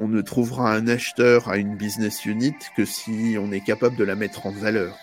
on 0.00 0.08
ne 0.08 0.22
trouvera 0.22 0.72
un 0.72 0.88
acheteur 0.88 1.48
à 1.48 1.58
une 1.58 1.76
business 1.76 2.24
unit 2.24 2.56
que 2.74 2.86
si 2.86 3.36
on 3.38 3.52
est 3.52 3.60
capable 3.60 3.96
de 3.96 4.04
la 4.04 4.16
mettre 4.16 4.46
en 4.46 4.50
valeur. 4.50 4.96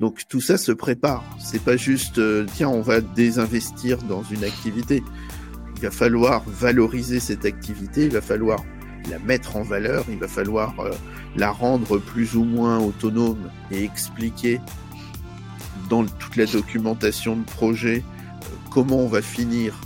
Donc 0.00 0.22
tout 0.28 0.40
ça 0.40 0.56
se 0.56 0.72
prépare. 0.72 1.24
C'est 1.38 1.62
pas 1.62 1.76
juste 1.76 2.18
euh, 2.18 2.46
tiens 2.54 2.70
on 2.70 2.80
va 2.80 3.02
désinvestir 3.02 3.98
dans 3.98 4.22
une 4.22 4.44
activité. 4.44 5.02
Il 5.76 5.82
va 5.82 5.90
falloir 5.90 6.42
valoriser 6.46 7.20
cette 7.20 7.44
activité. 7.44 8.04
Il 8.04 8.12
va 8.12 8.22
falloir 8.22 8.64
la 9.10 9.18
mettre 9.18 9.56
en 9.56 9.62
valeur. 9.62 10.04
Il 10.08 10.18
va 10.18 10.28
falloir 10.28 10.74
euh, 10.80 10.90
la 11.36 11.50
rendre 11.50 11.98
plus 11.98 12.34
ou 12.34 12.44
moins 12.44 12.78
autonome 12.78 13.50
et 13.70 13.84
expliquer 13.84 14.60
dans 15.90 16.04
toute 16.04 16.36
la 16.36 16.46
documentation 16.46 17.36
de 17.36 17.44
projet 17.44 18.02
euh, 18.02 18.46
comment 18.70 19.00
on 19.00 19.08
va 19.08 19.20
finir 19.20 19.78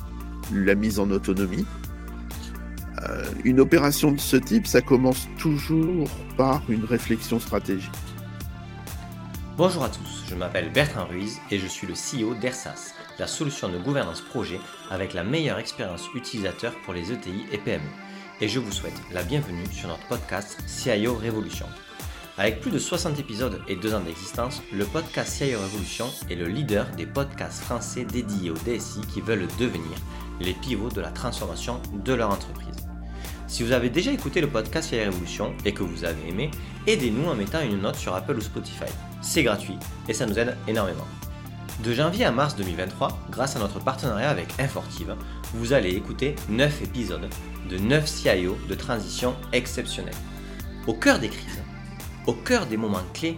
la 0.52 0.76
mise 0.76 1.00
en 1.00 1.10
autonomie. 1.10 1.66
Euh, 3.08 3.24
une 3.44 3.60
opération 3.60 4.12
de 4.12 4.20
ce 4.20 4.36
type, 4.36 4.66
ça 4.66 4.80
commence 4.80 5.28
toujours 5.38 6.08
par 6.36 6.62
une 6.68 6.84
réflexion 6.84 7.40
stratégique. 7.40 7.90
Bonjour 9.56 9.84
à 9.84 9.88
tous, 9.88 10.24
je 10.28 10.34
m'appelle 10.34 10.70
Bertrand 10.72 11.04
Ruiz 11.04 11.38
et 11.50 11.58
je 11.58 11.66
suis 11.66 11.86
le 11.86 11.94
CEO 11.94 12.34
d'ERSAS, 12.34 12.94
la 13.18 13.26
solution 13.26 13.68
de 13.68 13.78
gouvernance 13.78 14.20
projet 14.20 14.58
avec 14.90 15.14
la 15.14 15.24
meilleure 15.24 15.58
expérience 15.58 16.08
utilisateur 16.14 16.74
pour 16.84 16.94
les 16.94 17.12
ETI 17.12 17.44
et 17.52 17.58
PME. 17.58 17.82
Et 18.40 18.48
je 18.48 18.58
vous 18.58 18.72
souhaite 18.72 18.98
la 19.12 19.22
bienvenue 19.22 19.66
sur 19.70 19.88
notre 19.88 20.06
podcast 20.06 20.58
CIO 20.66 21.14
Révolution. 21.14 21.66
Avec 22.38 22.60
plus 22.60 22.70
de 22.70 22.78
60 22.78 23.18
épisodes 23.18 23.60
et 23.68 23.76
2 23.76 23.94
ans 23.94 24.00
d'existence, 24.00 24.62
le 24.72 24.86
podcast 24.86 25.30
CIO 25.30 25.60
Révolution 25.60 26.06
est 26.30 26.34
le 26.34 26.46
leader 26.46 26.90
des 26.96 27.06
podcasts 27.06 27.62
français 27.62 28.04
dédiés 28.04 28.50
aux 28.50 28.54
DSI 28.54 29.02
qui 29.12 29.20
veulent 29.20 29.48
devenir 29.58 29.98
les 30.40 30.54
pivots 30.54 30.88
de 30.88 31.02
la 31.02 31.10
transformation 31.10 31.80
de 31.92 32.14
leur 32.14 32.30
entreprise. 32.30 32.81
Si 33.52 33.62
vous 33.62 33.72
avez 33.72 33.90
déjà 33.90 34.10
écouté 34.10 34.40
le 34.40 34.48
podcast 34.48 34.88
CIO 34.88 35.04
Révolution 35.04 35.52
et 35.66 35.74
que 35.74 35.82
vous 35.82 36.06
avez 36.06 36.26
aimé, 36.26 36.50
aidez-nous 36.86 37.28
en 37.28 37.34
mettant 37.34 37.60
une 37.60 37.82
note 37.82 37.96
sur 37.96 38.14
Apple 38.14 38.38
ou 38.38 38.40
Spotify. 38.40 38.90
C'est 39.20 39.42
gratuit 39.42 39.76
et 40.08 40.14
ça 40.14 40.24
nous 40.24 40.38
aide 40.38 40.56
énormément. 40.66 41.06
De 41.84 41.92
janvier 41.92 42.24
à 42.24 42.32
mars 42.32 42.56
2023, 42.56 43.26
grâce 43.30 43.54
à 43.54 43.58
notre 43.58 43.78
partenariat 43.78 44.30
avec 44.30 44.58
Infortive, 44.58 45.14
vous 45.52 45.74
allez 45.74 45.90
écouter 45.90 46.34
9 46.48 46.80
épisodes 46.84 47.28
de 47.68 47.76
9 47.76 48.06
CIO 48.06 48.56
de 48.70 48.74
transition 48.74 49.36
exceptionnelle. 49.52 50.14
Au 50.86 50.94
cœur 50.94 51.18
des 51.18 51.28
crises, 51.28 51.62
au 52.26 52.32
cœur 52.32 52.64
des 52.64 52.78
moments 52.78 53.04
clés, 53.12 53.36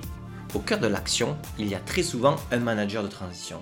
au 0.55 0.61
cœur 0.61 0.79
de 0.79 0.87
l'action, 0.87 1.37
il 1.59 1.67
y 1.67 1.75
a 1.75 1.81
très 1.81 2.05
souvent 2.05 2.37
un 2.53 2.61
manager 2.61 3.03
de 3.03 3.09
transition. 3.09 3.61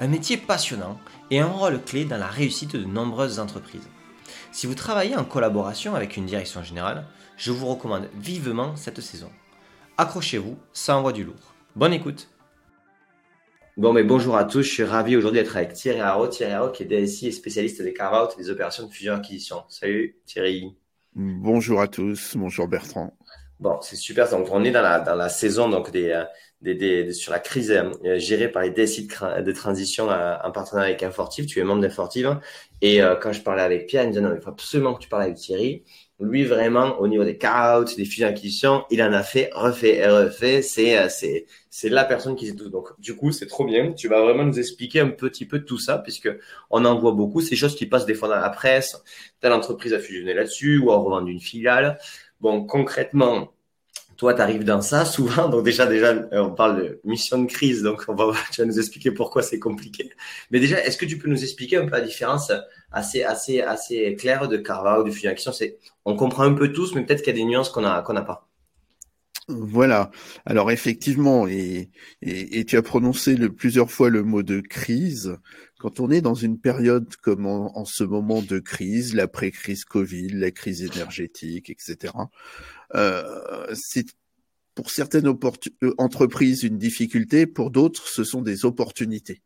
Un 0.00 0.08
métier 0.08 0.36
passionnant 0.36 0.98
et 1.30 1.38
un 1.38 1.46
rôle 1.46 1.80
clé 1.80 2.04
dans 2.04 2.18
la 2.18 2.26
réussite 2.26 2.74
de 2.74 2.84
nombreuses 2.84 3.38
entreprises. 3.38 3.88
Si 4.52 4.66
vous 4.66 4.74
travaillez 4.74 5.16
en 5.16 5.24
collaboration 5.24 5.94
avec 5.94 6.16
une 6.16 6.26
direction 6.26 6.62
générale, 6.62 7.04
je 7.36 7.52
vous 7.52 7.66
recommande 7.66 8.08
vivement 8.14 8.76
cette 8.76 9.00
saison. 9.00 9.30
Accrochez-vous, 9.98 10.56
ça 10.72 10.96
envoie 10.96 11.12
du 11.12 11.24
lourd. 11.24 11.54
Bonne 11.74 11.92
écoute 11.92 12.28
Bon, 13.76 13.92
mais 13.92 14.04
bonjour 14.04 14.36
à 14.36 14.44
tous, 14.44 14.62
je 14.62 14.72
suis 14.72 14.84
ravi 14.84 15.16
aujourd'hui 15.16 15.42
d'être 15.42 15.56
avec 15.56 15.74
Thierry 15.74 16.00
Haro. 16.00 16.28
Thierry 16.28 16.52
Haro 16.52 16.70
qui 16.70 16.82
est 16.82 16.86
DSI 16.86 17.28
et 17.28 17.32
spécialiste 17.32 17.82
des 17.82 17.92
carve-out 17.92 18.32
et 18.34 18.42
des 18.42 18.48
opérations 18.48 18.86
de 18.86 18.90
fusion-acquisition. 18.90 19.64
Salut 19.68 20.16
Thierry. 20.24 20.74
Bonjour 21.14 21.80
à 21.82 21.88
tous, 21.88 22.36
bonjour 22.36 22.68
Bertrand. 22.68 23.14
Bon, 23.60 23.78
c'est 23.82 23.96
super. 23.96 24.28
Donc, 24.30 24.48
on 24.50 24.64
est 24.64 24.70
dans 24.70 24.82
la, 24.82 25.00
dans 25.00 25.14
la 25.14 25.28
saison 25.28 25.68
donc 25.68 25.90
des, 25.90 26.10
euh, 26.10 26.24
des, 26.62 26.74
des 26.74 27.12
sur 27.12 27.32
la 27.32 27.38
crise 27.38 27.70
euh, 27.70 28.18
gérée 28.18 28.48
par 28.48 28.62
les 28.62 28.70
DSI 28.70 29.06
de, 29.06 29.52
transition 29.52 30.10
euh, 30.10 30.36
en 30.42 30.50
partenariat 30.50 30.88
avec 30.90 31.02
Infortive. 31.02 31.46
Tu 31.46 31.60
es 31.60 31.64
membre 31.64 31.82
d'Infortive. 31.82 32.38
Et 32.82 33.00
quand 33.22 33.32
je 33.32 33.40
parlais 33.40 33.62
avec 33.62 33.86
Pierre, 33.86 34.02
il 34.02 34.08
me 34.08 34.12
disait 34.12 34.22
non, 34.22 34.34
il 34.34 34.40
faut 34.42 34.50
absolument 34.50 34.92
que 34.92 35.00
tu 35.00 35.08
parles 35.08 35.22
avec 35.22 35.36
Thierry. 35.36 35.82
Lui, 36.20 36.44
vraiment, 36.44 36.98
au 36.98 37.08
niveau 37.08 37.24
des 37.24 37.38
carve 37.38 37.86
des 37.96 38.04
fusions 38.04 38.28
acquisitions, 38.28 38.84
il 38.90 39.02
en 39.02 39.12
a 39.12 39.22
fait, 39.22 39.48
refait 39.54 39.96
et 39.96 40.06
refait. 40.06 40.60
C'est, 40.60 41.08
c'est, 41.08 41.46
c'est 41.70 41.88
la 41.88 42.04
personne 42.04 42.36
qui 42.36 42.46
sait 42.46 42.54
tout. 42.54 42.68
Donc, 42.68 42.88
du 42.98 43.16
coup, 43.16 43.32
c'est 43.32 43.46
trop 43.46 43.64
bien. 43.64 43.92
Tu 43.92 44.08
vas 44.08 44.22
vraiment 44.22 44.44
nous 44.44 44.58
expliquer 44.58 45.00
un 45.00 45.08
petit 45.08 45.46
peu 45.46 45.60
tout 45.60 45.78
ça, 45.78 45.98
puisque 45.98 46.28
on 46.70 46.84
en 46.84 46.98
voit 46.98 47.12
beaucoup. 47.12 47.40
Ces 47.40 47.56
choses 47.56 47.76
qui 47.76 47.86
passent 47.86 48.06
des 48.06 48.14
fois 48.14 48.28
dans 48.28 48.40
la 48.40 48.50
presse. 48.50 49.02
Telle 49.40 49.52
entreprise 49.52 49.94
a 49.94 49.98
fusionné 49.98 50.34
là-dessus 50.34 50.78
ou 50.78 50.90
a 50.90 50.96
revendu 50.96 51.32
une 51.32 51.40
filiale. 51.40 51.98
Bon, 52.40 52.64
concrètement, 52.64 53.52
toi, 54.16 54.34
tu 54.34 54.40
arrives 54.40 54.64
dans 54.64 54.80
ça 54.80 55.04
souvent. 55.04 55.48
Donc 55.48 55.64
déjà, 55.64 55.86
déjà, 55.86 56.08
euh, 56.08 56.42
on 56.42 56.54
parle 56.54 56.76
de 56.82 57.00
mission 57.04 57.42
de 57.42 57.46
crise. 57.46 57.82
Donc, 57.82 58.04
on 58.08 58.14
va, 58.14 58.32
tu 58.52 58.60
vas 58.60 58.66
nous 58.66 58.78
expliquer 58.78 59.10
pourquoi 59.10 59.42
c'est 59.42 59.58
compliqué. 59.58 60.10
Mais 60.50 60.60
déjà, 60.60 60.82
est-ce 60.84 60.96
que 60.96 61.06
tu 61.06 61.18
peux 61.18 61.28
nous 61.28 61.42
expliquer 61.42 61.76
un 61.76 61.84
peu 61.84 61.92
la 61.92 62.00
différence 62.00 62.52
assez, 62.92 63.22
assez, 63.22 63.60
assez 63.60 64.14
claire 64.16 64.48
de 64.48 64.56
Carva 64.56 65.00
ou 65.00 65.04
de 65.04 65.10
fusion 65.10 65.30
action? 65.30 65.52
C'est, 65.52 65.78
on 66.04 66.16
comprend 66.16 66.44
un 66.44 66.54
peu 66.54 66.72
tous, 66.72 66.94
mais 66.94 67.04
peut-être 67.04 67.22
qu'il 67.22 67.36
y 67.36 67.36
a 67.36 67.38
des 67.42 67.44
nuances 67.44 67.70
qu'on 67.70 67.84
a, 67.84 68.02
qu'on 68.02 68.14
n'a 68.14 68.22
pas. 68.22 68.46
Voilà. 69.48 70.10
Alors 70.44 70.72
effectivement, 70.72 71.46
et, 71.46 71.90
et, 72.20 72.64
tu 72.64 72.76
as 72.76 72.82
prononcé 72.82 73.36
plusieurs 73.48 73.92
fois 73.92 74.10
le 74.10 74.24
mot 74.24 74.42
de 74.42 74.60
crise. 74.60 75.36
Quand 75.78 76.00
on 76.00 76.10
est 76.10 76.20
dans 76.20 76.34
une 76.34 76.58
période 76.58 77.14
comme 77.22 77.46
en, 77.46 77.84
ce 77.84 78.02
moment 78.02 78.42
de 78.42 78.58
crise, 78.58 79.14
l'après-crise 79.14 79.84
Covid, 79.84 80.30
la 80.30 80.50
crise 80.50 80.82
énergétique, 80.82 81.70
etc., 81.70 82.12
c'est 82.92 84.06
pour 84.76 84.90
certaines 84.90 85.26
euh, 85.26 85.94
entreprises 85.98 86.62
une 86.62 86.78
difficulté, 86.78 87.46
pour 87.46 87.72
d'autres, 87.72 88.06
ce 88.06 88.22
sont 88.22 88.42
des 88.42 88.64
opportunités. 88.64 89.42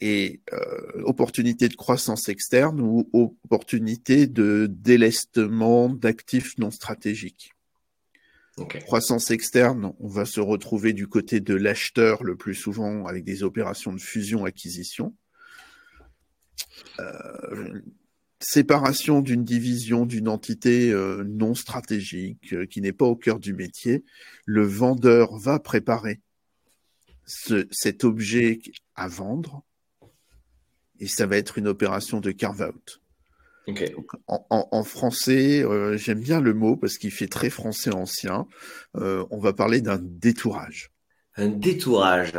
Et 0.00 0.40
euh, 0.52 1.02
opportunités 1.04 1.68
de 1.68 1.74
croissance 1.74 2.28
externe 2.28 2.80
ou 2.80 3.08
opportunités 3.12 4.26
de 4.26 4.68
délestement 4.70 5.88
d'actifs 5.88 6.58
non 6.58 6.70
stratégiques. 6.70 7.52
Croissance 8.86 9.30
externe, 9.30 9.92
on 10.00 10.08
va 10.08 10.24
se 10.24 10.40
retrouver 10.40 10.92
du 10.92 11.06
côté 11.06 11.38
de 11.38 11.54
l'acheteur 11.54 12.24
le 12.24 12.34
plus 12.34 12.56
souvent 12.56 13.06
avec 13.06 13.22
des 13.22 13.44
opérations 13.44 13.92
de 13.92 14.00
fusion-acquisition. 14.00 15.14
Euh, 16.98 17.80
séparation 18.40 19.20
d'une 19.20 19.44
division, 19.44 20.06
d'une 20.06 20.28
entité 20.28 20.90
euh, 20.92 21.24
non 21.24 21.54
stratégique 21.54 22.52
euh, 22.52 22.66
qui 22.66 22.80
n'est 22.80 22.92
pas 22.92 23.06
au 23.06 23.16
cœur 23.16 23.38
du 23.38 23.54
métier. 23.54 24.04
Le 24.44 24.64
vendeur 24.64 25.36
va 25.38 25.58
préparer 25.58 26.20
cet 27.70 28.04
objet 28.04 28.60
à 28.94 29.06
vendre 29.06 29.62
et 30.98 31.06
ça 31.06 31.26
va 31.26 31.36
être 31.36 31.58
une 31.58 31.68
opération 31.68 32.20
de 32.20 32.30
carve-out 32.30 33.02
en, 34.26 34.84
français, 34.84 35.62
euh, 35.62 35.96
j'aime 35.96 36.20
bien 36.20 36.40
le 36.40 36.54
mot 36.54 36.76
parce 36.76 36.98
qu'il 36.98 37.10
fait 37.10 37.26
très 37.26 37.50
français 37.50 37.94
ancien. 37.94 38.46
Euh, 38.96 39.24
on 39.30 39.38
va 39.38 39.52
parler 39.52 39.80
d'un 39.80 39.98
détourage. 40.00 40.90
Un 41.36 41.48
détourage, 41.48 42.32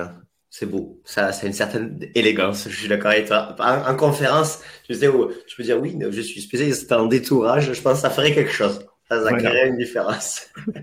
c'est 0.49 0.65
beau. 0.65 1.01
Ça, 1.05 1.31
c'est 1.31 1.47
une 1.47 1.53
certaine 1.53 1.99
élégance. 2.15 2.67
Je 2.69 2.75
suis 2.75 2.87
d'accord 2.87 3.11
avec 3.11 3.27
toi. 3.27 3.55
En, 3.59 3.95
conférence, 3.95 4.59
je 4.89 4.95
sais 4.95 5.07
où 5.07 5.31
je 5.47 5.55
peux 5.55 5.63
dire 5.63 5.79
oui, 5.79 5.97
je 6.09 6.21
suis 6.21 6.41
spécialiste 6.41 6.91
en 6.91 7.05
détourage. 7.05 7.73
Je 7.73 7.81
pense 7.81 7.95
que 7.95 8.01
ça 8.01 8.09
ferait 8.09 8.33
quelque 8.33 8.51
chose. 8.51 8.79
Ça, 9.09 9.23
ça 9.23 9.33
créerait 9.33 9.69
une 9.69 9.77
différence. 9.77 10.47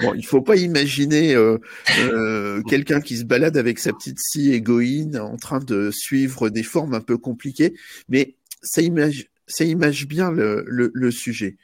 Bon, 0.00 0.14
il 0.14 0.24
faut 0.24 0.40
pas 0.40 0.56
imaginer 0.56 1.34
euh, 1.34 2.62
quelqu'un 2.66 3.02
qui 3.02 3.18
se 3.18 3.24
balade 3.24 3.58
avec 3.58 3.78
sa 3.78 3.92
petite 3.92 4.18
scie 4.18 4.54
égoïne 4.54 5.18
en 5.18 5.36
train 5.36 5.58
de 5.58 5.90
suivre 5.90 6.48
des 6.48 6.62
formes 6.62 6.94
un 6.94 7.02
peu 7.02 7.18
compliquées, 7.18 7.74
mais 8.08 8.36
ça, 8.62 8.80
image, 8.80 9.26
ça 9.46 9.64
image 9.64 10.06
bien 10.06 10.30
le, 10.32 11.10
sujet. 11.10 11.58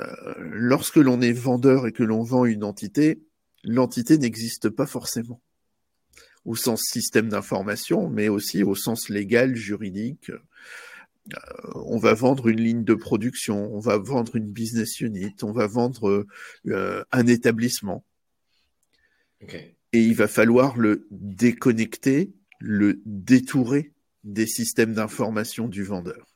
Euh, 0.00 0.34
lorsque 0.36 0.96
l'on 0.96 1.20
est 1.20 1.32
vendeur 1.32 1.86
et 1.86 1.92
que 1.92 2.02
l'on 2.02 2.24
vend 2.24 2.44
une 2.44 2.64
entité, 2.64 3.22
l'entité 3.62 4.18
n'existe 4.18 4.68
pas 4.68 4.86
forcément 4.86 5.40
au 6.44 6.56
sens 6.56 6.82
système 6.82 7.28
d'information, 7.28 8.08
mais 8.08 8.28
aussi 8.28 8.62
au 8.62 8.74
sens 8.74 9.08
légal, 9.08 9.54
juridique. 9.54 10.30
Euh, 11.32 11.38
on 11.74 11.98
va 11.98 12.12
vendre 12.14 12.48
une 12.48 12.60
ligne 12.60 12.84
de 12.84 12.94
production, 12.94 13.74
on 13.74 13.80
va 13.80 13.96
vendre 13.96 14.36
une 14.36 14.50
business 14.50 15.00
unit, 15.00 15.34
on 15.42 15.52
va 15.52 15.66
vendre 15.66 16.26
euh, 16.66 17.04
un 17.12 17.26
établissement. 17.26 18.04
Et 19.92 20.00
il 20.00 20.14
va 20.14 20.26
falloir 20.26 20.78
le 20.78 21.06
déconnecter, 21.10 22.32
le 22.60 23.02
détourer 23.04 23.92
des 24.22 24.46
systèmes 24.46 24.94
d'information 24.94 25.68
du 25.68 25.82
vendeur. 25.84 26.34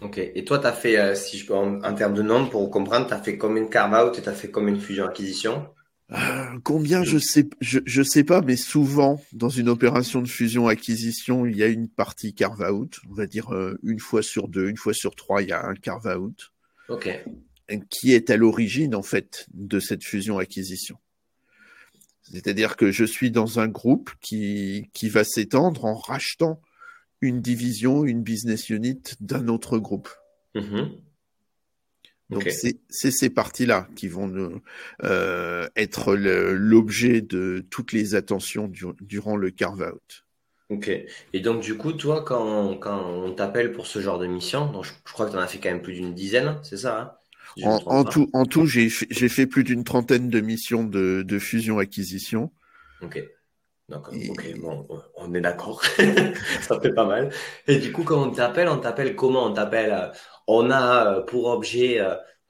Ok. 0.00 0.18
Et 0.18 0.44
toi, 0.44 0.58
tu 0.58 0.66
as 0.66 0.72
fait, 0.72 0.98
euh, 0.98 1.14
si 1.14 1.38
je 1.38 1.46
peux, 1.46 1.54
en, 1.54 1.94
termes 1.94 2.14
de 2.14 2.22
nombre, 2.22 2.50
pour 2.50 2.70
comprendre, 2.70 3.06
tu 3.06 3.14
as 3.14 3.20
fait 3.20 3.38
combien 3.38 3.64
de 3.64 3.68
carve-out 3.68 4.18
et 4.18 4.22
tu 4.22 4.28
as 4.28 4.32
fait 4.32 4.50
combien 4.50 4.74
de 4.74 4.80
fusion-acquisition? 4.80 5.68
Euh, 6.12 6.58
Combien, 6.62 7.02
je 7.02 7.18
sais, 7.18 7.48
je, 7.60 7.80
je 7.84 8.02
sais 8.02 8.24
pas, 8.24 8.42
mais 8.42 8.56
souvent, 8.56 9.22
dans 9.32 9.48
une 9.48 9.68
opération 9.68 10.22
de 10.22 10.28
fusion-acquisition, 10.28 11.46
il 11.46 11.56
y 11.56 11.62
a 11.62 11.68
une 11.68 11.88
partie 11.88 12.34
carve-out. 12.34 13.00
On 13.10 13.14
va 13.14 13.26
dire 13.26 13.54
euh, 13.54 13.78
une 13.82 14.00
fois 14.00 14.22
sur 14.22 14.48
deux, 14.48 14.68
une 14.68 14.76
fois 14.76 14.94
sur 14.94 15.14
trois, 15.14 15.42
il 15.42 15.48
y 15.48 15.52
a 15.52 15.66
un 15.66 15.74
carve-out. 15.74 16.52
Ok. 16.88 17.08
Qui 17.88 18.12
est 18.12 18.28
à 18.30 18.36
l'origine, 18.36 18.94
en 18.94 19.02
fait, 19.02 19.46
de 19.54 19.80
cette 19.80 20.04
fusion-acquisition. 20.04 20.98
C'est-à-dire 22.22 22.76
que 22.76 22.90
je 22.90 23.04
suis 23.04 23.30
dans 23.30 23.58
un 23.60 23.68
groupe 23.68 24.10
qui, 24.20 24.90
qui 24.92 25.08
va 25.08 25.24
s'étendre 25.24 25.84
en 25.84 25.94
rachetant 25.94 26.60
une 27.20 27.40
division, 27.40 28.04
une 28.04 28.22
business 28.22 28.68
unit 28.70 29.00
d'un 29.20 29.48
autre 29.48 29.78
groupe. 29.78 30.08
Mm-hmm. 30.54 30.90
Donc 32.30 32.48
c'est 32.50 33.10
ces 33.10 33.30
parties-là 33.30 33.88
qui 33.96 34.08
vont 34.08 34.60
euh, 35.02 35.68
être 35.76 36.14
l'objet 36.14 37.20
de 37.20 37.64
toutes 37.70 37.92
les 37.92 38.14
attentions 38.14 38.70
durant 39.00 39.36
le 39.36 39.50
carve-out. 39.50 40.24
Ok. 40.70 40.90
Et 41.32 41.40
donc 41.40 41.60
du 41.60 41.76
coup, 41.76 41.92
toi, 41.92 42.24
quand, 42.24 42.76
quand 42.78 43.06
on 43.10 43.32
t'appelle 43.32 43.72
pour 43.72 43.86
ce 43.86 44.00
genre 44.00 44.18
de 44.18 44.26
mission, 44.26 44.72
donc 44.72 44.84
je, 44.84 44.92
crois 45.04 45.26
que 45.26 45.32
tu 45.32 45.36
en 45.36 45.40
as 45.40 45.46
fait 45.46 45.58
quand 45.58 45.68
même 45.68 45.82
plus 45.82 45.94
d'une 45.94 46.14
dizaine, 46.14 46.58
c'est 46.62 46.78
ça 46.78 47.00
hein? 47.00 47.12
En, 47.62 48.04
tout, 48.04 48.28
en 48.32 48.46
tout, 48.46 48.66
j'ai 48.66 48.88
fait 48.88 49.46
plus 49.46 49.62
d'une 49.62 49.84
trentaine 49.84 50.28
de 50.28 50.40
missions 50.40 50.82
de, 50.82 51.22
de 51.22 51.38
fusion-acquisition. 51.38 52.50
Ok. 53.00 53.22
D'accord. 53.88 54.14
Ok, 54.30 54.60
bon, 54.60 54.88
on 55.16 55.34
est 55.34 55.42
d'accord. 55.42 55.84
ça 56.62 56.80
fait 56.80 56.94
pas 56.94 57.04
mal. 57.04 57.30
Et 57.68 57.76
du 57.76 57.92
coup, 57.92 58.02
quand 58.02 58.28
on 58.28 58.30
t'appelle, 58.30 58.68
on 58.68 58.78
t'appelle 58.78 59.14
comment? 59.14 59.44
On 59.44 59.52
t'appelle 59.52 59.92
euh, 59.92 60.08
On 60.46 60.70
a 60.70 61.18
euh, 61.18 61.20
pour 61.22 61.46
objet 61.46 62.00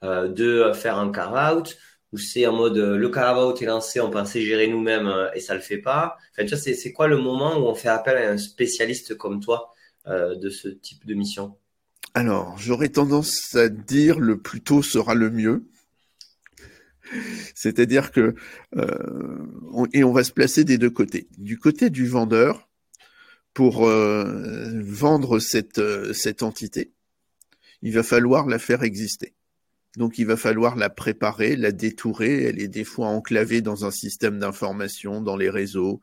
euh, 0.03 0.27
de 0.27 0.71
faire 0.73 0.97
un 0.97 1.11
carve-out 1.11 1.77
ou 2.11 2.17
c'est 2.17 2.45
en 2.45 2.53
mode 2.53 2.77
le 2.77 3.09
carve-out 3.09 3.61
est 3.61 3.65
lancé, 3.65 3.99
on 3.99 4.09
pensait 4.09 4.41
gérer 4.41 4.67
nous-mêmes 4.67 5.11
et 5.33 5.39
ça 5.39 5.53
le 5.53 5.59
fait 5.59 5.79
pas. 5.79 6.17
Enfin, 6.31 6.45
tu 6.45 6.55
vois, 6.55 6.57
c'est 6.57 6.93
quoi 6.93 7.07
le 7.07 7.17
moment 7.17 7.57
où 7.57 7.65
on 7.65 7.75
fait 7.75 7.89
appel 7.89 8.17
à 8.17 8.29
un 8.29 8.37
spécialiste 8.37 9.15
comme 9.15 9.41
toi 9.41 9.73
de 10.05 10.49
ce 10.49 10.69
type 10.69 11.05
de 11.05 11.13
mission? 11.13 11.57
Alors, 12.13 12.57
j'aurais 12.57 12.89
tendance 12.89 13.55
à 13.55 13.67
dire 13.67 14.19
le 14.19 14.37
plus 14.37 14.61
tôt 14.61 14.81
sera 14.81 15.15
le 15.15 15.29
mieux. 15.29 15.65
C'est-à-dire 17.55 18.11
que 18.11 18.35
euh, 18.77 19.87
et 19.93 20.03
on 20.03 20.13
va 20.13 20.23
se 20.23 20.31
placer 20.31 20.63
des 20.63 20.77
deux 20.77 20.89
côtés. 20.89 21.27
Du 21.37 21.57
côté 21.57 21.89
du 21.89 22.07
vendeur, 22.07 22.69
pour 23.53 23.87
euh, 23.87 24.81
vendre 24.83 25.39
cette, 25.39 25.79
euh, 25.79 26.13
cette 26.13 26.43
entité, 26.43 26.91
il 27.85 27.93
va 27.93 28.01
falloir 28.01 28.47
la 28.47 28.57
faire 28.57 28.81
exister. 28.81 29.35
Donc 29.95 30.17
il 30.17 30.25
va 30.25 30.37
falloir 30.37 30.75
la 30.75 30.89
préparer, 30.89 31.55
la 31.55 31.71
détourer. 31.71 32.45
Elle 32.45 32.59
est 32.59 32.67
des 32.67 32.83
fois 32.83 33.07
enclavée 33.07 33.61
dans 33.61 33.85
un 33.85 33.91
système 33.91 34.39
d'information, 34.39 35.21
dans 35.21 35.37
les 35.37 35.51
réseaux. 35.51 36.01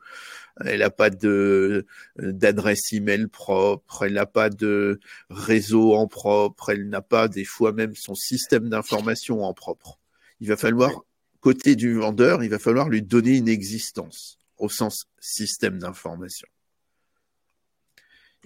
Elle 0.63 0.79
n'a 0.79 0.89
pas 0.89 1.09
de 1.09 1.85
d'adresse 2.17 2.93
email 2.93 3.27
propre. 3.27 4.03
Elle 4.03 4.13
n'a 4.13 4.25
pas 4.25 4.49
de 4.49 5.01
réseau 5.29 5.93
en 5.93 6.07
propre. 6.07 6.69
Elle 6.69 6.87
n'a 6.87 7.01
pas 7.01 7.27
des 7.27 7.43
fois 7.43 7.73
même 7.73 7.95
son 7.95 8.15
système 8.15 8.69
d'information 8.69 9.43
en 9.43 9.53
propre. 9.53 9.99
Il 10.39 10.47
va 10.47 10.55
falloir 10.55 11.03
côté 11.41 11.75
du 11.75 11.95
vendeur, 11.95 12.45
il 12.45 12.49
va 12.49 12.59
falloir 12.59 12.87
lui 12.87 13.01
donner 13.01 13.35
une 13.35 13.49
existence 13.49 14.39
au 14.57 14.69
sens 14.69 15.09
système 15.19 15.79
d'information. 15.79 16.47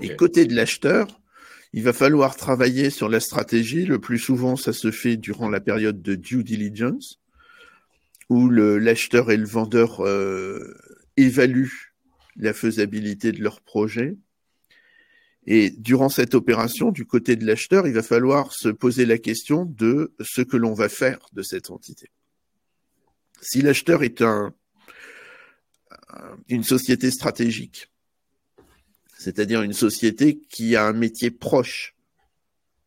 Et 0.02 0.16
côté 0.16 0.46
de 0.46 0.56
l'acheteur, 0.56 1.08
il 1.74 1.84
va 1.84 1.94
falloir 1.94 2.36
travailler 2.36 2.90
sur 2.90 3.10
la 3.10 3.20
stratégie. 3.20 3.86
Le 3.86 4.00
plus 4.00 4.20
souvent, 4.20 4.56
ça 4.56 4.74
se 4.74 4.92
fait 4.92 5.18
durant 5.18 5.50
la 5.50 5.60
période 5.60 6.02
de 6.02 6.16
due 6.16 6.44
diligence, 6.44 7.20
où 8.30 8.50
l'acheteur 8.50 9.32
et 9.32 9.38
le 9.38 9.46
vendeur 9.46 10.02
euh, 10.02 10.76
évaluent 11.18 11.94
la 12.36 12.54
faisabilité 12.54 13.32
de 13.32 13.42
leur 13.42 13.62
projet. 13.62 14.16
Et 15.46 15.70
durant 15.70 16.10
cette 16.10 16.36
opération, 16.36 16.92
du 16.92 17.06
côté 17.06 17.36
de 17.36 17.46
l'acheteur, 17.46 17.88
il 17.88 17.94
va 17.94 18.04
falloir 18.04 18.54
se 18.54 18.68
poser 18.68 19.06
la 19.06 19.18
question 19.18 19.66
de 19.66 20.14
ce 20.20 20.42
que 20.42 20.58
l'on 20.58 20.74
va 20.74 20.90
faire 20.90 21.20
de 21.32 21.42
cette 21.42 21.72
entité. 21.72 22.12
Si 23.40 23.62
l'acheteur 23.62 24.04
est 24.04 24.22
un, 24.22 24.54
une 26.50 26.64
société 26.64 27.12
stratégique, 27.12 27.90
c'est-à-dire 29.18 29.62
une 29.62 29.74
société 29.74 30.40
qui 30.50 30.76
a 30.76 30.86
un 30.86 30.94
métier 30.94 31.32
proche 31.32 31.96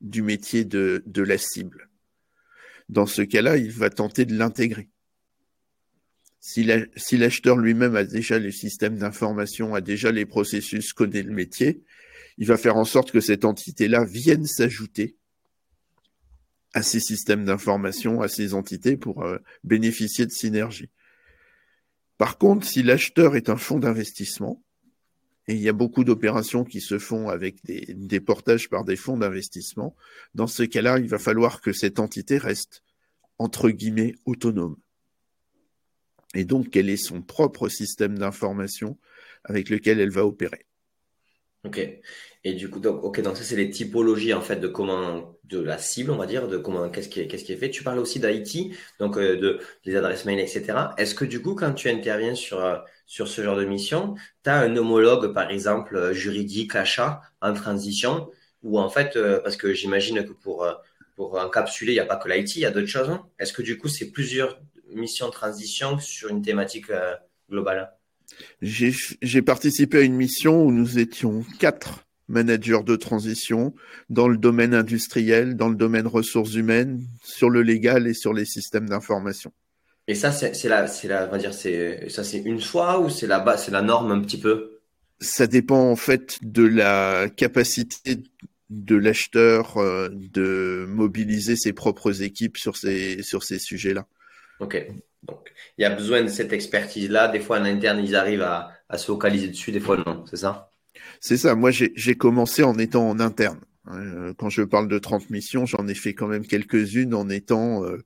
du 0.00 0.22
métier 0.22 0.64
de, 0.64 1.02
de 1.06 1.22
la 1.22 1.38
cible, 1.38 1.88
dans 2.88 3.06
ce 3.06 3.22
cas-là, 3.22 3.56
il 3.56 3.70
va 3.70 3.90
tenter 3.90 4.24
de 4.24 4.36
l'intégrer. 4.36 4.88
Si 6.40 6.64
l'acheteur 6.64 7.58
lui-même 7.58 7.96
a 7.96 8.04
déjà 8.04 8.38
les 8.38 8.50
systèmes 8.50 8.96
d'information, 8.96 9.74
a 9.74 9.80
déjà 9.80 10.10
les 10.10 10.24
processus, 10.24 10.92
connaît 10.92 11.22
le 11.22 11.32
métier, 11.32 11.84
il 12.38 12.46
va 12.46 12.56
faire 12.56 12.76
en 12.76 12.84
sorte 12.84 13.12
que 13.12 13.20
cette 13.20 13.44
entité-là 13.44 14.04
vienne 14.04 14.46
s'ajouter 14.46 15.16
à 16.72 16.82
ces 16.82 17.00
systèmes 17.00 17.44
d'information, 17.44 18.22
à 18.22 18.28
ces 18.28 18.54
entités 18.54 18.96
pour 18.96 19.22
euh, 19.22 19.38
bénéficier 19.64 20.24
de 20.24 20.30
synergie. 20.30 20.88
Par 22.16 22.38
contre, 22.38 22.66
si 22.66 22.82
l'acheteur 22.82 23.36
est 23.36 23.50
un 23.50 23.56
fonds 23.56 23.78
d'investissement, 23.78 24.62
et 25.48 25.54
il 25.54 25.60
y 25.60 25.68
a 25.68 25.72
beaucoup 25.72 26.04
d'opérations 26.04 26.64
qui 26.64 26.80
se 26.80 26.98
font 26.98 27.28
avec 27.28 27.64
des, 27.64 27.86
des 27.94 28.20
portages 28.20 28.68
par 28.68 28.84
des 28.84 28.96
fonds 28.96 29.16
d'investissement, 29.16 29.96
dans 30.34 30.46
ce 30.46 30.62
cas-là, 30.62 30.98
il 30.98 31.08
va 31.08 31.18
falloir 31.18 31.60
que 31.60 31.72
cette 31.72 31.98
entité 31.98 32.38
reste, 32.38 32.82
entre 33.38 33.70
guillemets, 33.70 34.14
autonome. 34.26 34.76
Et 36.34 36.44
donc 36.44 36.70
qu'elle 36.70 36.88
ait 36.88 36.96
son 36.96 37.22
propre 37.22 37.68
système 37.68 38.18
d'information 38.18 38.98
avec 39.44 39.70
lequel 39.70 39.98
elle 39.98 40.10
va 40.10 40.24
opérer? 40.24 40.66
Ok. 41.64 41.80
Et 42.44 42.54
du 42.54 42.70
coup, 42.70 42.80
donc, 42.80 43.02
ok, 43.02 43.20
donc 43.20 43.36
ça 43.36 43.42
c'est 43.42 43.56
les 43.56 43.70
typologies 43.70 44.32
en 44.32 44.40
fait 44.40 44.56
de 44.56 44.68
comment 44.68 45.36
de 45.50 45.60
la 45.60 45.78
cible, 45.78 46.10
on 46.10 46.16
va 46.16 46.26
dire, 46.26 46.48
de 46.48 46.56
comment 46.56 46.88
qu'est-ce 46.88 47.08
qui 47.08 47.26
qui 47.26 47.52
est 47.52 47.56
fait. 47.56 47.70
Tu 47.70 47.82
parles 47.82 47.98
aussi 47.98 48.20
d'IT, 48.20 48.76
donc 48.98 49.16
euh, 49.16 49.36
de 49.36 49.58
des 49.84 49.96
adresses 49.96 50.24
mail, 50.24 50.38
etc. 50.38 50.72
Est-ce 50.96 51.14
que 51.14 51.24
du 51.24 51.42
coup, 51.42 51.54
quand 51.54 51.72
tu 51.72 51.88
interviens 51.90 52.34
sur 52.34 52.64
euh, 52.64 52.76
sur 53.06 53.28
ce 53.28 53.42
genre 53.42 53.56
de 53.56 53.64
mission, 53.64 54.14
tu 54.44 54.50
as 54.50 54.60
un 54.60 54.76
homologue, 54.76 55.34
par 55.34 55.50
exemple, 55.50 55.96
euh, 55.96 56.12
juridique, 56.12 56.76
achat, 56.76 57.20
en 57.42 57.52
transition, 57.52 58.30
ou 58.62 58.78
en 58.78 58.88
fait, 58.88 59.18
parce 59.42 59.56
que 59.56 59.72
j'imagine 59.72 60.24
que 60.24 60.32
pour 60.32 60.66
pour 61.16 61.38
encapsuler, 61.38 61.92
il 61.92 61.96
n'y 61.96 62.00
a 62.00 62.06
pas 62.06 62.16
que 62.16 62.28
l'IT, 62.28 62.56
il 62.56 62.60
y 62.60 62.66
a 62.66 62.70
d'autres 62.70 62.86
choses. 62.86 63.10
Hein. 63.10 63.26
Est-ce 63.38 63.52
que 63.52 63.62
du 63.62 63.78
coup, 63.78 63.88
c'est 63.88 64.10
plusieurs 64.10 64.60
missions 64.92 65.26
de 65.28 65.32
transition 65.32 65.98
sur 65.98 66.28
une 66.28 66.42
thématique 66.42 66.86
globale? 67.50 67.92
J'ai 68.60 69.42
participé 69.42 69.98
à 69.98 70.00
une 70.02 70.14
mission 70.14 70.62
où 70.62 70.70
nous 70.70 70.98
étions 70.98 71.44
quatre 71.58 72.04
managers 72.30 72.82
de 72.84 72.96
transition 72.96 73.74
dans 74.08 74.28
le 74.28 74.38
domaine 74.38 74.74
industriel, 74.74 75.56
dans 75.56 75.68
le 75.68 75.74
domaine 75.74 76.06
ressources 76.06 76.54
humaines, 76.54 77.02
sur 77.22 77.50
le 77.50 77.62
légal 77.62 78.06
et 78.06 78.14
sur 78.14 78.32
les 78.32 78.44
systèmes 78.44 78.88
d'information. 78.88 79.52
Et 80.08 80.14
ça, 80.14 80.32
c'est 80.32 80.68
la, 80.68 80.86
la, 81.04 81.26
on 81.26 81.30
va 81.30 81.38
dire, 81.38 81.54
c'est 81.54 82.08
ça, 82.08 82.24
c'est 82.24 82.38
une 82.38 82.60
fois 82.60 83.00
ou 83.00 83.10
c'est 83.10 83.26
la 83.26 83.56
c'est 83.56 83.70
la 83.70 83.82
norme 83.82 84.10
un 84.10 84.20
petit 84.20 84.40
peu? 84.40 84.80
Ça 85.20 85.46
dépend 85.46 85.90
en 85.90 85.96
fait 85.96 86.38
de 86.42 86.64
la 86.64 87.28
capacité 87.28 88.18
de 88.70 88.96
l'acheteur 88.96 89.76
euh, 89.76 90.08
de 90.10 90.86
mobiliser 90.88 91.56
ses 91.56 91.72
propres 91.72 92.22
équipes 92.22 92.56
sur 92.56 92.76
ces 92.76 93.22
sur 93.22 93.44
ces 93.44 93.58
sujets-là. 93.58 94.06
Ok. 94.60 94.86
Donc, 95.22 95.52
il 95.76 95.82
y 95.82 95.84
a 95.84 95.90
besoin 95.90 96.22
de 96.22 96.28
cette 96.28 96.52
expertise-là. 96.52 97.28
Des 97.28 97.40
fois, 97.40 97.58
en 97.58 97.64
interne, 97.64 98.00
ils 98.02 98.16
arrivent 98.16 98.42
à, 98.42 98.72
se 98.96 99.06
focaliser 99.06 99.48
dessus, 99.48 99.70
des 99.70 99.80
fois, 99.80 99.96
non. 99.98 100.24
C'est 100.28 100.38
ça? 100.38 100.70
C'est 101.20 101.36
ça. 101.36 101.54
Moi, 101.54 101.70
j'ai 101.70 102.14
commencé 102.14 102.62
en 102.62 102.78
étant 102.78 103.08
en 103.08 103.20
interne. 103.20 103.60
Euh, 103.88 104.34
quand 104.36 104.50
je 104.50 104.62
parle 104.62 104.88
de 104.88 104.98
30 104.98 105.30
missions, 105.30 105.66
j'en 105.66 105.88
ai 105.88 105.94
fait 105.94 106.14
quand 106.14 106.28
même 106.28 106.46
quelques-unes 106.46 107.14
en 107.14 107.28
étant 107.28 107.84
euh, 107.84 107.98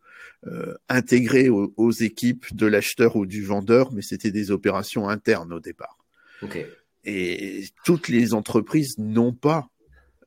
euh, 0.47 0.75
intégré 0.89 1.49
aux, 1.49 1.91
équipes 1.91 2.55
de 2.55 2.67
l'acheteur 2.67 3.17
ou 3.17 3.27
du 3.27 3.45
vendeur, 3.45 3.93
mais 3.93 4.03
c'était 4.03 4.31
des 4.31 4.51
opérations 4.51 5.09
internes 5.09 5.53
au 5.53 5.61
départ. 5.61 5.99
Okay. 6.43 6.67
Et 7.05 7.65
toutes 7.85 8.09
les 8.09 8.35
entreprises 8.35 8.97
n'ont 8.99 9.33
pas 9.33 9.69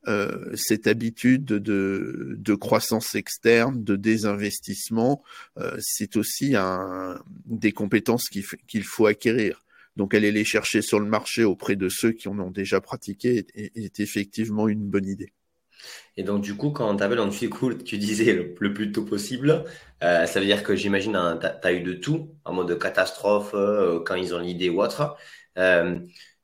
euh, 0.08 0.56
cette 0.56 0.86
habitude 0.86 1.44
de, 1.44 2.36
de, 2.38 2.54
croissance 2.54 3.14
externe, 3.14 3.84
de 3.84 3.94
désinvestissement, 3.94 5.22
euh, 5.58 5.76
c'est 5.80 6.16
aussi 6.16 6.56
un, 6.56 7.22
des 7.46 7.72
compétences 7.72 8.28
qu'il 8.28 8.84
faut 8.84 9.06
acquérir. 9.06 9.60
Donc 9.98 10.14
aller 10.14 10.32
les 10.32 10.44
chercher 10.44 10.80
sur 10.80 10.98
le 11.00 11.06
marché 11.06 11.44
auprès 11.44 11.76
de 11.76 11.90
ceux 11.90 12.12
qui 12.12 12.28
en 12.28 12.38
ont 12.38 12.50
déjà 12.50 12.80
pratiqué 12.80 13.44
est, 13.54 14.00
effectivement 14.00 14.68
une 14.68 14.88
bonne 14.88 15.06
idée. 15.06 15.34
Et 16.16 16.22
donc 16.22 16.40
du 16.40 16.54
coup, 16.54 16.70
quand 16.70 16.90
on 16.90 16.96
t'appelle 16.96 17.20
en 17.20 17.30
cool, 17.50 17.84
tu 17.84 17.98
disais 17.98 18.32
le, 18.32 18.54
plus 18.54 18.92
tôt 18.92 19.04
possible, 19.04 19.64
euh, 20.02 20.24
ça 20.24 20.40
veut 20.40 20.46
dire 20.46 20.62
que 20.62 20.74
j'imagine 20.74 21.16
hein, 21.16 21.38
tu 21.40 21.68
as, 21.68 21.72
eu 21.72 21.82
de 21.82 21.92
tout, 21.92 22.34
en 22.44 22.54
mode 22.54 22.78
catastrophe, 22.78 23.54
quand 24.06 24.14
ils 24.14 24.34
ont 24.34 24.38
l'idée 24.38 24.70
ou 24.70 24.80
autre. 24.80 25.16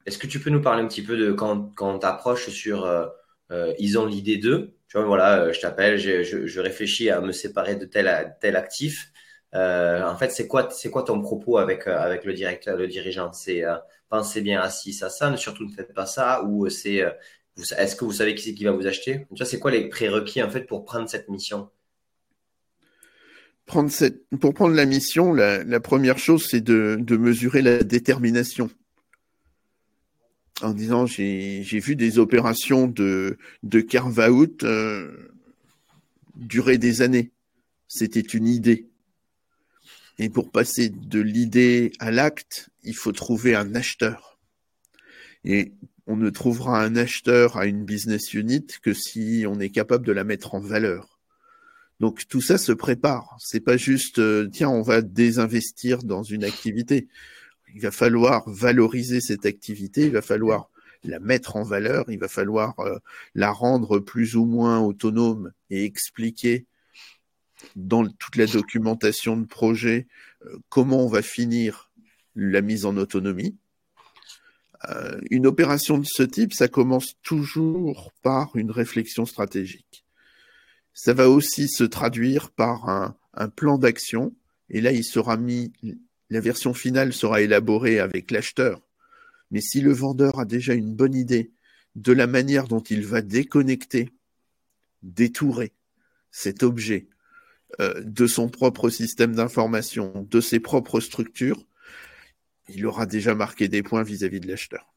Est-ce 0.07 0.19
que 0.19 0.27
tu 0.27 0.39
peux 0.39 0.51
nous 0.51 0.61
parler 0.61 0.83
un 0.83 0.87
petit 0.87 1.03
peu 1.03 1.17
de 1.17 1.33
quand, 1.33 1.73
on 1.81 1.99
t'approche 1.99 2.51
sur 2.51 2.85
euh, 2.85 3.73
ils 3.79 3.99
ont 3.99 4.07
l'idée 4.07 4.37
d'eux? 4.37 4.77
Tu 4.89 4.99
vois, 4.99 5.07
voilà, 5.07 5.41
euh, 5.41 5.53
je 5.53 5.61
t'appelle, 5.61 5.99
je, 5.99 6.47
je, 6.47 6.61
réfléchis 6.61 7.11
à 7.11 7.21
me 7.21 7.33
séparer 7.33 7.77
de 7.77 7.85
tel, 7.85 8.37
tel 8.41 8.57
actif. 8.57 9.13
Euh, 9.55 10.03
en 10.09 10.17
fait, 10.17 10.31
c'est 10.31 10.47
quoi, 10.47 10.69
c'est 10.71 10.91
quoi 10.91 11.03
ton 11.03 11.21
propos 11.21 11.59
avec, 11.59 11.87
avec 11.87 12.25
le 12.25 12.33
directeur, 12.33 12.77
le 12.77 12.89
dirigeant? 12.89 13.33
C'est 13.33 13.63
pensez 14.09 14.41
bien 14.41 14.61
à 14.61 14.71
ci, 14.71 14.97
à 15.03 15.09
ça, 15.09 15.31
ne 15.31 15.37
surtout 15.37 15.65
ne 15.65 15.73
faites 15.73 15.95
pas 15.95 16.07
ça, 16.07 16.43
ou 16.45 16.69
c'est 16.69 17.03
est-ce 17.77 17.97
que 17.97 18.05
vous 18.05 18.13
savez 18.13 18.35
qui 18.35 18.43
c'est 18.43 18.55
qui 18.55 18.65
va 18.65 18.73
vous 18.73 18.87
acheter? 18.87 19.27
Tu 19.31 19.37
vois, 19.37 19.47
c'est 19.47 19.59
quoi 19.59 19.71
les 19.71 19.89
prérequis 19.89 20.43
en 20.43 20.51
fait 20.51 20.63
pour 20.63 20.85
prendre 20.85 21.09
cette 21.09 21.29
mission? 21.29 21.69
Prendre 23.67 23.91
cette, 23.91 24.29
pour 24.41 24.53
prendre 24.53 24.75
la 24.75 24.85
mission, 24.85 25.33
la, 25.33 25.81
première 25.81 26.19
chose, 26.19 26.47
c'est 26.51 26.61
de, 26.61 26.99
de, 27.01 27.17
mesurer 27.17 27.63
la 27.63 27.83
détermination 27.83 28.69
en 30.63 30.73
disant 30.73 31.07
j'ai 31.07 31.63
vu 31.63 31.97
des 31.97 32.19
opérations 32.19 32.87
de, 32.87 33.39
de 33.63 33.81
carve-out 33.81 34.63
euh, 34.65 35.31
durer 36.37 36.79
des 36.79 37.03
années. 37.03 37.33
c'était 37.89 38.21
une 38.21 38.47
idée. 38.47 38.89
Et 40.19 40.29
pour 40.29 40.51
passer 40.51 40.91
de 40.91 41.21
l'idée 41.21 41.93
à 41.99 42.11
l'acte, 42.11 42.71
il 42.83 42.95
faut 42.95 43.13
trouver 43.13 43.55
un 43.55 43.75
acheteur. 43.75 44.39
Et 45.45 45.73
on 46.07 46.17
ne 46.17 46.31
trouvera 46.31 46.83
un 46.83 46.97
acheteur 46.97 47.57
à 47.57 47.67
une 47.67 47.85
business 47.85 48.35
unit 48.35 48.67
que 48.83 48.95
si 48.95 49.45
on 49.49 49.59
est 49.59 49.71
capable 49.71 50.07
de 50.07 50.13
la 50.13 50.25
mettre 50.25 50.55
en 50.55 50.61
valeur. 50.61 51.21
Donc 52.01 52.27
tout 52.29 52.41
ça 52.41 52.59
se 52.59 52.73
prépare. 52.73 53.37
C'est 53.41 53.61
pas 53.61 53.77
juste 53.77 54.19
euh, 54.19 54.49
tiens 54.53 54.69
on 54.69 54.83
va 54.83 55.01
désinvestir 55.03 56.03
dans 56.03 56.23
une 56.23 56.45
activité. 56.45 57.09
Il 57.75 57.81
va 57.81 57.91
falloir 57.91 58.49
valoriser 58.49 59.21
cette 59.21 59.47
activité. 59.47 60.03
Il 60.07 60.13
va 60.13 60.23
falloir 60.23 60.71
la 61.03 61.19
mettre 61.19 61.57
en 61.57 61.63
valeur. 61.63 62.05
Il 62.09 62.19
va 62.19 62.29
falloir 62.29 62.79
euh, 62.81 62.99
la 63.35 63.51
rendre 63.51 63.99
plus 63.99 64.37
ou 64.37 64.45
moins 64.45 64.81
autonome 64.81 65.53
et 65.71 65.85
expliquer 65.85 66.67
dans 67.77 68.07
toute 68.07 68.37
la 68.37 68.47
documentation 68.47 69.37
de 69.37 69.47
projet 69.47 70.07
euh, 70.47 70.57
comment 70.69 71.05
on 71.05 71.09
va 71.09 71.23
finir 71.23 71.91
la 72.35 72.61
mise 72.61 72.85
en 72.85 72.97
autonomie. 72.97 73.57
Euh, 74.89 75.21
une 75.31 75.47
opération 75.47 75.99
de 75.99 76.07
ce 76.07 76.23
type, 76.23 76.53
ça 76.53 76.69
commence 76.69 77.15
toujours 77.23 78.13
par 78.23 78.55
une 78.57 78.71
réflexion 78.71 79.25
stratégique. 79.25 80.05
Ça 80.93 81.15
va 81.15 81.29
aussi 81.29 81.69
se 81.69 81.85
traduire 81.85 82.51
par 82.51 82.89
un, 82.89 83.17
un 83.35 83.49
plan 83.49 83.79
d'action, 83.79 84.35
et 84.71 84.81
là, 84.81 84.93
il 84.93 85.05
sera 85.05 85.37
mis, 85.37 85.73
la 86.31 86.41
version 86.41 86.75
finale 86.75 87.13
sera 87.13 87.41
élaborée 87.41 87.99
avec 87.99 88.31
l'acheteur. 88.31 88.81
Mais 89.51 89.61
si 89.61 89.81
le 89.81 89.93
vendeur 89.93 90.39
a 90.39 90.45
déjà 90.45 90.75
une 90.75 90.95
bonne 90.95 91.15
idée 91.15 91.53
de 91.95 92.13
la 92.13 92.27
manière 92.27 92.67
dont 92.67 92.81
il 92.81 93.07
va 93.07 93.23
déconnecter, 93.23 94.11
détourer 95.03 95.73
cet 96.31 96.63
objet 96.63 97.07
euh, 97.81 98.03
de 98.05 98.27
son 98.27 98.49
propre 98.49 98.89
système 98.89 99.35
d'information, 99.35 100.27
de 100.31 100.41
ses 100.41 100.61
propres 100.61 101.01
structures, 101.01 101.65
il 102.69 102.87
aura 102.87 103.07
déjà 103.07 103.35
marqué 103.35 103.69
des 103.69 103.83
points 103.83 104.03
vis-à-vis 104.03 104.41
de 104.41 104.49
l'acheteur. 104.49 104.95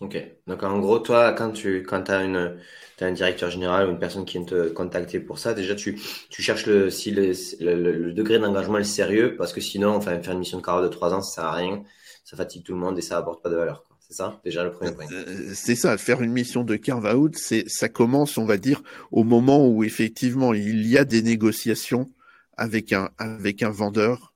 Ok. 0.00 0.16
Donc 0.46 0.62
en 0.64 0.80
gros, 0.80 0.98
toi, 0.98 1.32
quand 1.32 1.52
tu 1.52 1.82
quand 1.84 2.10
as, 2.10 2.24
une, 2.24 2.58
as 3.00 3.04
un 3.04 3.12
directeur 3.12 3.48
général 3.48 3.88
ou 3.88 3.92
une 3.92 3.98
personne 3.98 4.24
qui 4.24 4.38
vient 4.38 4.46
te 4.46 4.68
contacter 4.70 5.20
pour 5.20 5.38
ça, 5.38 5.54
déjà 5.54 5.74
tu, 5.76 6.00
tu 6.30 6.42
cherches 6.42 6.66
le, 6.66 6.90
si 6.90 7.12
le, 7.12 7.32
le, 7.60 8.12
degré 8.12 8.40
d'engagement 8.40 8.78
est 8.78 8.84
sérieux, 8.84 9.36
parce 9.36 9.52
que 9.52 9.60
sinon, 9.60 9.90
enfin, 9.94 10.20
faire 10.20 10.32
une 10.32 10.40
mission 10.40 10.58
de 10.58 10.64
carrière 10.64 10.82
de 10.82 10.88
trois 10.88 11.14
ans, 11.14 11.22
ça 11.22 11.34
sert 11.36 11.44
à 11.44 11.52
rien, 11.52 11.84
ça 12.24 12.36
fatigue 12.36 12.64
tout 12.64 12.72
le 12.72 12.80
monde 12.80 12.98
et 12.98 13.02
ça 13.02 13.18
apporte 13.18 13.42
pas 13.42 13.50
de 13.50 13.56
valeur. 13.56 13.84
C'est 14.06 14.16
ça, 14.16 14.38
déjà 14.44 14.64
le 14.64 14.70
premier 14.70 14.92
point. 14.92 15.06
Euh, 15.10 15.52
c'est 15.54 15.76
ça, 15.76 15.96
faire 15.96 16.20
une 16.22 16.32
mission 16.32 16.62
de 16.62 16.76
carve 16.76 17.06
out, 17.16 17.36
c'est 17.36 17.64
ça 17.68 17.88
commence, 17.88 18.36
on 18.36 18.44
va 18.44 18.58
dire, 18.58 18.82
au 19.10 19.24
moment 19.24 19.66
où 19.66 19.82
effectivement 19.82 20.52
il 20.52 20.86
y 20.86 20.98
a 20.98 21.04
des 21.04 21.22
négociations 21.22 22.10
avec 22.56 22.92
un 22.92 23.10
avec 23.18 23.62
un 23.62 23.70
vendeur 23.70 24.34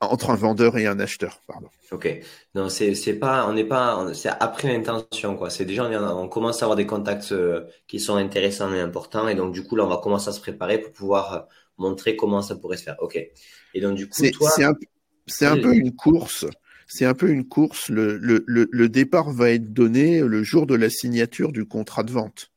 entre 0.00 0.28
un 0.30 0.34
vendeur 0.34 0.76
et 0.76 0.86
un 0.86 1.00
acheteur, 1.00 1.40
pardon. 1.46 1.68
Ok. 1.90 2.20
Non, 2.54 2.68
c'est 2.68 2.94
c'est 2.94 3.14
pas, 3.14 3.46
on 3.48 3.54
n'est 3.54 3.64
pas, 3.64 4.12
c'est 4.12 4.28
après 4.28 4.68
l'intention 4.68 5.36
quoi. 5.36 5.48
C'est 5.48 5.64
déjà 5.64 5.88
on, 5.88 6.28
commence 6.28 6.62
à 6.62 6.66
avoir 6.66 6.76
des 6.76 6.86
contacts 6.86 7.32
euh, 7.32 7.64
qui 7.86 8.00
sont 8.00 8.16
intéressants 8.16 8.72
et 8.74 8.80
importants 8.80 9.28
et 9.28 9.34
donc 9.34 9.52
du 9.52 9.62
coup 9.64 9.76
là 9.76 9.84
on 9.84 9.88
va 9.88 9.96
commencer 9.96 10.28
à 10.28 10.32
se 10.32 10.40
préparer 10.40 10.78
pour 10.78 10.92
pouvoir 10.92 11.32
euh, 11.32 11.40
montrer 11.78 12.16
comment 12.16 12.42
ça 12.42 12.56
pourrait 12.56 12.76
se 12.76 12.84
faire. 12.84 12.96
Ok. 12.98 13.16
Et 13.16 13.80
donc 13.80 13.94
du 13.94 14.08
coup 14.08 14.22
toi, 14.30 14.50
c'est 14.54 14.64
un, 14.64 14.74
c'est 15.26 15.46
un 15.46 15.56
peu 15.56 15.74
une 15.74 15.94
course. 15.94 16.46
C'est 16.86 17.04
un 17.04 17.14
peu 17.14 17.30
une 17.30 17.46
course. 17.46 17.88
Le, 17.88 18.16
le, 18.18 18.44
le, 18.46 18.68
le 18.70 18.88
départ 18.88 19.30
va 19.30 19.50
être 19.50 19.72
donné 19.72 20.20
le 20.20 20.42
jour 20.42 20.66
de 20.66 20.74
la 20.74 20.90
signature 20.90 21.52
du 21.52 21.64
contrat 21.64 22.02
de 22.02 22.12
vente. 22.12 22.50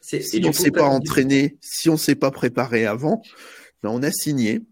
Si 0.00 0.40
on 0.42 0.48
ne 0.48 0.52
s'est 0.52 0.70
pas 0.70 0.86
entraîné, 0.86 1.58
si 1.60 1.90
on 1.90 1.94
ne 1.94 1.98
s'est 1.98 2.14
pas 2.14 2.30
préparé 2.30 2.86
avant, 2.86 3.22
ben 3.82 3.90
on 3.90 4.02
a 4.02 4.10
signé 4.10 4.62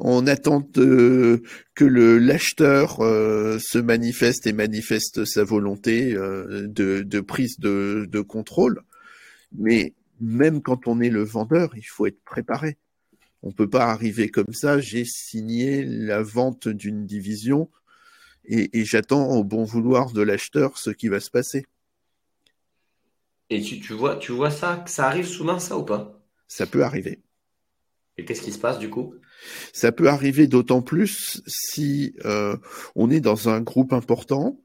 on 0.00 0.26
attend 0.26 0.62
que 0.62 1.40
le 1.80 2.18
l'acheteur 2.18 3.00
euh, 3.00 3.58
se 3.60 3.78
manifeste 3.78 4.46
et 4.46 4.52
manifeste 4.52 5.24
sa 5.24 5.44
volonté 5.44 6.14
euh, 6.14 6.66
de, 6.68 7.20
prise 7.20 7.58
de, 7.58 8.06
de, 8.08 8.20
contrôle. 8.20 8.82
Mais 9.56 9.94
même 10.20 10.62
quand 10.62 10.86
on 10.86 11.00
est 11.00 11.10
le 11.10 11.24
vendeur, 11.24 11.72
il 11.76 11.82
faut 11.82 12.06
être 12.06 12.22
préparé. 12.24 12.76
On 13.42 13.52
peut 13.52 13.70
pas 13.70 13.86
arriver 13.86 14.30
comme 14.30 14.52
ça. 14.52 14.80
J'ai 14.80 15.04
signé 15.04 15.84
la 15.84 16.22
vente 16.22 16.68
d'une 16.68 17.06
division 17.06 17.70
et, 18.44 18.78
et 18.78 18.84
j'attends 18.84 19.30
au 19.30 19.44
bon 19.44 19.64
vouloir 19.64 20.12
de 20.12 20.22
l'acheteur 20.22 20.78
ce 20.78 20.90
qui 20.90 21.08
va 21.08 21.20
se 21.20 21.30
passer. 21.30 21.66
Et 23.50 23.62
tu, 23.62 23.80
tu 23.80 23.94
vois, 23.94 24.16
tu 24.16 24.32
vois 24.32 24.50
ça, 24.50 24.84
ça 24.86 25.06
arrive 25.06 25.26
souvent 25.26 25.58
ça 25.58 25.78
ou 25.78 25.84
pas? 25.84 26.20
Ça 26.48 26.66
peut 26.66 26.82
arriver. 26.82 27.20
Et 28.16 28.24
qu'est-ce 28.24 28.42
qui 28.42 28.52
se 28.52 28.58
passe 28.58 28.78
du 28.78 28.90
coup? 28.90 29.14
Ça 29.72 29.92
peut 29.92 30.08
arriver 30.08 30.48
d'autant 30.48 30.82
plus 30.82 31.40
si 31.46 32.16
euh, 32.24 32.56
on 32.96 33.10
est 33.10 33.20
dans 33.20 33.48
un 33.48 33.60
groupe 33.60 33.92
important 33.92 34.60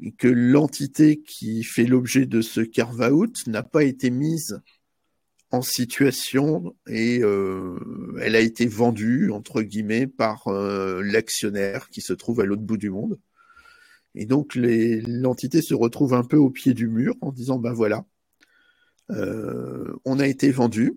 et 0.00 0.12
que 0.12 0.26
l'entité 0.26 1.22
qui 1.22 1.62
fait 1.62 1.84
l'objet 1.84 2.26
de 2.26 2.40
ce 2.40 2.60
carve-out 2.60 3.46
n'a 3.46 3.62
pas 3.62 3.84
été 3.84 4.10
mise 4.10 4.60
en 5.52 5.62
situation 5.62 6.74
et 6.88 7.20
euh, 7.22 7.78
elle 8.20 8.34
a 8.36 8.40
été 8.40 8.66
vendue 8.66 9.30
entre 9.30 9.62
guillemets 9.62 10.06
par 10.06 10.48
euh, 10.48 11.02
l'actionnaire 11.02 11.88
qui 11.90 12.00
se 12.00 12.12
trouve 12.12 12.40
à 12.40 12.44
l'autre 12.44 12.62
bout 12.62 12.78
du 12.78 12.90
monde. 12.90 13.20
Et 14.14 14.26
donc 14.26 14.54
l'entité 14.56 15.62
se 15.62 15.74
retrouve 15.74 16.14
un 16.14 16.24
peu 16.24 16.36
au 16.36 16.50
pied 16.50 16.74
du 16.74 16.88
mur 16.88 17.14
en 17.20 17.32
disant 17.32 17.58
ben 17.58 17.72
voilà, 17.72 18.04
on 20.04 20.18
a 20.18 20.26
été 20.26 20.50
vendu, 20.50 20.94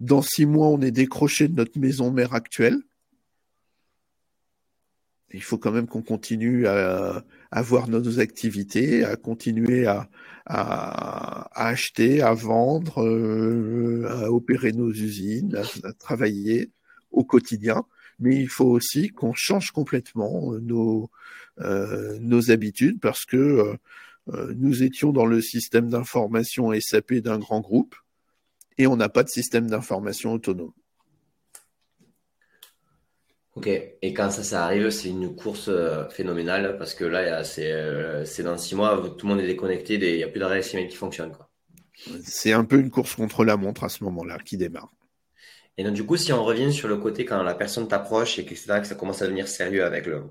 dans 0.00 0.22
six 0.22 0.46
mois, 0.46 0.68
on 0.68 0.80
est 0.80 0.90
décroché 0.90 1.48
de 1.48 1.54
notre 1.54 1.78
maison 1.78 2.10
mère 2.10 2.34
actuelle. 2.34 2.78
Il 5.32 5.42
faut 5.42 5.58
quand 5.58 5.72
même 5.72 5.86
qu'on 5.86 6.02
continue 6.02 6.66
à, 6.66 7.24
avoir 7.54 7.88
nos 7.88 8.18
activités, 8.18 9.04
à 9.04 9.14
continuer 9.14 9.86
à, 9.86 10.08
acheter, 11.54 12.20
à 12.20 12.34
vendre, 12.34 13.02
euh, 13.02 14.06
à 14.08 14.30
opérer 14.30 14.72
nos 14.72 14.90
usines, 14.90 15.56
à, 15.84 15.92
travailler 15.92 16.72
au 17.12 17.24
quotidien. 17.24 17.84
Mais 18.18 18.36
il 18.36 18.48
faut 18.48 18.66
aussi 18.66 19.08
qu'on 19.08 19.34
change 19.34 19.70
complètement 19.70 20.52
nos, 20.60 21.10
euh, 21.60 22.18
nos 22.20 22.50
habitudes 22.50 23.00
parce 23.00 23.24
que 23.24 23.76
euh, 24.32 24.54
nous 24.56 24.82
étions 24.82 25.12
dans 25.12 25.26
le 25.26 25.40
système 25.40 25.88
d'information 25.88 26.72
SAP 26.80 27.14
d'un 27.14 27.38
grand 27.38 27.60
groupe 27.60 27.94
et 28.78 28.88
on 28.88 28.96
n'a 28.96 29.08
pas 29.08 29.22
de 29.22 29.28
système 29.28 29.68
d'information 29.68 30.32
autonome. 30.32 30.72
Ok, 33.56 33.68
et 33.68 34.12
quand 34.14 34.30
ça, 34.30 34.42
ça 34.42 34.64
arrive, 34.64 34.90
c'est 34.90 35.10
une 35.10 35.36
course 35.36 35.68
euh, 35.68 36.08
phénoménale 36.08 36.76
parce 36.76 36.92
que 36.92 37.04
là, 37.04 37.42
euh, 37.58 38.24
c'est 38.24 38.42
dans 38.42 38.58
six 38.58 38.74
mois, 38.74 39.00
tout 39.16 39.26
le 39.26 39.32
monde 39.34 39.44
est 39.44 39.46
déconnecté, 39.46 39.94
il 39.94 40.16
n'y 40.16 40.24
a 40.24 40.28
plus 40.28 40.40
de 40.40 40.44
réseau 40.44 40.78
qui 40.88 40.96
fonctionne. 40.96 41.32
C'est 42.24 42.52
un 42.52 42.64
peu 42.64 42.80
une 42.80 42.90
course 42.90 43.14
contre 43.14 43.44
la 43.44 43.56
montre 43.56 43.84
à 43.84 43.88
ce 43.88 44.02
moment-là 44.02 44.38
qui 44.44 44.56
démarre. 44.56 44.90
Et 45.78 45.84
donc, 45.84 45.94
du 45.94 46.04
coup, 46.04 46.16
si 46.16 46.32
on 46.32 46.42
revient 46.44 46.72
sur 46.72 46.88
le 46.88 46.96
côté 46.96 47.24
quand 47.24 47.40
la 47.44 47.54
personne 47.54 47.86
t'approche 47.86 48.40
et 48.40 48.44
que, 48.44 48.54
que 48.54 48.86
ça 48.86 48.94
commence 48.96 49.22
à 49.22 49.26
devenir 49.26 49.46
sérieux 49.46 49.84
avec 49.84 50.06
le 50.06 50.24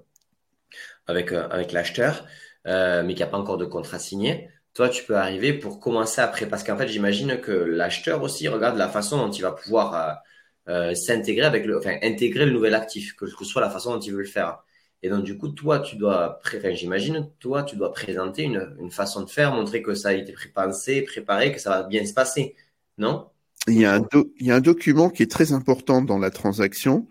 avec, 1.08 1.32
euh, 1.32 1.48
avec 1.50 1.72
l'acheteur, 1.72 2.26
mais 2.66 3.08
qu'il 3.08 3.16
n'y 3.16 3.24
a 3.24 3.28
pas 3.28 3.38
encore 3.38 3.58
de 3.58 3.66
contrat 3.66 4.00
signé, 4.00 4.50
toi, 4.74 4.90
tu 4.90 5.04
peux 5.06 5.16
arriver 5.16 5.54
pour 5.54 5.80
commencer 5.80 6.20
après. 6.20 6.46
Parce 6.46 6.64
qu'en 6.66 6.78
fait, 6.78 6.90
j'imagine 6.90 7.40
que 7.40 7.52
l'acheteur 7.52 8.22
aussi 8.22 8.50
regarde 8.50 8.78
la 8.78 8.90
façon 8.90 9.18
dont 9.18 9.32
il 9.32 9.42
va 9.42 9.54
pouvoir 9.54 10.22
euh, 10.70 10.96
s'intégrer 10.96 11.46
avec 11.46 11.66
le, 11.66 11.78
enfin, 11.78 11.98
intégrer 12.02 12.46
le 12.46 12.52
nouvel 12.52 12.74
actif, 12.74 13.16
que 13.16 13.28
ce 13.28 13.46
soit 13.46 13.62
la 13.62 13.70
façon 13.70 13.94
dont 13.94 14.00
il 14.00 14.14
veut 14.14 14.22
le 14.22 14.28
faire. 14.28 14.64
Et 15.02 15.10
donc, 15.10 15.26
du 15.26 15.38
coup, 15.38 15.50
toi, 15.50 15.80
tu 15.80 15.98
dois, 15.98 16.40
enfin, 16.46 16.74
j'imagine, 16.74 17.30
toi, 17.40 17.64
tu 17.64 17.76
dois 17.76 17.92
présenter 17.92 18.44
une, 18.44 18.76
une, 18.80 18.90
façon 18.92 19.22
de 19.24 19.30
faire, 19.30 19.54
montrer 19.54 19.82
que 19.82 19.96
ça 19.96 20.10
a 20.10 20.14
été 20.14 20.34
pensé, 20.54 21.02
préparé, 21.02 21.52
que 21.52 21.60
ça 21.60 21.70
va 21.72 21.84
bien 21.84 22.06
se 22.06 22.14
passer. 22.14 22.56
Non? 22.98 23.28
Il 23.68 23.80
y, 23.80 23.86
a 23.86 23.96
un 23.96 24.08
il 24.40 24.48
y 24.48 24.52
a 24.52 24.56
un 24.56 24.62
document 24.62 25.10
qui 25.10 25.24
est 25.24 25.32
très 25.32 25.52
important 25.52 26.02
dans 26.02 26.20
la 26.20 26.32
transaction. 26.32 27.08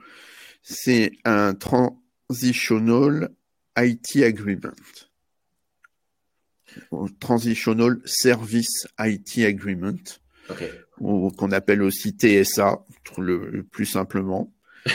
C'est 0.62 1.12
un 1.24 1.54
Transitional 1.54 3.30
IT 3.76 4.22
Agreement. 4.22 4.72
Transitional 7.20 8.00
Service 8.04 8.86
IT 8.98 9.38
Agreement, 9.44 9.98
qu'on 10.98 11.52
appelle 11.52 11.82
aussi 11.82 12.10
TSA, 12.10 12.84
le, 13.18 13.64
plus 13.70 13.86
simplement. 13.86 14.52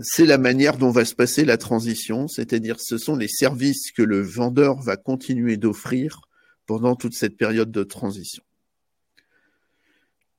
c'est 0.00 0.26
la 0.26 0.38
manière 0.38 0.76
dont 0.76 0.90
va 0.90 1.04
se 1.04 1.14
passer 1.14 1.44
la 1.44 1.56
transition, 1.56 2.28
c'est-à-dire 2.28 2.76
ce 2.78 2.98
sont 2.98 3.16
les 3.16 3.28
services 3.28 3.90
que 3.92 4.02
le 4.02 4.20
vendeur 4.20 4.80
va 4.80 4.96
continuer 4.96 5.56
d'offrir 5.56 6.20
pendant 6.66 6.94
toute 6.94 7.14
cette 7.14 7.36
période 7.36 7.70
de 7.70 7.82
transition. 7.82 8.42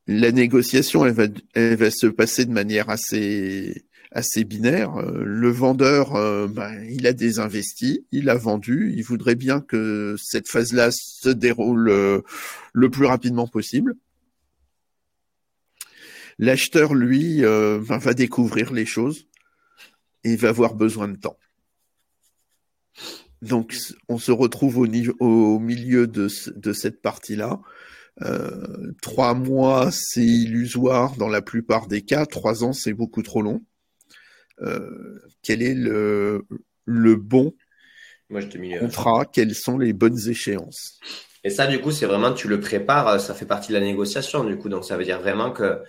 La 0.07 0.31
négociation, 0.31 1.05
elle 1.05 1.13
va, 1.13 1.27
elle 1.53 1.75
va 1.75 1.91
se 1.91 2.07
passer 2.07 2.45
de 2.45 2.51
manière 2.51 2.89
assez, 2.89 3.86
assez 4.13 4.43
binaire. 4.43 4.95
Euh, 4.98 5.24
le 5.25 5.50
vendeur, 5.50 6.15
euh, 6.15 6.48
ben, 6.48 6.72
il 6.89 7.07
a 7.07 7.13
désinvesti, 7.13 8.05
il 8.12 8.29
a 8.29 8.36
vendu, 8.36 8.93
il 8.95 9.03
voudrait 9.03 9.36
bien 9.36 9.60
que 9.60 10.15
cette 10.22 10.48
phase-là 10.48 10.89
se 10.91 11.29
déroule 11.29 11.89
euh, 11.89 12.22
le 12.74 12.89
plus 12.89 13.05
rapidement 13.05 13.48
possible. 13.48 13.95
L'acheteur, 16.40 16.94
lui, 16.94 17.42
va 17.42 18.13
découvrir 18.13 18.74
les 18.74 18.86
choses 18.86 19.28
et 20.24 20.36
va 20.36 20.50
avoir 20.50 20.75
besoin 20.75 21.08
de 21.08 21.18
temps. 21.18 21.38
Donc, 23.42 23.75
on 24.08 24.18
se 24.18 24.32
retrouve 24.32 24.78
au, 24.78 24.88
au 25.20 25.60
milieu 25.60 26.08
de, 26.08 26.30
de 26.56 26.74
cette 26.74 27.02
partie-là. 27.02 27.60
Euh, 28.22 28.94
trois 29.02 29.34
mois, 29.34 29.90
c'est 29.92 30.24
illusoire 30.24 31.16
dans 31.18 31.28
la 31.28 31.42
plupart 31.42 31.88
des 31.88 32.04
cas. 32.04 32.25
Trois 32.25 32.63
ans, 32.63 32.72
c'est 32.72 32.94
beaucoup 32.94 33.22
trop 33.22 33.42
long. 33.42 33.66
Euh, 34.62 35.20
quel 35.42 35.62
est 35.62 35.74
le, 35.74 36.46
le 36.86 37.16
bon 37.16 37.54
Moi, 38.30 38.40
je 38.42 38.80
contrat? 38.80 39.25
Quelles 39.25 39.56
sont 39.56 39.78
les 39.78 39.94
bonnes 39.94 40.30
échéances? 40.30 41.00
Et 41.44 41.50
ça, 41.50 41.68
du 41.68 41.82
coup, 41.82 41.92
c'est 41.92 42.06
vraiment, 42.06 42.32
tu 42.34 42.48
le 42.48 42.62
prépares, 42.62 43.20
ça 43.20 43.34
fait 43.34 43.46
partie 43.46 43.74
de 43.74 43.78
la 43.78 43.84
négociation, 43.84 44.46
du 44.46 44.58
coup. 44.58 44.70
Donc, 44.70 44.86
ça 44.86 44.96
veut 44.96 45.04
dire 45.04 45.20
vraiment 45.20 45.52
que, 45.52 45.80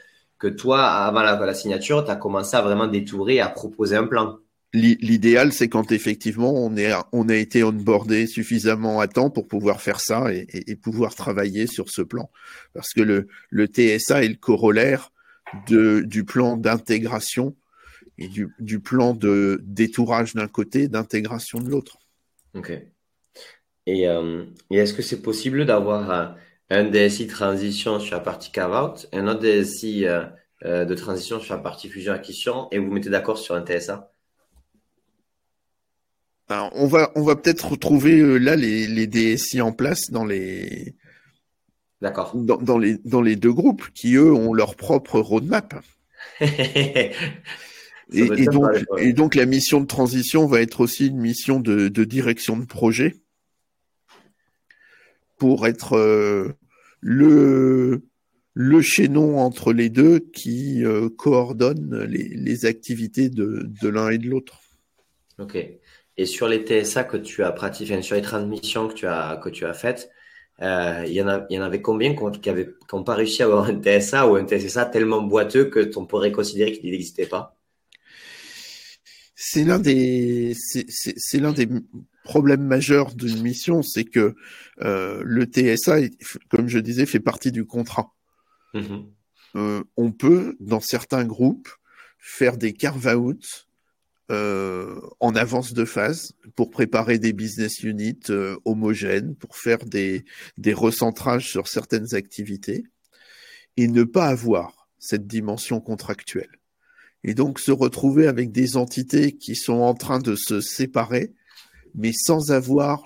que 0.44 0.50
toi, 0.50 0.84
avant 0.84 1.22
la, 1.22 1.36
la 1.38 1.54
signature, 1.54 2.04
tu 2.04 2.10
as 2.10 2.16
commencé 2.16 2.54
à 2.54 2.60
vraiment 2.60 2.86
détourer, 2.86 3.40
à 3.40 3.48
proposer 3.48 3.96
un 3.96 4.06
plan. 4.06 4.38
L'idéal, 4.74 5.52
c'est 5.52 5.68
quand 5.68 5.90
effectivement 5.90 6.52
on, 6.52 6.76
est, 6.76 6.92
on 7.12 7.28
a 7.28 7.36
été 7.36 7.62
onboardé 7.62 8.26
suffisamment 8.26 9.00
à 9.00 9.06
temps 9.06 9.30
pour 9.30 9.46
pouvoir 9.46 9.80
faire 9.80 10.00
ça 10.00 10.26
et, 10.34 10.76
pouvoir 10.76 11.14
travailler 11.14 11.66
sur 11.66 11.88
ce 11.88 12.02
plan. 12.02 12.28
Parce 12.74 12.92
que 12.92 13.00
le, 13.00 13.28
le 13.50 13.66
TSA 13.66 14.24
est 14.24 14.28
le 14.28 14.34
corollaire 14.34 15.12
de, 15.68 16.00
du 16.00 16.24
plan 16.24 16.56
d'intégration 16.56 17.56
et 18.18 18.28
du, 18.28 18.48
du, 18.58 18.80
plan 18.80 19.14
de 19.14 19.60
détourage 19.62 20.34
d'un 20.34 20.48
côté, 20.48 20.88
d'intégration 20.88 21.60
de 21.60 21.70
l'autre. 21.70 21.98
Ok. 22.54 22.72
Et, 23.86 24.08
euh, 24.08 24.44
et 24.70 24.78
est-ce 24.78 24.92
que 24.92 25.02
c'est 25.02 25.22
possible 25.22 25.64
d'avoir 25.64 26.36
un, 26.70 26.84
DSI 26.84 27.26
transition 27.26 28.00
sur 28.00 28.16
la 28.16 28.20
partie 28.20 28.50
carve-out, 28.50 29.08
un 29.12 29.28
autre 29.28 29.40
DSI 29.40 30.06
euh, 30.06 30.24
euh, 30.64 30.84
de 30.84 30.94
transition 30.94 31.40
sur 31.40 31.54
la 31.54 31.62
partie 31.62 31.88
fusion-acquisition 31.88 32.68
et 32.70 32.78
vous 32.78 32.90
mettez 32.90 33.10
d'accord 33.10 33.38
sur 33.38 33.54
un 33.54 33.64
TSA 33.64 34.10
on 36.48 36.86
va, 36.86 37.10
on 37.14 37.22
va 37.22 37.36
peut-être 37.36 37.70
retrouver 37.70 38.18
euh, 38.20 38.36
là 38.36 38.54
les, 38.54 38.86
les, 38.86 39.06
DSI 39.06 39.60
en 39.60 39.72
place 39.72 40.10
dans 40.10 40.24
les, 40.24 40.94
D'accord. 42.04 42.32
Dans, 42.34 42.76
les, 42.76 42.98
dans 43.04 43.22
les 43.22 43.34
deux 43.34 43.52
groupes 43.52 43.88
qui 43.94 44.16
eux 44.16 44.32
ont 44.32 44.52
leur 44.52 44.76
propre 44.76 45.20
roadmap. 45.20 45.74
et, 46.40 47.10
donc, 48.12 48.70
et, 48.98 49.12
donc, 49.14 49.34
la 49.34 49.46
mission 49.46 49.80
de 49.80 49.86
transition 49.86 50.46
va 50.46 50.60
être 50.60 50.80
aussi 50.80 51.06
une 51.06 51.16
mission 51.16 51.60
de, 51.60 51.88
direction 51.88 52.58
de 52.58 52.66
projet 52.66 53.16
pour 55.36 55.66
être 55.66 55.96
euh, 55.96 56.52
le, 57.00 58.02
le 58.54 58.82
chaînon 58.82 59.38
entre 59.38 59.72
les 59.72 59.90
deux 59.90 60.20
qui 60.20 60.84
euh, 60.84 61.08
coordonne 61.08 62.04
les, 62.04 62.28
les 62.28 62.66
activités 62.66 63.28
de, 63.28 63.68
de 63.82 63.88
l'un 63.88 64.10
et 64.10 64.18
de 64.18 64.28
l'autre. 64.28 64.60
Ok. 65.38 65.56
Et 66.16 66.26
sur 66.26 66.46
les 66.46 66.64
TSA 66.64 67.04
que 67.04 67.16
tu 67.16 67.42
as 67.42 67.50
pratiqué, 67.52 68.00
sur 68.02 68.14
les 68.14 68.22
transmissions 68.22 68.88
que 68.88 68.94
tu 68.94 69.06
as, 69.06 69.40
que 69.42 69.48
tu 69.48 69.66
as 69.66 69.74
faites, 69.74 70.10
euh, 70.62 71.02
il, 71.06 71.12
y 71.12 71.20
en 71.20 71.28
a, 71.28 71.44
il 71.50 71.56
y 71.56 71.58
en 71.58 71.62
avait 71.62 71.82
combien 71.82 72.14
qui 72.14 72.22
n'ont 72.92 73.02
pas 73.04 73.14
réussi 73.14 73.42
à 73.42 73.46
avoir 73.46 73.64
un 73.64 73.80
TSA 73.80 74.28
ou 74.28 74.36
un 74.36 74.46
TSA 74.46 74.86
tellement 74.86 75.22
boiteux 75.22 75.64
que 75.64 75.90
on 75.98 76.06
pourrait 76.06 76.30
considérer 76.30 76.72
qu'il 76.72 76.90
n'existait 76.92 77.26
pas? 77.26 77.56
C'est 79.34 79.64
l'un 79.64 79.80
des, 79.80 80.54
c'est 80.54 81.40
l'un 81.40 81.52
des 81.52 81.68
problèmes 82.24 82.64
majeurs 82.64 83.14
d'une 83.14 83.42
mission, 83.42 83.82
c'est 83.82 84.04
que 84.04 84.34
euh, 84.82 85.22
le 85.24 85.44
TSA, 85.44 86.08
comme 86.48 86.68
je 86.68 86.78
disais, 86.78 87.06
fait 87.06 87.20
partie 87.20 87.52
du 87.52 87.64
contrat. 87.64 88.12
Mmh 88.74 89.04
euh, 89.56 89.84
on 89.96 90.10
peut, 90.10 90.56
dans 90.58 90.80
certains 90.80 91.24
groupes, 91.24 91.68
faire 92.18 92.56
des 92.56 92.72
carve-out 92.72 93.68
euh, 94.30 94.98
en 95.20 95.36
avance 95.36 95.74
de 95.74 95.84
phase 95.84 96.32
pour 96.56 96.70
préparer 96.70 97.18
des 97.18 97.32
business 97.32 97.82
units 97.82 98.18
euh, 98.30 98.56
homogènes, 98.64 99.36
pour 99.36 99.56
faire 99.56 99.84
des, 99.84 100.24
des 100.56 100.72
recentrages 100.72 101.50
sur 101.50 101.68
certaines 101.68 102.14
activités 102.14 102.84
et 103.76 103.86
ne 103.86 104.02
pas 104.02 104.26
avoir 104.26 104.88
cette 104.98 105.26
dimension 105.26 105.80
contractuelle. 105.80 106.58
Et 107.22 107.34
donc 107.34 107.60
se 107.60 107.70
retrouver 107.70 108.26
avec 108.26 108.50
des 108.50 108.76
entités 108.76 109.32
qui 109.32 109.54
sont 109.54 109.80
en 109.80 109.94
train 109.94 110.18
de 110.18 110.36
se 110.36 110.60
séparer, 110.60 111.34
mais 111.94 112.12
sans 112.12 112.52
avoir 112.52 113.02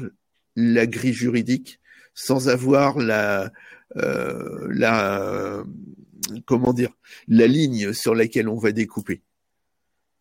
la 0.57 0.87
grille 0.87 1.13
juridique, 1.13 1.81
sans 2.15 2.49
avoir 2.49 2.99
la, 2.99 3.51
euh, 3.97 4.69
la 4.71 5.65
comment 6.47 6.73
dire, 6.73 6.91
la 7.29 7.47
ligne 7.47 7.93
sur 7.93 8.15
laquelle 8.15 8.49
on 8.49 8.59
va 8.59 8.73
découper. 8.73 9.23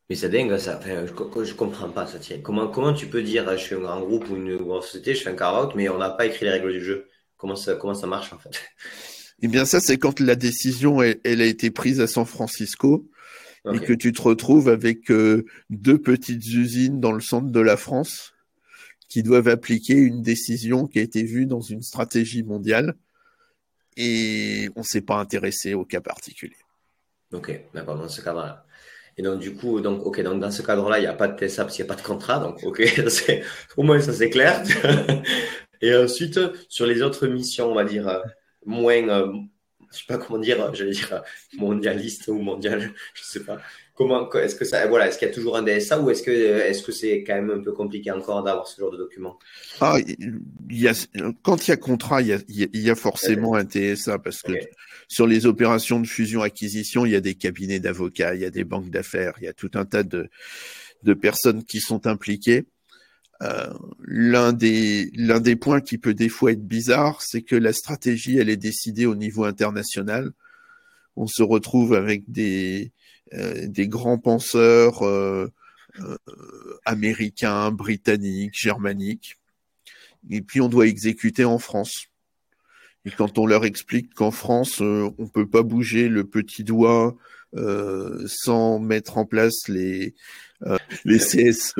Mais 0.09 0.15
c'est 0.15 0.29
dingue, 0.29 0.57
ça. 0.57 0.77
Enfin, 0.77 1.05
je, 1.05 1.43
je 1.43 1.53
comprends 1.53 1.89
pas 1.89 2.07
ça. 2.07 2.19
Tient. 2.19 2.39
Comment, 2.41 2.67
comment 2.67 2.93
tu 2.93 3.07
peux 3.07 3.21
dire, 3.21 3.45
je 3.57 3.61
suis 3.61 3.75
un 3.75 3.79
grand 3.79 3.99
groupe 3.99 4.29
ou 4.29 4.35
une 4.35 4.55
grosse 4.57 4.85
société, 4.85 5.15
je 5.15 5.23
fais 5.23 5.29
un 5.29 5.35
carotte, 5.35 5.75
mais 5.75 5.89
on 5.89 5.97
n'a 5.97 6.09
pas 6.09 6.25
écrit 6.25 6.45
les 6.45 6.51
règles 6.51 6.71
du 6.71 6.83
jeu? 6.83 7.07
Comment 7.35 7.55
ça, 7.55 7.75
comment 7.75 7.93
ça 7.93 8.07
marche 8.07 8.31
en 8.33 8.37
fait? 8.37 8.51
Eh 9.43 9.47
bien, 9.47 9.65
ça, 9.65 9.79
c'est 9.79 9.99
quand 9.99 10.19
la 10.19 10.35
décision, 10.35 10.99
elle, 10.99 11.41
a 11.41 11.45
été 11.45 11.69
prise 11.69 12.01
à 12.01 12.07
San 12.07 12.25
Francisco 12.25 13.07
et 13.71 13.79
que 13.79 13.93
tu 13.93 14.11
te 14.11 14.19
retrouves 14.19 14.67
avec 14.67 15.11
euh, 15.11 15.45
deux 15.69 15.99
petites 15.99 16.43
usines 16.47 16.99
dans 16.99 17.11
le 17.11 17.19
centre 17.21 17.51
de 17.51 17.59
la 17.59 17.77
France 17.77 18.33
qui 19.07 19.23
doivent 19.23 19.47
appliquer 19.47 19.93
une 19.93 20.21
décision 20.21 20.87
qui 20.87 20.99
a 20.99 21.01
été 21.01 21.23
vue 21.23 21.45
dans 21.45 21.61
une 21.61 21.81
stratégie 21.81 22.43
mondiale 22.43 22.95
et 23.95 24.69
on 24.75 24.81
ne 24.81 24.85
s'est 24.85 25.01
pas 25.01 25.17
intéressé 25.17 25.73
au 25.73 25.85
cas 25.85 26.01
particulier. 26.01 26.57
Ok, 27.33 27.59
d'accord, 27.73 27.97
dans 27.97 28.07
ce 28.07 28.21
cas-là. 28.21 28.65
Et 29.17 29.23
donc, 29.23 29.39
du 29.39 29.55
coup, 29.55 29.81
donc, 29.81 30.03
donc 30.03 30.39
dans 30.39 30.51
ce 30.51 30.61
cadre-là, 30.61 30.99
il 30.99 31.01
n'y 31.01 31.07
a 31.07 31.13
pas 31.13 31.27
de 31.27 31.37
TSA 31.37 31.63
parce 31.63 31.77
n'y 31.77 31.83
a 31.83 31.87
pas 31.87 31.95
de 31.95 32.01
contrat. 32.01 32.39
Donc, 32.39 32.63
ok, 32.63 32.83
au 33.77 33.83
moins 33.83 33.99
ça 33.99 34.13
c'est 34.13 34.29
clair. 34.29 34.63
Et 35.81 35.95
ensuite, 35.95 36.39
sur 36.69 36.85
les 36.85 37.01
autres 37.01 37.27
missions, 37.27 37.71
on 37.71 37.75
va 37.75 37.83
dire 37.83 38.07
euh, 38.07 38.19
moins, 38.65 39.07
euh, 39.09 39.31
je 39.91 39.97
sais 39.97 40.05
pas 40.07 40.17
comment 40.17 40.39
dire, 40.39 40.73
j'allais 40.73 40.91
dire 40.91 41.23
mondialiste 41.57 42.27
ou 42.27 42.39
mondial, 42.39 42.93
je 43.13 43.23
sais 43.23 43.43
pas. 43.43 43.59
Comment, 43.97 44.31
est-ce 44.33 44.53
que 44.55 44.63
ça, 44.63 44.85
voilà, 44.85 45.07
est-ce 45.07 45.17
qu'il 45.17 45.27
y 45.27 45.31
a 45.31 45.33
toujours 45.33 45.57
un 45.57 45.63
DSA 45.63 45.99
ou 45.99 46.11
est-ce 46.11 46.21
que, 46.21 46.29
est-ce 46.29 46.83
que 46.83 46.91
c'est 46.91 47.23
quand 47.23 47.33
même 47.33 47.49
un 47.49 47.63
peu 47.63 47.71
compliqué 47.71 48.11
encore 48.11 48.43
d'avoir 48.43 48.67
ce 48.67 48.79
genre 48.79 48.91
de 48.91 48.97
document? 48.97 49.39
Ah, 49.81 49.97
il 50.07 50.39
y 50.69 50.87
a, 50.87 50.93
quand 51.41 51.67
il 51.67 51.71
y 51.71 51.73
a 51.73 51.77
contrat, 51.77 52.21
il 52.21 52.27
y 52.27 52.33
a, 52.33 52.37
il 52.47 52.79
y 52.79 52.91
a 52.91 52.95
forcément 52.95 53.55
un 53.55 53.65
TSA 53.65 54.19
parce 54.19 54.43
que 54.43 54.53
sur 55.07 55.25
les 55.25 55.47
opérations 55.47 55.99
de 55.99 56.05
fusion-acquisition, 56.05 57.07
il 57.07 57.13
y 57.13 57.15
a 57.15 57.21
des 57.21 57.33
cabinets 57.33 57.79
d'avocats, 57.79 58.35
il 58.35 58.41
y 58.41 58.45
a 58.45 58.51
des 58.51 58.63
banques 58.63 58.91
d'affaires, 58.91 59.33
il 59.39 59.45
y 59.45 59.47
a 59.47 59.53
tout 59.53 59.71
un 59.73 59.85
tas 59.85 60.03
de, 60.03 60.29
de 61.01 61.13
personnes 61.15 61.63
qui 61.63 61.79
sont 61.79 62.05
impliquées. 62.05 62.67
Euh, 63.41 63.73
l'un 64.03 64.53
des 64.53 65.09
l'un 65.15 65.39
des 65.39 65.55
points 65.55 65.81
qui 65.81 65.97
peut 65.97 66.13
des 66.13 66.29
fois 66.29 66.51
être 66.51 66.67
bizarre, 66.67 67.23
c'est 67.23 67.41
que 67.41 67.55
la 67.55 67.73
stratégie 67.73 68.37
elle 68.37 68.49
est 68.49 68.57
décidée 68.57 69.07
au 69.07 69.15
niveau 69.15 69.43
international. 69.43 70.33
On 71.15 71.25
se 71.25 71.41
retrouve 71.41 71.95
avec 71.95 72.29
des 72.29 72.91
euh, 72.91 73.06
des 73.33 73.87
grands 73.87 74.17
penseurs 74.17 75.05
euh, 75.05 75.51
euh, 75.99 76.79
américains, 76.85 77.71
britanniques, 77.71 78.53
germaniques. 78.53 79.37
Et 80.29 80.41
puis 80.41 80.61
on 80.61 80.69
doit 80.69 80.87
exécuter 80.87 81.45
en 81.45 81.59
France. 81.59 82.07
Et 83.05 83.11
quand 83.11 83.37
on 83.37 83.45
leur 83.45 83.65
explique 83.65 84.13
qu'en 84.13 84.31
France, 84.31 84.81
on 84.81 85.15
on 85.17 85.27
peut 85.27 85.47
pas 85.47 85.63
bouger 85.63 86.09
le 86.09 86.25
petit 86.25 86.63
doigt 86.63 87.15
sans 88.25 88.79
mettre 88.79 89.17
en 89.17 89.25
place 89.25 89.67
les 89.67 90.13
les 91.05 91.17
CSE. 91.17 91.73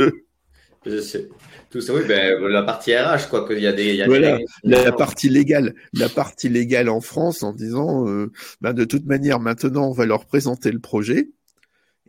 Tout 1.70 1.82
ça, 1.82 1.94
oui, 1.94 2.02
ben, 2.08 2.40
la 2.48 2.64
partie 2.64 2.96
RH, 2.96 3.28
quoi, 3.30 3.46
qu'il 3.46 3.60
y 3.60 3.68
a 3.68 3.74
des. 3.74 3.94
Y 3.94 4.02
a 4.02 4.06
voilà, 4.06 4.40
la 4.64 4.92
partie 4.94 5.28
légale, 5.28 5.76
la 5.92 6.08
partie 6.08 6.48
légale 6.48 6.88
en 6.88 7.02
France, 7.02 7.44
en 7.44 7.52
disant, 7.52 8.06
ben, 8.62 8.72
de 8.72 8.86
toute 8.86 9.06
manière, 9.06 9.42
maintenant, 9.42 9.90
on 9.90 9.92
va 9.92 10.06
leur 10.06 10.26
présenter 10.26 10.72
le 10.72 10.80
projet 10.80 11.28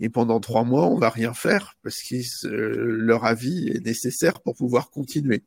et 0.01 0.09
pendant 0.09 0.41
trois 0.41 0.65
mois, 0.65 0.87
on 0.87 0.97
va 0.97 1.11
rien 1.11 1.35
faire 1.35 1.77
parce 1.83 2.03
que 2.03 2.47
euh, 2.47 2.97
leur 2.97 3.25
avis 3.25 3.69
est 3.69 3.85
nécessaire 3.85 4.41
pour 4.41 4.55
pouvoir 4.55 4.91
continuer. 4.91 5.43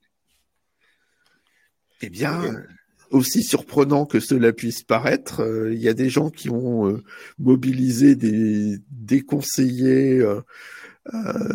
Eh 2.01 2.09
bien, 2.09 2.63
aussi 3.11 3.43
surprenant 3.43 4.05
que 4.05 4.19
cela 4.19 4.51
puisse 4.51 4.83
paraître, 4.83 5.41
euh, 5.41 5.73
il 5.73 5.79
y 5.79 5.87
a 5.87 5.93
des 5.93 6.09
gens 6.09 6.29
qui 6.29 6.49
ont 6.49 6.87
euh, 6.87 7.03
mobilisé 7.39 8.15
des, 8.15 8.77
des 8.89 9.21
conseillers, 9.21 10.23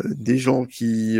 des 0.05 0.37
gens 0.37 0.65
qui 0.65 1.19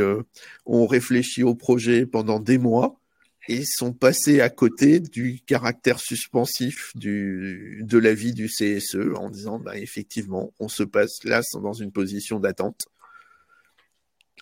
ont 0.65 0.85
réfléchi 0.85 1.43
au 1.43 1.55
projet 1.55 2.05
pendant 2.05 2.41
des 2.41 2.57
mois 2.57 2.99
et 3.47 3.63
sont 3.65 3.93
passés 3.93 4.41
à 4.41 4.49
côté 4.49 4.99
du 4.99 5.39
caractère 5.45 5.99
suspensif 5.99 6.91
du, 6.95 7.81
de 7.83 7.97
l'avis 7.97 8.33
du 8.33 8.47
CSE 8.47 9.15
en 9.15 9.29
disant 9.29 9.59
bah, 9.59 9.77
effectivement, 9.77 10.53
on 10.59 10.67
se 10.67 10.83
passe 10.83 11.23
là 11.23 11.41
dans 11.61 11.73
une 11.73 11.91
position 11.91 12.39
d'attente. 12.39 12.85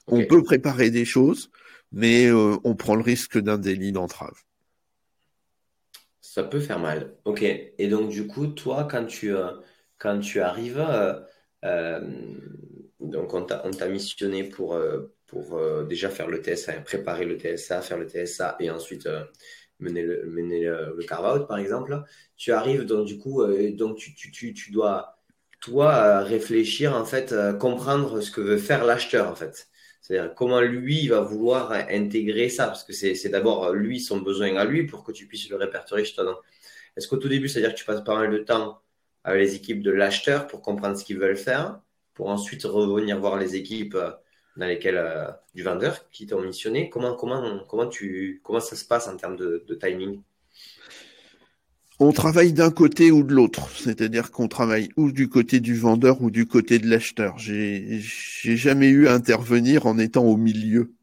On 0.07 0.23
peut 0.25 0.43
préparer 0.43 0.91
des 0.91 1.05
choses, 1.05 1.49
mais 1.91 2.27
euh, 2.27 2.57
on 2.63 2.75
prend 2.75 2.95
le 2.95 3.01
risque 3.01 3.39
d'un 3.39 3.57
délit 3.57 3.91
d'entrave. 3.91 4.43
Ça 6.21 6.43
peut 6.43 6.59
faire 6.59 6.79
mal. 6.79 7.15
Ok. 7.25 7.41
Et 7.43 7.87
donc, 7.87 8.09
du 8.09 8.27
coup, 8.27 8.47
toi, 8.47 8.87
quand 8.89 9.05
tu, 9.05 9.33
euh, 9.33 9.51
quand 9.97 10.19
tu 10.19 10.41
arrives, 10.41 10.85
donc 12.99 13.33
on 13.33 13.43
t'a 13.45 13.87
missionné 13.87 14.43
pour, 14.43 14.77
pour 15.35 15.59
déjà 15.83 16.09
faire 16.09 16.27
le 16.29 16.41
TSA, 16.41 16.73
préparer 16.85 17.25
le 17.25 17.37
TSA, 17.37 17.81
faire 17.81 17.97
le 17.97 18.07
TSA 18.07 18.55
et 18.61 18.69
ensuite 18.69 19.09
mener 19.81 20.01
le, 20.01 20.25
mener 20.27 20.61
le, 20.63 21.03
carve-out 21.05 21.45
par 21.45 21.57
exemple. 21.57 22.03
Tu 22.37 22.53
arrives 22.53 22.85
donc 22.85 23.05
du 23.05 23.17
coup, 23.17 23.45
donc 23.73 23.97
tu, 23.97 24.15
tu, 24.15 24.53
tu, 24.53 24.71
dois 24.71 25.19
toi 25.59 26.19
réfléchir 26.19 26.95
en 26.95 27.03
fait, 27.03 27.35
comprendre 27.59 28.21
ce 28.21 28.31
que 28.31 28.39
veut 28.39 28.57
faire 28.57 28.85
l'acheteur 28.85 29.29
en 29.29 29.35
fait. 29.35 29.67
C'est-à-dire 29.99 30.33
comment 30.35 30.61
lui 30.61 31.09
va 31.09 31.19
vouloir 31.19 31.73
intégrer 31.73 32.47
ça, 32.47 32.67
parce 32.67 32.85
que 32.85 32.93
c'est 32.93 33.27
d'abord 33.27 33.73
lui 33.73 33.99
son 33.99 34.19
besoin 34.19 34.55
à 34.55 34.63
lui 34.63 34.85
pour 34.85 35.03
que 35.03 35.11
tu 35.11 35.27
puisses 35.27 35.49
le 35.49 35.57
répertorier 35.57 36.05
chez 36.05 36.15
toi. 36.15 36.41
Est-ce 36.95 37.09
qu'au 37.09 37.17
tout 37.17 37.27
début, 37.27 37.49
c'est-à-dire 37.49 37.73
que 37.73 37.79
tu 37.79 37.83
passes 37.83 38.03
pas 38.05 38.15
mal 38.15 38.31
de 38.31 38.37
temps 38.37 38.81
avec 39.25 39.41
les 39.41 39.55
équipes 39.55 39.81
de 39.81 39.91
l'acheteur 39.91 40.47
pour 40.47 40.61
comprendre 40.61 40.97
ce 40.97 41.03
qu'ils 41.03 41.17
veulent 41.17 41.35
faire, 41.35 41.81
pour 42.13 42.29
ensuite 42.29 42.63
revenir 42.63 43.19
voir 43.19 43.37
les 43.37 43.55
équipes 43.55 43.95
euh, 43.95 44.11
dans 44.57 44.67
lesquelles 44.67 44.97
euh, 44.97 45.27
du 45.53 45.63
vendeur 45.63 46.09
qui 46.11 46.27
t'ont 46.27 46.41
missionné 46.41 46.89
Comment 46.89 47.15
comment 47.15 47.59
comment 47.67 47.87
tu 47.87 48.41
comment 48.43 48.59
ça 48.59 48.75
se 48.75 48.85
passe 48.85 49.07
en 49.07 49.17
termes 49.17 49.37
de 49.37 49.79
timing? 49.79 50.21
On 51.99 52.11
travaille 52.11 52.51
d'un 52.51 52.71
côté 52.71 53.09
ou 53.09 53.23
de 53.23 53.33
l'autre, 53.33 53.69
c'est-à-dire 53.69 54.31
qu'on 54.31 54.49
travaille 54.49 54.89
ou 54.97 55.13
du 55.13 55.29
côté 55.29 55.61
du 55.61 55.75
vendeur 55.75 56.21
ou 56.21 56.29
du 56.29 56.45
côté 56.45 56.77
de 56.77 56.89
l'acheteur. 56.89 57.37
J'ai, 57.37 58.01
j'ai 58.01 58.57
jamais 58.57 58.89
eu 58.89 59.07
à 59.07 59.13
intervenir 59.13 59.85
en 59.85 59.97
étant 59.97 60.25
au 60.25 60.35
milieu. 60.35 60.93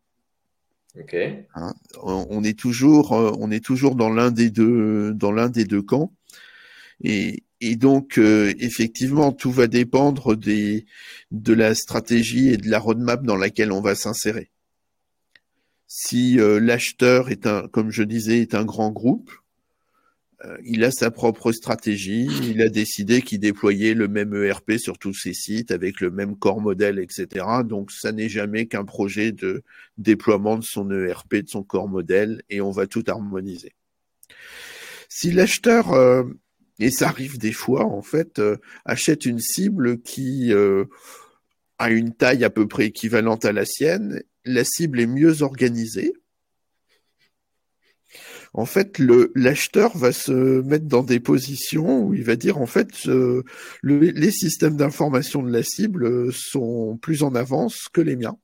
Ok. 1.01 1.17
Hein, 1.55 1.73
on 2.03 2.45
est 2.45 2.59
toujours, 2.59 3.15
euh, 3.15 3.33
on 3.39 3.51
est 3.51 3.65
toujours 3.65 3.95
dans 3.95 4.11
l'un 4.11 4.31
des 4.31 4.51
deux, 4.51 5.15
dans 5.15 5.33
l'un 5.33 5.49
des 5.49 5.65
deux 5.65 5.81
camps. 5.81 6.13
Et, 7.03 7.43
et 7.65 7.77
donc, 7.77 8.19
euh, 8.19 8.53
effectivement, 8.59 9.31
tout 9.31 9.53
va 9.53 9.69
dépendre 9.69 10.37
des, 10.37 10.85
de 11.31 11.53
la 11.53 11.77
stratégie 11.77 12.49
et 12.49 12.57
de 12.57 12.69
la 12.69 12.81
roadmap 12.81 13.23
dans 13.23 13.37
laquelle 13.37 13.71
on 13.71 13.81
va 13.81 13.95
s'insérer. 13.95 14.51
Si 15.87 16.41
euh, 16.41 16.59
l'acheteur 16.59 17.31
est 17.31 17.47
un, 17.47 17.69
comme 17.69 17.93
je 17.93 18.03
disais, 18.03 18.41
est 18.41 18.57
un 18.57 18.65
grand 18.65 18.91
groupe, 18.91 19.31
euh, 20.45 20.57
il 20.65 20.83
a 20.83 20.91
sa 20.91 21.13
propre 21.13 21.53
stratégie. 21.53 22.27
Il 22.43 22.63
a 22.63 22.69
décidé 22.69 23.23
qu'il 23.23 23.39
déployait 23.39 23.95
le 23.95 24.09
même 24.09 24.35
ERP 24.35 24.73
sur 24.79 24.99
tous 24.99 25.15
ses 25.15 25.33
sites 25.33 25.71
avec 25.71 26.01
le 26.01 26.11
même 26.11 26.37
corps 26.37 26.61
modèle, 26.61 26.99
etc. 26.99 27.47
Donc, 27.65 27.93
ça 27.93 28.11
n'est 28.11 28.29
jamais 28.29 28.67
qu'un 28.67 28.85
projet 28.85 29.31
de 29.31 29.63
déploiement 29.99 30.59
de 30.59 30.65
son 30.65 30.91
ERP, 30.91 31.37
de 31.37 31.49
son 31.49 31.63
corps 31.63 31.89
modèle, 31.89 32.43
et 32.51 32.61
on 32.61 32.73
va 32.73 32.89
tout 32.89 33.05
harmoniser. 33.07 33.77
Si 35.09 35.31
l'acheteur, 35.31 35.93
euh, 35.93 36.25
et 36.79 36.91
ça 36.91 37.09
arrive 37.09 37.39
des 37.39 37.53
fois, 37.53 37.85
en 37.85 38.03
fait, 38.03 38.39
euh, 38.39 38.57
achète 38.85 39.27
une 39.27 39.41
cible 39.41 40.01
qui 40.01 40.53
a 41.79 41.91
une 41.91 42.15
taille 42.15 42.45
à 42.45 42.51
peu 42.51 42.67
près 42.69 42.87
équivalente 42.87 43.45
à 43.45 43.53
la 43.53 43.65
sienne, 43.65 44.23
la 44.45 44.65
cible 44.65 45.01
est 45.01 45.07
mieux 45.07 45.43
organisée 45.43 46.15
en 48.55 48.67
fait, 48.67 48.99
l'acheteur 49.35 49.97
va 49.97 50.13
se 50.13 50.61
mettre 50.63 50.85
dans 50.85 51.03
des 51.03 51.21
positions 51.21 52.05
où 52.05 52.15
il 52.15 52.23
va 52.23 52.37
dire 52.37 52.59
en 52.59 52.67
fait 52.67 53.09
les 53.83 54.31
systèmes 54.31 54.77
d'information 54.77 55.43
de 55.43 55.51
la 55.51 55.63
cible 55.63 56.33
sont 56.33 56.99
plus 57.01 57.23
en 57.23 57.35
avance 57.35 57.89
que 57.91 58.03
les 58.03 58.17
miens. 58.17 58.39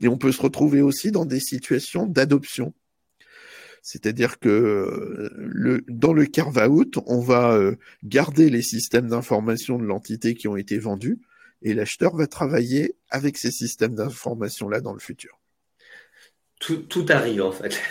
Et 0.00 0.08
on 0.08 0.18
peut 0.18 0.30
se 0.30 0.42
retrouver 0.42 0.80
aussi 0.80 1.10
dans 1.10 1.24
des 1.24 1.40
situations 1.40 2.06
d'adoption. 2.06 2.72
C'est-à-dire 3.88 4.40
que 4.40 5.30
le, 5.36 5.84
dans 5.88 6.12
le 6.12 6.26
carve-out, 6.26 6.98
on 7.06 7.20
va 7.20 7.52
euh, 7.52 7.76
garder 8.02 8.50
les 8.50 8.62
systèmes 8.62 9.06
d'information 9.06 9.78
de 9.78 9.84
l'entité 9.84 10.34
qui 10.34 10.48
ont 10.48 10.56
été 10.56 10.78
vendus 10.78 11.20
et 11.62 11.72
l'acheteur 11.72 12.16
va 12.16 12.26
travailler 12.26 12.96
avec 13.10 13.38
ces 13.38 13.52
systèmes 13.52 13.94
d'information-là 13.94 14.80
dans 14.80 14.92
le 14.92 14.98
futur 14.98 15.38
tout, 16.58 17.06
arrive 17.08 17.42
en 17.42 17.52
fait. 17.52 17.80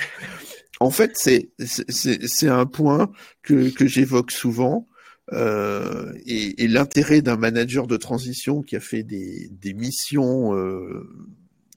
En 0.82 0.90
fait, 0.92 1.16
c'est 1.16 2.50
un 2.50 2.66
point 2.66 3.10
que, 3.44 3.70
que 3.70 3.88
j'évoque 3.88 4.32
souvent. 4.32 4.90
Euh, 5.32 6.12
et, 6.26 6.68
l'intérêt 6.68 7.22
d'un 7.22 7.38
manager 7.38 7.88
de 7.88 7.96
transition 7.96 8.62
qui 8.62 8.76
a 8.76 8.82
fait 8.82 9.04
des, 9.04 9.48
des 9.52 9.74
missions 9.74 10.54
euh, 10.54 11.10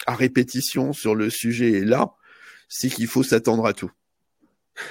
à 0.06 0.16
répétition 0.16 0.92
sur 0.92 1.14
le 1.14 1.30
sujet 1.30 1.78
est 1.78 1.84
là, 1.84 2.10
c'est 2.68 2.88
qu'il 2.88 3.06
faut 3.06 3.22
s'attendre 3.22 3.66
à 3.66 3.72
tout. 3.72 3.92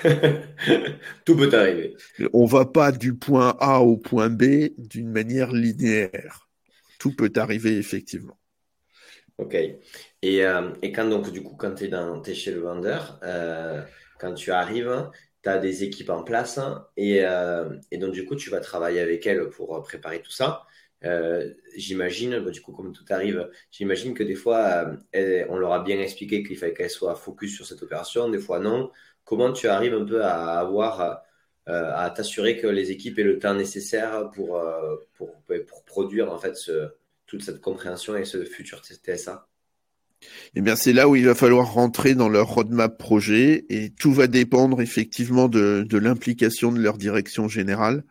tout 1.25 1.35
peut 1.35 1.49
arriver. 1.53 1.95
On 2.33 2.45
va 2.45 2.65
pas 2.65 2.91
du 2.91 3.15
point 3.15 3.55
A 3.59 3.81
au 3.81 3.97
point 3.97 4.29
B 4.29 4.69
d'une 4.77 5.09
manière 5.09 5.51
linéaire. 5.51 6.49
Tout 6.99 7.15
peut 7.15 7.31
arriver 7.35 7.77
effectivement. 7.77 8.37
Ok. 9.37 9.53
Et, 9.53 10.45
euh, 10.45 10.71
et, 10.81 10.91
quand 10.91 11.07
donc 11.07 11.31
du 11.31 11.43
coup 11.43 11.55
quand 11.55 11.75
tu 11.75 11.85
es, 11.85 11.91
es, 11.91 12.33
chez 12.33 12.51
le 12.51 12.61
vendeur, 12.61 13.19
euh, 13.23 13.83
quand 14.19 14.33
tu 14.33 14.51
arrives, 14.51 15.09
tu 15.43 15.49
as 15.49 15.59
des 15.59 15.83
équipes 15.83 16.09
en 16.09 16.23
place 16.23 16.59
et, 16.95 17.23
euh, 17.23 17.69
et, 17.91 17.97
donc 17.97 18.13
du 18.13 18.25
coup 18.25 18.35
tu 18.35 18.49
vas 18.49 18.59
travailler 18.59 18.99
avec 18.99 19.27
elles 19.27 19.49
pour 19.49 19.81
préparer 19.83 20.21
tout 20.21 20.31
ça. 20.31 20.65
J'imagine, 21.75 22.39
du 22.49 22.61
coup 22.61 22.71
comme 22.71 22.93
tout 22.93 23.05
arrive, 23.09 23.49
j'imagine 23.71 24.13
que 24.13 24.23
des 24.23 24.35
fois 24.35 24.91
on 25.13 25.57
leur 25.57 25.73
a 25.73 25.83
bien 25.83 25.99
expliqué 25.99 26.43
qu'il 26.43 26.57
fallait 26.57 26.73
qu'elles 26.73 26.89
soient 26.89 27.15
focus 27.15 27.55
sur 27.55 27.65
cette 27.65 27.83
opération, 27.83 28.29
des 28.29 28.39
fois 28.39 28.59
non. 28.59 28.91
Comment 29.23 29.51
tu 29.51 29.67
arrives 29.67 29.93
un 29.93 30.05
peu 30.05 30.23
à 30.23 30.59
avoir 30.59 31.21
à 31.65 32.09
t'assurer 32.15 32.57
que 32.57 32.67
les 32.67 32.91
équipes 32.91 33.19
aient 33.19 33.23
le 33.23 33.39
temps 33.39 33.53
nécessaire 33.53 34.31
pour, 34.31 34.63
pour, 35.15 35.35
pour 35.67 35.83
produire 35.83 36.31
en 36.31 36.39
fait 36.39 36.55
toute 37.25 37.43
cette 37.43 37.61
compréhension 37.61 38.15
et 38.15 38.25
ce 38.25 38.43
futur 38.45 38.81
TSA 38.83 39.47
eh 40.55 40.61
bien, 40.61 40.75
c'est 40.75 40.93
là 40.93 41.07
où 41.07 41.15
il 41.15 41.25
va 41.25 41.35
falloir 41.35 41.73
rentrer 41.73 42.15
dans 42.15 42.29
leur 42.29 42.47
roadmap 42.47 42.97
projet 42.97 43.65
et 43.69 43.91
tout 43.91 44.13
va 44.13 44.27
dépendre 44.27 44.81
effectivement 44.81 45.47
de, 45.47 45.85
l'implication 45.97 46.71
de 46.71 46.79
leur 46.79 46.97
direction 46.97 47.47
générale 47.47 48.03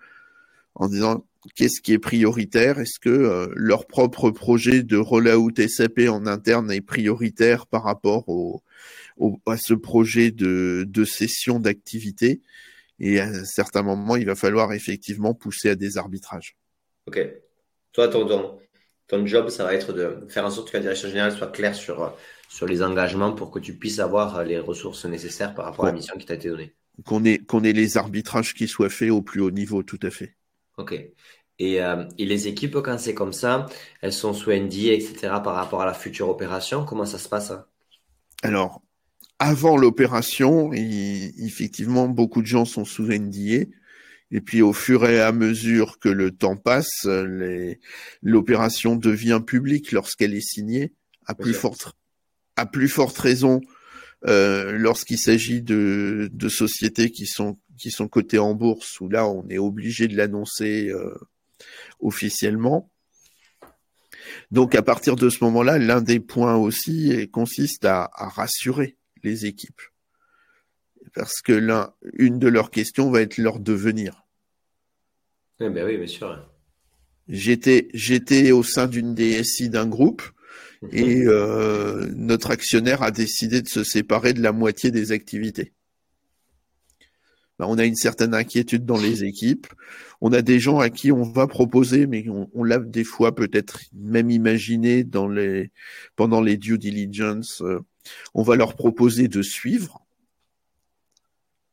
en 0.75 0.89
disant 0.89 1.27
qu'est-ce 1.55 1.81
qui 1.81 1.93
est 1.93 1.99
prioritaire? 1.99 2.79
Est-ce 2.79 2.99
que 2.99 3.09
euh, 3.09 3.49
leur 3.55 3.87
propre 3.87 4.31
projet 4.31 4.83
de 4.83 4.97
rollout 4.97 5.53
SAP 5.69 6.01
en 6.09 6.27
interne 6.27 6.71
est 6.71 6.81
prioritaire 6.81 7.67
par 7.67 7.85
rapport 7.85 8.29
au, 8.29 8.63
à 9.47 9.57
ce 9.57 9.75
projet 9.75 10.31
de, 10.31 10.85
de 10.89 11.05
session 11.05 11.61
d'activité? 11.61 12.41
Et 12.99 13.21
à 13.21 13.27
un 13.27 13.45
certain 13.45 13.83
moment, 13.83 14.17
il 14.17 14.27
va 14.27 14.35
falloir 14.35 14.73
effectivement 14.73 15.35
pousser 15.35 15.69
à 15.71 15.75
des 15.75 15.99
arbitrages. 15.99 16.57
Ok. 17.07 17.21
Toi, 17.93 18.09
ton, 18.09 18.59
ton 19.07 19.27
job, 19.27 19.49
ça 19.51 19.65
va 19.65 19.75
être 19.75 19.93
de 19.93 20.27
faire 20.29 20.45
en 20.45 20.51
sorte 20.51 20.71
que 20.71 20.77
la 20.77 20.83
direction 20.83 21.09
générale 21.09 21.33
soit 21.33 21.53
claire 21.53 21.75
sur, 21.75 22.17
sur 22.49 22.67
les 22.67 22.83
engagements 22.83 23.33
pour 23.33 23.51
que 23.51 23.59
tu 23.59 23.75
puisses 23.75 23.99
avoir 23.99 24.43
les 24.45 24.59
ressources 24.59 25.05
nécessaires 25.05 25.55
par 25.55 25.67
rapport 25.67 25.85
à 25.85 25.89
la 25.89 25.95
mission 25.95 26.17
qui 26.17 26.27
t'a 26.27 26.35
été 26.35 26.49
donnée. 26.49 26.75
Qu'on 27.05 27.25
ait, 27.25 27.39
qu'on 27.39 27.63
ait 27.63 27.75
les 27.75 27.99
arbitrages 27.99 28.55
qui 28.55 28.67
soient 28.67 28.89
faits 28.89 29.11
au 29.11 29.21
plus 29.21 29.43
haut 29.43 29.51
niveau, 29.51 29.83
tout 29.83 30.01
à 30.03 30.11
fait. 30.11 30.35
Ok. 30.77 30.93
Et, 31.59 31.83
euh, 31.83 32.05
et 32.19 32.27
les 32.27 32.49
équipes, 32.49 32.77
quand 32.77 32.99
c'est 32.99 33.15
comme 33.15 33.33
ça, 33.33 33.67
elles 34.03 34.13
sont 34.13 34.35
sous 34.35 34.51
NDA, 34.51 34.93
etc., 34.93 35.17
par 35.43 35.55
rapport 35.55 35.81
à 35.81 35.87
la 35.87 35.95
future 35.95 36.29
opération. 36.29 36.85
Comment 36.85 37.07
ça 37.07 37.19
se 37.19 37.29
passe 37.29 37.53
Alors, 38.43 38.83
avant 39.39 39.77
l'opération, 39.77 40.73
effectivement, 40.73 42.09
beaucoup 42.09 42.43
de 42.43 42.47
gens 42.47 42.65
sont 42.65 42.85
sous 42.85 43.05
NDA. 43.05 43.67
Et 44.33 44.41
puis 44.41 44.61
au 44.61 44.73
fur 44.73 45.09
et 45.09 45.21
à 45.21 45.31
mesure 45.31 45.99
que 45.99 46.09
le 46.09 46.33
temps 46.33 46.57
passe, 46.57 47.07
l'opération 48.23 48.97
devient 48.97 49.41
publique 49.47 49.93
lorsqu'elle 49.93 50.35
est 50.35 50.41
signée, 50.41 50.93
à 51.27 51.35
plus 51.35 51.55
forte, 51.55 51.93
à 52.57 52.67
plus 52.67 52.89
forte 52.89 53.17
raison 53.19 53.61
euh, 54.27 54.73
lorsqu'il 54.73 55.19
s'agit 55.19 55.63
de, 55.63 56.29
de, 56.33 56.49
sociétés 56.49 57.11
qui 57.11 57.27
sont 57.27 57.57
qui 57.79 57.91
sont 57.91 58.09
cotées 58.09 58.39
en 58.39 58.55
bourse, 58.55 59.01
où 59.01 59.09
là 59.09 59.29
on 59.29 59.47
est 59.49 59.59
obligé 59.59 60.09
de 60.09 60.17
l'annoncer 60.17 60.89
euh, 60.89 61.15
officiellement. 62.01 62.91
Donc 64.51 64.75
à 64.75 64.83
partir 64.83 65.17
de 65.17 65.29
ce 65.29 65.43
moment-là, 65.45 65.79
l'un 65.79 66.01
des 66.01 66.21
points 66.21 66.57
aussi 66.57 67.29
consiste 67.33 67.85
à, 67.85 68.11
à 68.15 68.29
rassurer 68.29 68.97
les 69.23 69.47
équipes 69.47 69.81
parce 71.17 71.41
que 71.41 71.53
l'un, 71.53 71.93
une 72.13 72.39
de 72.39 72.47
leurs 72.47 72.71
questions 72.71 73.11
va 73.11 73.23
être 73.23 73.39
leur 73.39 73.59
devenir. 73.59 74.27
Eh 75.61 75.71
ben 75.71 75.87
oui, 75.87 75.97
bien 75.97 76.07
sûr. 76.07 76.47
J'étais, 77.27 77.89
j'étais 77.95 78.53
au 78.53 78.63
sein 78.63 78.87
d'une 78.87 79.15
DSI 79.15 79.71
d'un 79.71 79.87
groupe 79.87 80.23
mhm. 80.83 80.91
et 80.93 81.25
euh, 81.27 82.07
notre 82.15 82.51
actionnaire 82.51 83.03
a 83.03 83.11
décidé 83.11 83.63
de 83.63 83.69
se 83.69 83.83
séparer 83.83 84.35
de 84.35 84.43
la 84.43 84.53
moitié 84.53 84.91
des 84.91 85.11
activités. 85.11 85.73
Ben, 87.59 87.67
on 87.67 87.79
a 87.79 87.85
une 87.85 87.95
certaine 87.95 88.35
inquiétude 88.35 88.85
dans 88.85 88.99
les 88.99 89.25
équipes. 89.25 89.67
On 90.21 90.33
a 90.33 90.43
des 90.43 90.61
gens 90.61 90.79
à 90.79 90.91
qui 90.91 91.13
on 91.13 91.23
va 91.23 91.47
proposer, 91.47 92.07
mais 92.07 92.27
on, 92.29 92.65
l'a 92.65 92.79
des 92.79 93.05
fois 93.05 93.35
peut-être 93.35 93.81
même 93.95 94.31
imaginé 94.31 95.05
pendant 96.17 96.41
les 96.41 96.57
due 96.57 96.79
diligence, 96.79 97.63
euh, 97.63 97.81
on 98.35 98.43
va 98.43 98.57
leur 98.57 98.75
proposer 98.75 99.29
de 99.29 99.43
suivre 99.43 100.07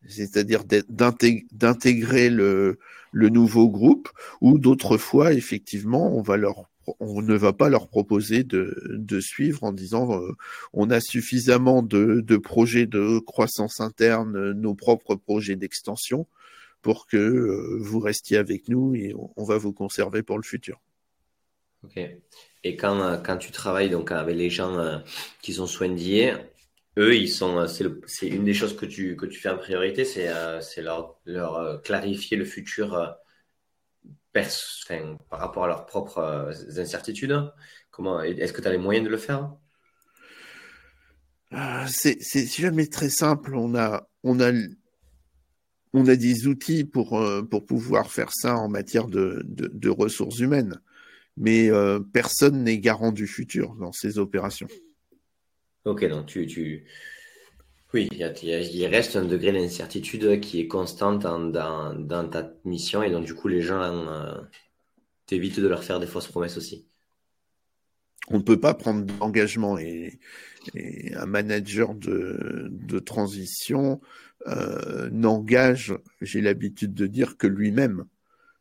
c'est-à-dire 0.07 0.63
d'intégrer 0.89 2.29
le, 2.29 2.79
le 3.11 3.29
nouveau 3.29 3.69
groupe, 3.69 4.09
ou 4.41 4.59
d'autres 4.59 4.97
fois, 4.97 5.33
effectivement, 5.33 6.15
on 6.17 6.21
va 6.21 6.37
leur 6.37 6.69
on 6.99 7.21
ne 7.21 7.35
va 7.35 7.53
pas 7.53 7.69
leur 7.69 7.87
proposer 7.87 8.43
de, 8.43 9.19
suivre 9.19 9.63
en 9.63 9.71
disant 9.71 10.19
euh, 10.19 10.31
on 10.73 10.89
a 10.89 10.99
suffisamment 10.99 11.81
de, 11.83 12.37
projets 12.37 12.85
de 12.85 13.19
croissance 13.19 13.79
interne, 13.79 14.51
nos 14.51 14.75
propres 14.75 15.15
projets 15.15 15.55
d'extension, 15.55 16.27
pour 16.81 17.07
que 17.07 17.17
euh, 17.17 17.77
vous 17.79 17.99
restiez 17.99 18.37
avec 18.37 18.67
nous 18.67 18.95
et 18.95 19.13
on, 19.35 19.43
va 19.43 19.57
vous 19.57 19.73
conserver 19.73 20.23
pour 20.23 20.37
le 20.37 20.43
futur. 20.43 20.81
Ok. 21.83 21.99
Et 22.65 22.75
quand, 22.77 23.21
quand 23.23 23.37
tu 23.37 23.51
travailles 23.51 23.89
donc 23.89 24.11
avec 24.11 24.35
les 24.35 24.49
gens 24.49 25.01
qui 25.41 25.53
sont 25.53 25.67
soignés, 25.67 26.33
eux, 26.97 27.15
ils 27.15 27.29
sont, 27.29 27.57
euh, 27.57 27.67
c'est 28.05 28.27
une 28.27 28.45
des 28.45 28.53
choses 28.53 28.75
que 28.75 28.85
tu, 28.85 29.15
que 29.15 29.25
tu 29.25 29.39
fais 29.39 29.49
en 29.49 29.57
priorité, 29.57 30.05
c'est 30.05 30.27
euh, 30.27 30.59
leur, 30.77 31.19
leur 31.25 31.55
euh, 31.57 31.77
clarifier 31.79 32.37
le 32.37 32.45
futur 32.45 33.15
par 35.29 35.39
rapport 35.39 35.65
à 35.65 35.67
leurs 35.67 35.85
propres 35.85 36.51
incertitudes. 36.77 37.35
Comment, 37.91 38.21
est-ce 38.21 38.51
que 38.51 38.61
tu 38.61 38.67
as 38.67 38.71
les 38.71 38.77
moyens 38.77 39.05
de 39.05 39.11
le 39.11 39.17
faire? 39.17 39.53
C'est 41.87 42.47
jamais 42.47 42.87
très 42.87 43.09
simple. 43.09 43.55
On 43.55 43.75
a, 43.75 44.09
on 44.23 44.39
a, 44.41 44.51
on 45.93 46.07
a 46.07 46.15
des 46.15 46.47
outils 46.47 46.83
pour, 46.83 47.23
pour 47.51 47.65
pouvoir 47.65 48.09
faire 48.09 48.31
ça 48.33 48.57
en 48.57 48.69
matière 48.69 49.07
de, 49.07 49.43
de, 49.45 49.67
de 49.67 49.89
ressources 49.89 50.39
humaines, 50.39 50.79
mais 51.37 51.69
personne 52.11 52.63
n'est 52.63 52.79
garant 52.79 53.11
du 53.11 53.27
futur 53.27 53.75
dans 53.75 53.91
ces 53.91 54.17
opérations. 54.17 54.67
Ok, 55.85 56.05
donc 56.09 56.25
tu, 56.25 56.47
tu... 56.47 56.87
oui, 57.93 58.09
il, 58.11 58.85
reste 58.87 59.15
un 59.15 59.25
degré 59.25 59.51
d'incertitude 59.51 60.39
qui 60.41 60.59
est 60.59 60.67
constante 60.67 61.21
dans, 61.21 61.93
dans, 61.93 62.27
ta 62.27 62.51
mission 62.65 63.03
et 63.03 63.11
donc 63.11 63.25
du 63.25 63.35
coup 63.35 63.47
les 63.47 63.61
gens 63.61 63.81
euh, 63.81 64.33
t'évitent 65.27 65.59
de 65.59 65.67
leur 65.67 65.83
faire 65.83 65.99
des 65.99 66.07
fausses 66.07 66.27
promesses 66.27 66.57
aussi. 66.57 66.87
On 68.29 68.37
ne 68.37 68.43
peut 68.43 68.59
pas 68.59 68.73
prendre 68.73 69.05
d'engagement 69.05 69.77
et, 69.77 70.19
un 71.13 71.25
manager 71.25 71.93
de, 71.93 72.69
de 72.71 72.99
transition 72.99 73.99
euh, 74.47 75.09
n'engage, 75.11 75.93
j'ai 76.21 76.41
l'habitude 76.41 76.93
de 76.93 77.05
dire, 77.05 77.37
que 77.37 77.47
lui-même. 77.47 78.05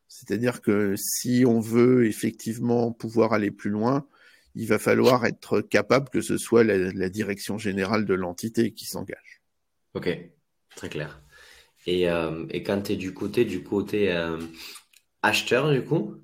C'est-à-dire 0.07 0.61
que 0.61 0.95
si 0.97 1.43
on 1.47 1.59
veut 1.59 2.05
effectivement 2.05 2.91
pouvoir 2.91 3.33
aller 3.33 3.51
plus 3.51 3.71
loin, 3.71 4.05
il 4.55 4.67
va 4.67 4.79
falloir 4.79 5.25
être 5.25 5.61
capable 5.61 6.09
que 6.09 6.21
ce 6.21 6.37
soit 6.37 6.63
la, 6.63 7.09
direction 7.09 7.57
générale 7.57 8.05
de 8.05 8.13
l'entité 8.13 8.73
qui 8.73 8.85
s'engage. 8.85 9.41
Ok, 9.93 10.09
très 10.75 10.89
clair. 10.89 11.21
Et, 11.85 12.09
euh, 12.09 12.45
quand 12.65 12.83
tu 12.83 12.93
es 12.93 12.95
du 12.95 13.13
côté, 13.13 13.45
du 13.45 13.63
côté 13.63 14.11
euh, 14.11 14.39
acheteur, 15.21 15.71
du 15.71 15.83
coup, 15.83 16.15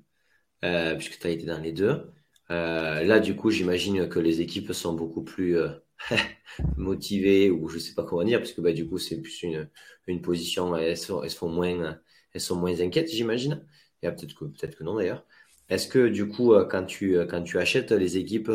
euh, 0.64 0.94
puisque 0.96 1.18
tu 1.18 1.26
as 1.26 1.30
été 1.30 1.44
dans 1.46 1.60
les 1.60 1.72
deux, 1.72 2.12
là, 2.48 3.20
du 3.20 3.36
coup, 3.36 3.50
j'imagine 3.50 4.08
que 4.08 4.18
les 4.18 4.40
équipes 4.40 4.72
sont 4.72 4.94
beaucoup 4.94 5.22
plus 5.22 5.56
motivées, 6.76 7.50
ou 7.50 7.68
je 7.68 7.78
sais 7.78 7.94
pas 7.94 8.04
comment 8.04 8.24
dire, 8.24 8.38
parce 8.40 8.52
que 8.52 8.60
bah, 8.60 8.72
du 8.72 8.88
coup, 8.88 8.98
c'est 8.98 9.20
plus 9.20 9.42
une, 9.42 9.68
une 10.06 10.22
position, 10.22 10.76
elles 10.76 10.96
sont, 10.96 11.22
elles, 11.22 11.32
moins, 11.42 11.98
elles 12.32 12.40
sont 12.40 12.56
moins 12.56 12.80
inquiètes, 12.80 13.10
j'imagine. 13.10 13.64
Peut-être 14.00 14.34
que, 14.34 14.44
peut-être 14.46 14.76
que 14.76 14.84
non 14.84 14.96
d'ailleurs. 14.96 15.26
Est-ce 15.70 15.86
que 15.86 16.08
du 16.08 16.26
coup, 16.26 16.52
euh, 16.52 16.64
quand 16.64 16.84
tu, 16.84 17.16
euh, 17.16 17.26
quand 17.26 17.42
tu 17.42 17.56
achètes 17.56 17.92
les 17.92 18.18
équipes, 18.18 18.50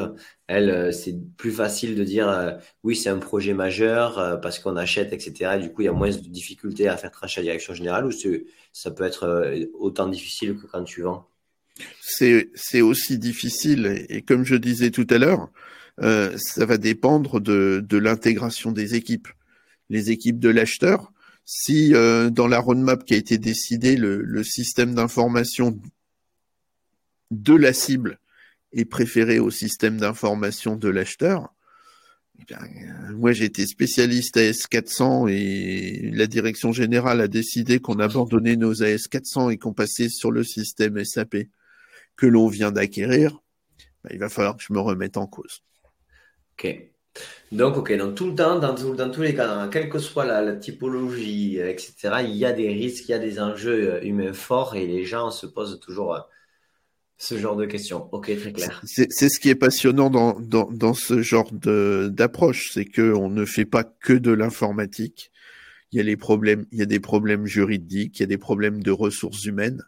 elles, 0.47 0.69
euh, 0.69 0.91
c'est 0.91 1.15
plus 1.38 1.51
facile 1.51 1.95
de 1.95 2.04
dire 2.04 2.60
oui, 2.84 2.95
c'est 2.95 3.10
un 3.10 3.19
projet 3.19 3.54
majeur 3.54 4.39
parce 4.41 4.60
qu'on 4.60 4.75
achète, 4.75 5.13
etc. 5.13 5.58
du 5.60 5.71
coup, 5.71 5.82
il 5.82 5.86
y 5.86 5.88
a 5.88 5.93
moins 5.93 6.10
de 6.10 6.17
difficultés 6.17 6.89
à 6.89 6.97
faire 6.97 7.12
trancher 7.12 7.39
la 7.39 7.45
direction 7.45 7.73
générale 7.73 8.06
ou 8.06 8.12
ça 8.73 8.91
peut 8.91 9.06
être 9.06 9.56
autant 9.73 10.10
difficile 10.10 10.58
que 10.58 10.67
quand 10.67 10.84
tu 10.84 11.04
vends? 11.04 11.28
C'est 12.01 12.82
aussi 12.82 13.17
difficile 13.17 14.06
et, 14.10 14.21
comme 14.21 14.43
je 14.43 14.56
disais 14.56 14.91
tout 14.91 15.08
à 15.10 15.17
l'heure, 15.17 15.49
ça 15.97 16.65
va 16.65 16.78
dépendre 16.78 17.39
de, 17.39 17.97
l'intégration 17.97 18.71
des 18.71 18.95
équipes. 18.95 19.30
Les 19.89 20.12
équipes 20.12 20.39
de 20.39 20.49
l'acheteur, 20.49 21.13
si 21.45 21.91
dans 21.91 22.47
la 22.47 22.60
roadmap 22.60 23.06
qui 23.06 23.13
a 23.13 23.17
été 23.17 23.38
décidée, 23.38 23.95
le 23.95 24.43
système 24.43 24.93
d'information 24.93 25.80
de 27.31 27.55
la 27.55 27.73
cible 27.73 28.19
est 28.71 28.85
préféré 28.85 29.39
au 29.39 29.51
système 29.51 29.97
d'information 29.97 30.75
de 30.75 30.89
l'acheteur, 30.89 31.53
eh 32.49 32.53
moi 33.13 33.31
j'ai 33.31 33.45
été 33.45 33.65
spécialiste 33.65 34.38
AS400 34.38 35.29
et 35.29 36.11
la 36.11 36.27
direction 36.27 36.71
générale 36.71 37.21
a 37.21 37.27
décidé 37.27 37.79
qu'on 37.79 37.99
abandonnait 37.99 38.57
nos 38.57 38.73
AS400 38.73 39.51
et 39.51 39.57
qu'on 39.57 39.73
passait 39.73 40.09
sur 40.09 40.31
le 40.31 40.43
système 40.43 41.03
SAP 41.03 41.38
que 42.15 42.25
l'on 42.25 42.47
vient 42.47 42.71
d'acquérir. 42.71 43.39
Ben, 44.03 44.11
il 44.13 44.19
va 44.19 44.29
falloir 44.29 44.57
que 44.57 44.63
je 44.63 44.73
me 44.73 44.79
remette 44.79 45.17
en 45.17 45.27
cause. 45.27 45.63
Ok. 46.53 46.91
Donc, 47.51 47.77
ok, 47.77 47.97
donc 47.97 48.15
tout 48.15 48.27
le 48.27 48.35
temps, 48.35 48.59
dans, 48.59 48.73
dans 48.73 49.09
tous 49.09 49.21
les 49.21 49.33
cas, 49.33 49.69
quelle 49.69 49.89
que 49.89 49.99
soit 49.99 50.25
la, 50.25 50.55
typologie, 50.55 51.57
etc., 51.59 52.17
il 52.23 52.35
y 52.35 52.45
a 52.45 52.51
des 52.51 52.67
risques, 52.69 53.07
il 53.07 53.11
y 53.11 53.13
a 53.13 53.19
des 53.19 53.39
enjeux 53.39 53.93
euh, 53.93 54.03
humains 54.03 54.33
forts 54.33 54.75
et 54.75 54.85
les 54.85 55.05
gens 55.05 55.31
se 55.31 55.45
posent 55.45 55.79
toujours 55.79 56.15
euh, 56.15 56.19
ce 57.17 57.38
genre 57.38 57.56
de 57.56 57.65
questions. 57.65 58.10
Ok, 58.13 58.36
très 58.38 58.51
clair. 58.51 58.82
C'est 58.86 59.10
ce 59.10 59.39
qui 59.39 59.49
est 59.49 59.56
passionnant 59.56 60.10
dans, 60.10 60.39
dans, 60.39 60.69
dans 60.71 60.93
ce 60.93 61.21
genre 61.21 61.51
d'approche, 61.51 62.71
c'est 62.73 62.86
qu'on 62.86 63.30
ne 63.30 63.45
fait 63.45 63.65
pas 63.65 63.84
que 63.84 64.13
de 64.13 64.32
l'informatique. 64.32 65.32
Il 65.91 65.97
y 65.97 66.01
a 66.01 66.04
les 66.04 66.17
problèmes, 66.17 66.65
il 66.71 66.80
y 66.80 66.82
a 66.82 66.88
des 66.88 66.99
problèmes 66.99 67.45
juridiques, 67.45 68.19
il 68.19 68.23
y 68.23 68.25
a 68.25 68.28
des 68.28 68.38
problèmes 68.38 68.84
de 68.84 68.91
ressources 68.91 69.45
humaines 69.45 69.82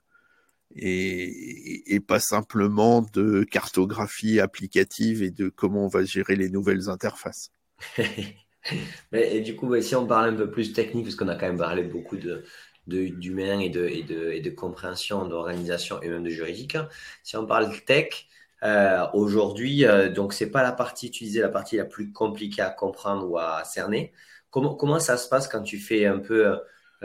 et, 0.75 1.95
et 1.95 1.99
pas 1.99 2.19
simplement 2.19 3.05
de 3.13 3.43
cartographie 3.43 4.39
applicative 4.39 5.23
et 5.23 5.31
de 5.31 5.49
comment 5.49 5.85
on 5.85 5.89
va 5.89 6.05
gérer 6.05 6.35
les 6.35 6.49
nouvelles 6.49 6.89
interfaces. 6.89 7.51
Mais, 9.11 9.35
et 9.35 9.41
du 9.41 9.55
coup, 9.55 9.79
si 9.81 9.95
on 9.95 10.05
parle 10.05 10.33
un 10.33 10.35
peu 10.35 10.51
plus 10.51 10.73
technique, 10.73 11.05
parce 11.05 11.15
qu'on 11.15 11.27
a 11.29 11.35
quand 11.35 11.47
même 11.47 11.57
parlé 11.57 11.83
beaucoup 11.83 12.17
de, 12.17 12.43
d'humain 12.87 13.59
et 13.59 13.69
de, 13.69 13.85
et, 13.87 14.03
de, 14.03 14.31
et 14.31 14.41
de 14.41 14.49
compréhension 14.49 15.27
d'organisation 15.27 16.01
et 16.01 16.09
même 16.09 16.23
de 16.23 16.29
juridique. 16.29 16.77
Si 17.23 17.35
on 17.37 17.45
parle 17.45 17.69
tech, 17.85 18.27
euh, 18.63 19.05
aujourd'hui, 19.13 19.85
euh, 19.85 20.09
donc 20.09 20.33
c'est 20.33 20.49
pas 20.49 20.63
la 20.63 20.71
partie 20.71 21.07
utilisée, 21.07 21.41
la 21.41 21.49
partie 21.49 21.77
la 21.77 21.85
plus 21.85 22.11
compliquée 22.11 22.61
à 22.61 22.69
comprendre 22.69 23.29
ou 23.29 23.37
à 23.37 23.63
cerner. 23.63 24.13
Comment, 24.49 24.73
comment 24.75 24.99
ça 24.99 25.17
se 25.17 25.29
passe 25.29 25.47
quand 25.47 25.61
tu 25.63 25.77
fais 25.77 26.05
un 26.05 26.19
peu 26.19 26.47
euh, 26.47 26.57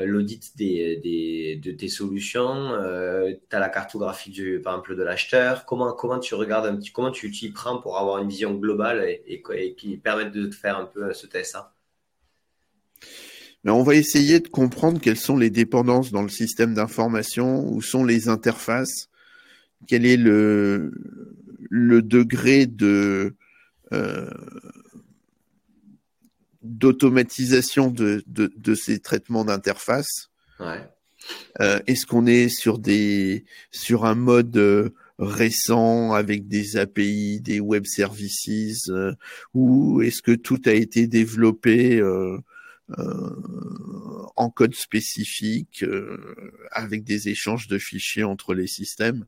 l'audit 0.07 0.57
des, 0.57 0.97
des, 0.99 1.57
de 1.57 1.73
tes 1.77 1.89
solutions 1.89 2.73
euh, 2.73 3.33
Tu 3.51 3.57
as 3.57 3.59
la 3.61 3.69
cartographie 3.69 4.31
du, 4.31 4.61
par 4.63 4.75
exemple 4.75 4.97
de 4.97 5.03
l'acheteur. 5.03 5.67
Comment, 5.67 5.93
comment 5.93 6.19
tu 6.19 6.35
regardes 6.35 6.67
un 6.67 6.77
petit, 6.77 6.93
comment 6.93 7.11
tu 7.11 7.31
t'y 7.31 7.51
prends 7.51 7.79
pour 7.81 7.99
avoir 7.99 8.19
une 8.19 8.29
vision 8.29 8.55
globale 8.55 9.05
et, 9.05 9.43
et, 9.51 9.75
qui 9.75 9.97
permette 9.99 10.33
de 10.33 10.47
te 10.47 10.55
faire 10.55 10.79
un 10.79 10.87
peu 10.87 11.13
ce 11.13 11.27
TSA 11.27 11.75
mais 13.65 13.71
on 13.71 13.83
va 13.83 13.95
essayer 13.95 14.41
de 14.41 14.49
comprendre 14.49 15.01
quelles 15.01 15.17
sont 15.17 15.37
les 15.37 15.51
dépendances 15.51 16.11
dans 16.11 16.23
le 16.23 16.29
système 16.29 16.75
d'information, 16.75 17.67
où 17.73 17.81
sont 17.81 18.05
les 18.05 18.29
interfaces, 18.29 19.09
quel 19.87 20.05
est 20.05 20.17
le, 20.17 20.93
le 21.71 22.03
degré 22.03 22.67
de 22.67 23.35
euh, 23.93 24.31
d'automatisation 26.63 27.91
de, 27.91 28.23
de, 28.27 28.53
de, 28.57 28.75
ces 28.75 29.01
traitements 29.01 29.45
d'interface. 29.45 30.31
Ouais. 30.61 30.89
Euh, 31.61 31.81
Est-ce 31.87 32.07
qu'on 32.07 32.27
est 32.27 32.49
sur 32.49 32.79
des 32.79 33.45
sur 33.71 34.05
un 34.05 34.15
mode 34.15 34.57
euh, 34.57 34.91
récent 35.19 36.13
avec 36.13 36.49
des 36.49 36.77
API, 36.77 37.41
des 37.41 37.61
web 37.61 37.85
services, 37.85 38.89
euh, 38.89 39.13
ou 39.55 40.03
est-ce 40.03 40.23
que 40.23 40.33
tout 40.33 40.61
a 40.67 40.73
été 40.73 41.07
développé 41.07 42.01
en 42.89 44.51
code 44.51 44.75
spécifique 44.75 45.83
euh, 45.83 46.35
avec 46.71 47.05
des 47.05 47.29
échanges 47.29 47.69
de 47.69 47.79
fichiers 47.79 48.25
entre 48.25 48.55
les 48.55 48.67
systèmes. 48.67 49.27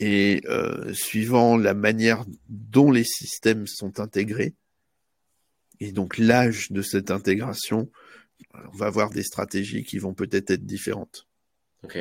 Et 0.00 0.42
euh, 0.46 0.92
suivant 0.92 1.56
la 1.56 1.74
manière 1.74 2.24
dont 2.48 2.90
les 2.90 3.04
systèmes 3.04 3.66
sont 3.66 4.00
intégrés, 4.00 4.54
et 5.80 5.92
donc 5.92 6.18
l'âge 6.18 6.70
de 6.72 6.82
cette 6.82 7.10
intégration, 7.10 7.90
on 8.54 8.76
va 8.76 8.86
avoir 8.86 9.10
des 9.10 9.22
stratégies 9.22 9.84
qui 9.84 9.98
vont 9.98 10.14
peut-être 10.14 10.50
être 10.50 10.66
différentes. 10.66 11.28
Ok. 11.84 11.96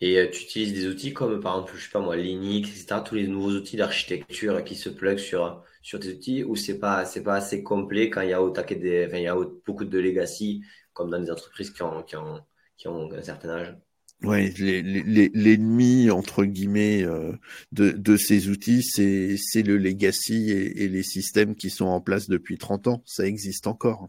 Et 0.00 0.18
euh, 0.18 0.28
tu 0.30 0.42
utilises 0.42 0.72
des 0.72 0.86
outils 0.88 1.12
comme 1.12 1.40
par 1.40 1.56
exemple, 1.56 1.74
je 1.76 1.84
sais 1.84 1.90
pas 1.90 2.00
moi, 2.00 2.16
Linux, 2.16 2.70
etc., 2.70 3.00
tous 3.04 3.14
les 3.14 3.28
nouveaux 3.28 3.52
outils 3.52 3.76
d'architecture 3.76 4.64
qui 4.64 4.74
se 4.74 4.88
pluguent 4.88 5.18
sur, 5.18 5.62
sur 5.82 6.00
tes 6.00 6.12
outils, 6.14 6.44
ou 6.44 6.56
c'est 6.56 6.78
pas, 6.78 7.04
c'est 7.04 7.22
pas 7.22 7.34
assez 7.34 7.62
complet 7.62 8.08
quand 8.08 8.22
il 8.22 8.30
y 8.30 8.32
a, 8.32 8.42
au 8.42 8.50
des, 8.50 9.06
enfin, 9.06 9.18
il 9.18 9.24
y 9.24 9.28
a 9.28 9.36
beaucoup 9.66 9.84
de 9.84 9.98
legacy, 9.98 10.62
comme 10.92 11.10
dans 11.10 11.20
des 11.20 11.30
entreprises 11.30 11.70
qui 11.70 11.82
ont, 11.82 12.02
qui 12.02 12.16
ont, 12.16 12.40
qui 12.76 12.88
ont 12.88 13.12
un 13.12 13.22
certain 13.22 13.50
âge? 13.50 13.76
Ouais, 14.22 14.50
l'ennemi 14.56 16.08
entre 16.12 16.44
guillemets 16.44 17.02
euh, 17.02 17.32
de, 17.72 17.90
de 17.90 18.16
ces 18.16 18.48
outils, 18.48 18.84
c'est 18.84 19.36
c'est 19.36 19.62
le 19.62 19.76
legacy 19.76 20.52
et, 20.52 20.84
et, 20.84 20.88
les 20.88 21.02
systèmes 21.02 21.56
qui 21.56 21.70
sont 21.70 21.86
en 21.86 22.00
place 22.00 22.28
depuis 22.28 22.56
30 22.56 22.86
ans. 22.86 23.02
Ça 23.04 23.26
existe 23.26 23.66
encore. 23.66 24.08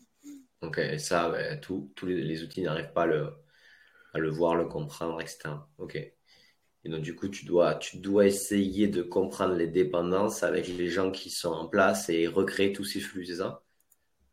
Ok, 0.61 0.77
et 0.77 0.99
ça, 0.99 1.33
tous 1.61 1.89
les, 2.05 2.21
les 2.21 2.43
outils 2.43 2.61
n'arrivent 2.61 2.93
pas 2.93 3.03
à 3.03 3.07
le, 3.07 3.29
à 4.13 4.19
le 4.19 4.29
voir, 4.29 4.55
le 4.55 4.65
comprendre, 4.65 5.19
etc. 5.19 5.67
Ok. 5.79 5.97
Et 6.85 6.89
donc, 6.89 7.01
du 7.01 7.15
coup, 7.15 7.29
tu 7.29 7.45
dois, 7.45 7.75
tu 7.75 7.97
dois 7.97 8.25
essayer 8.25 8.87
de 8.87 9.01
comprendre 9.01 9.55
les 9.55 9.67
dépendances 9.67 10.43
avec 10.43 10.67
les 10.67 10.89
gens 10.89 11.11
qui 11.11 11.29
sont 11.29 11.51
en 11.51 11.67
place 11.67 12.09
et 12.09 12.27
recréer 12.27 12.73
tous 12.73 12.83
ces 12.83 12.99
flux, 12.99 13.25
c'est 13.25 13.37
ça? 13.37 13.63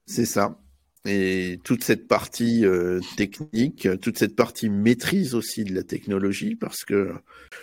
C'est 0.07 0.27
ça. 0.27 0.59
Et 1.07 1.61
toute 1.65 1.83
cette 1.83 2.09
partie 2.09 2.67
euh, 2.67 3.01
technique, 3.17 3.89
toute 4.03 4.19
cette 4.19 4.37
partie 4.37 4.69
maîtrise 4.69 5.35
aussi 5.35 5.65
de 5.65 5.75
la 5.75 5.83
technologie, 5.83 6.57
parce 6.57 6.85
que 6.85 7.15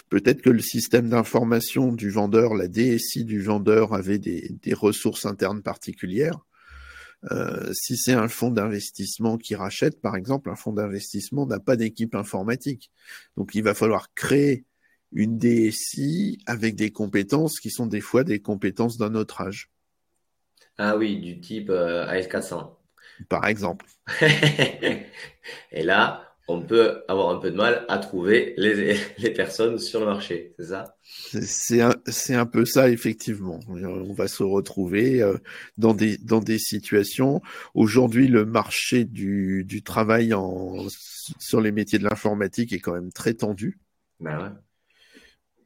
peut-être 0.10 0.42
que 0.42 0.50
le 0.50 0.62
système 0.62 1.10
d'information 1.10 1.92
du 1.92 2.10
vendeur, 2.10 2.56
la 2.56 2.68
DSI 2.68 3.26
du 3.26 3.42
vendeur 3.42 3.94
avait 3.94 4.18
des, 4.18 4.50
des 4.64 4.74
ressources 4.74 5.26
internes 5.26 5.62
particulières. 5.62 6.40
Euh, 7.32 7.72
si 7.74 7.98
c'est 7.98 8.14
un 8.14 8.28
fonds 8.28 8.52
d'investissement 8.52 9.38
qui 9.38 9.56
rachète, 9.56 10.02
par 10.02 10.16
exemple, 10.16 10.50
un 10.50 10.56
fonds 10.56 10.74
d'investissement 10.74 11.46
n'a 11.46 11.60
pas 11.60 11.76
d'équipe 11.76 12.16
informatique. 12.16 12.92
Donc 13.36 13.56
il 13.56 13.64
va 13.64 13.74
falloir 13.74 14.14
créer 14.14 14.66
une 15.12 15.38
DSI 15.38 16.40
avec 16.46 16.76
des 16.76 16.92
compétences 16.92 17.60
qui 17.60 17.70
sont 17.70 17.88
des 17.88 18.02
fois 18.02 18.24
des 18.24 18.40
compétences 18.40 18.98
d'un 18.98 19.16
autre 19.16 19.42
âge. 19.42 19.70
Ah 20.78 20.96
oui, 20.96 21.18
du 21.20 21.40
type 21.40 21.70
euh, 21.70 22.06
AS400. 22.08 22.76
Par 23.30 23.46
exemple. 23.48 23.86
Et 25.72 25.84
là, 25.84 26.28
on 26.48 26.62
peut 26.62 27.04
avoir 27.08 27.36
un 27.36 27.40
peu 27.40 27.52
de 27.52 27.56
mal 27.56 27.86
à 27.90 27.98
trouver 27.98 28.54
les, 28.58 28.98
les 29.18 29.32
personnes 29.32 29.78
sur 29.80 30.00
le 30.00 30.06
marché, 30.06 30.54
c'est 30.58 30.68
ça? 30.68 30.96
C'est 31.12 31.82
un, 31.82 31.94
un, 32.30 32.46
peu 32.46 32.66
ça, 32.66 32.90
effectivement. 32.90 33.60
On 33.68 34.14
va 34.14 34.28
se 34.28 34.44
retrouver 34.44 35.22
euh, 35.22 35.38
dans 35.78 35.94
des, 35.94 36.18
dans 36.18 36.40
des 36.40 36.60
situations. 36.60 37.42
Aujourd'hui, 37.74 38.28
le 38.28 38.46
marché 38.46 39.04
du, 39.04 39.66
du 39.66 39.84
travail 39.84 40.34
en, 40.34 40.88
sur 41.40 41.60
les 41.60 41.72
métiers 41.72 42.00
de 42.00 42.06
l'informatique 42.06 42.72
est 42.72 42.80
quand 42.80 42.94
même 42.94 43.12
très 43.12 43.34
tendu. 43.34 43.80
Ben 44.20 44.42
ouais. 44.42 44.50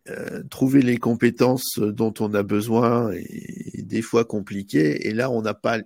Euh, 0.10 0.42
trouver 0.50 0.82
les 0.82 0.98
compétences 0.98 1.78
dont 1.78 2.14
on 2.20 2.34
a 2.34 2.42
besoin 2.42 3.12
est 3.12 3.84
des 3.84 4.02
fois 4.02 4.26
compliqué. 4.26 5.08
Et 5.08 5.14
là, 5.14 5.30
on 5.30 5.44
n'a 5.44 5.54
pas, 5.54 5.78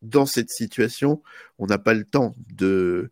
dans 0.00 0.24
cette 0.24 0.48
situation, 0.48 1.22
on 1.58 1.66
n'a 1.66 1.76
pas 1.76 1.92
le 1.92 2.04
temps 2.04 2.34
de 2.54 3.10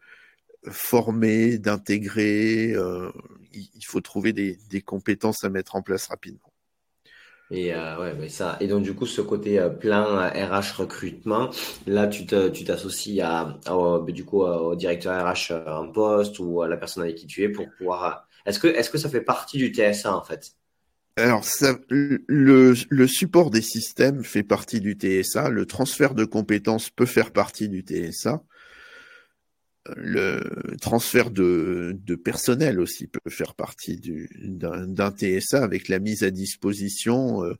former, 0.70 1.58
d'intégrer. 1.58 2.72
Euh, 2.72 3.10
il 3.52 3.84
faut 3.84 4.00
trouver 4.00 4.32
des, 4.32 4.56
compétences 4.80 5.44
à 5.44 5.50
mettre 5.50 5.76
en 5.76 5.82
place 5.82 6.06
rapidement. 6.06 6.40
Et 7.50 7.74
euh, 7.74 8.00
ouais, 8.00 8.14
mais 8.18 8.30
ça. 8.30 8.56
Et 8.60 8.66
donc 8.66 8.82
du 8.82 8.94
coup, 8.94 9.04
ce 9.04 9.20
côté 9.20 9.62
plein 9.78 10.26
RH 10.30 10.78
recrutement, 10.78 11.50
là, 11.86 12.06
tu 12.06 12.24
t'associes 12.24 13.20
à, 13.20 13.58
du 14.08 14.24
coup 14.24 14.40
au 14.40 14.74
directeur 14.74 15.22
RH 15.22 15.52
en 15.66 15.92
poste 15.92 16.38
ou 16.38 16.62
à 16.62 16.68
la 16.68 16.78
personne 16.78 17.02
avec 17.02 17.16
qui 17.16 17.26
tu 17.26 17.42
es 17.42 17.50
pour 17.50 17.66
pouvoir 17.76 18.26
est-ce 18.46 18.58
que, 18.58 18.68
est-ce 18.68 18.90
que 18.90 18.98
ça 18.98 19.08
fait 19.08 19.20
partie 19.20 19.58
du 19.58 19.72
TSA 19.72 20.16
en 20.16 20.22
fait? 20.22 20.52
Alors, 21.16 21.44
ça, 21.44 21.78
le, 21.90 22.74
le, 22.88 23.06
support 23.06 23.50
des 23.50 23.62
systèmes 23.62 24.24
fait 24.24 24.42
partie 24.42 24.80
du 24.80 24.94
TSA, 24.94 25.48
le 25.48 25.64
transfert 25.64 26.12
de 26.14 26.24
compétences 26.24 26.90
peut 26.90 27.06
faire 27.06 27.30
partie 27.30 27.68
du 27.68 27.82
TSA, 27.82 28.42
le 29.96 30.76
transfert 30.80 31.30
de, 31.30 31.96
de 32.04 32.14
personnel 32.14 32.80
aussi 32.80 33.06
peut 33.06 33.30
faire 33.30 33.54
partie 33.54 34.00
d'un 34.42 35.10
TSA 35.10 35.62
avec 35.62 35.88
la 35.88 35.98
mise 35.98 36.24
à 36.24 36.30
disposition 36.30 37.44
euh, 37.44 37.54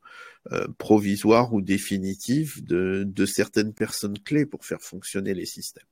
euh, 0.53 0.66
provisoire 0.79 1.53
ou 1.53 1.61
définitive 1.61 2.64
de, 2.64 3.05
de 3.07 3.27
certaines 3.27 3.75
personnes 3.75 4.18
clés 4.18 4.47
pour 4.47 4.64
faire 4.64 4.81
fonctionner 4.81 5.35
les 5.35 5.47
systèmes. 5.47 5.85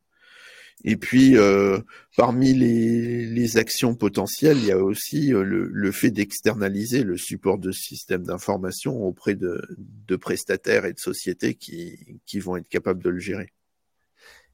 Et 0.84 0.96
puis, 0.96 1.36
euh, 1.36 1.78
parmi 2.16 2.52
les, 2.52 3.26
les, 3.26 3.56
actions 3.56 3.94
potentielles, 3.94 4.58
il 4.58 4.66
y 4.66 4.72
a 4.72 4.78
aussi 4.78 5.32
euh, 5.32 5.44
le, 5.44 5.68
le, 5.72 5.92
fait 5.92 6.10
d'externaliser 6.10 7.04
le 7.04 7.16
support 7.16 7.58
de 7.58 7.70
systèmes 7.70 8.24
d'information 8.24 9.00
auprès 9.04 9.34
de, 9.34 9.62
de, 9.78 10.16
prestataires 10.16 10.84
et 10.84 10.92
de 10.92 10.98
sociétés 10.98 11.54
qui, 11.54 12.20
qui, 12.26 12.40
vont 12.40 12.56
être 12.56 12.68
capables 12.68 13.02
de 13.02 13.10
le 13.10 13.20
gérer. 13.20 13.52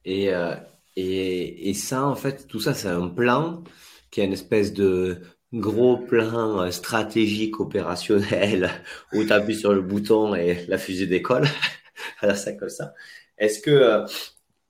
Et, 0.05 0.35
euh, 0.35 0.55
et, 0.97 1.71
et 1.71 1.75
ça, 1.75 2.07
en 2.07 2.15
fait, 2.15 2.47
tout 2.47 2.61
ça, 2.61 2.75
c'est 2.75 2.89
un 2.89 3.09
plan 3.09 3.65
qui 4.11 4.21
est 4.21 4.25
une 4.25 4.33
espèce 4.33 4.73
de 4.73 5.23
gros 5.53 5.97
plan 5.97 6.61
euh, 6.61 6.71
stratégique 6.71 7.61
opérationnel 7.61 8.71
où 9.13 9.25
tu 9.25 9.33
appuies 9.33 9.57
sur 9.57 9.73
le 9.73 9.81
bouton 9.81 10.35
et 10.35 10.65
la 10.69 10.79
fusée 10.79 11.07
décolle. 11.07 11.47
Alors, 12.21 12.37
ça 12.37 12.53
comme 12.53 12.69
ça. 12.69 12.95
Est-ce 13.39 13.61
que 13.61 13.71
euh, 13.71 14.07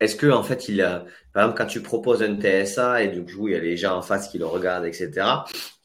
est-ce 0.01 0.17
que 0.17 0.27
en 0.27 0.43
fait, 0.43 0.69
il 0.69 0.81
a, 0.81 1.05
par 1.33 1.45
exemple, 1.45 1.59
quand 1.59 1.67
tu 1.67 1.83
proposes 1.83 2.23
un 2.23 2.39
TSA 2.39 3.03
et 3.03 3.09
du 3.09 3.25
coup 3.25 3.49
il 3.49 3.53
y 3.53 3.57
a 3.57 3.61
les 3.61 3.77
gens 3.77 3.97
en 3.97 4.03
face 4.03 4.29
qui 4.29 4.39
le 4.39 4.47
regardent, 4.47 4.87
etc. 4.87 5.27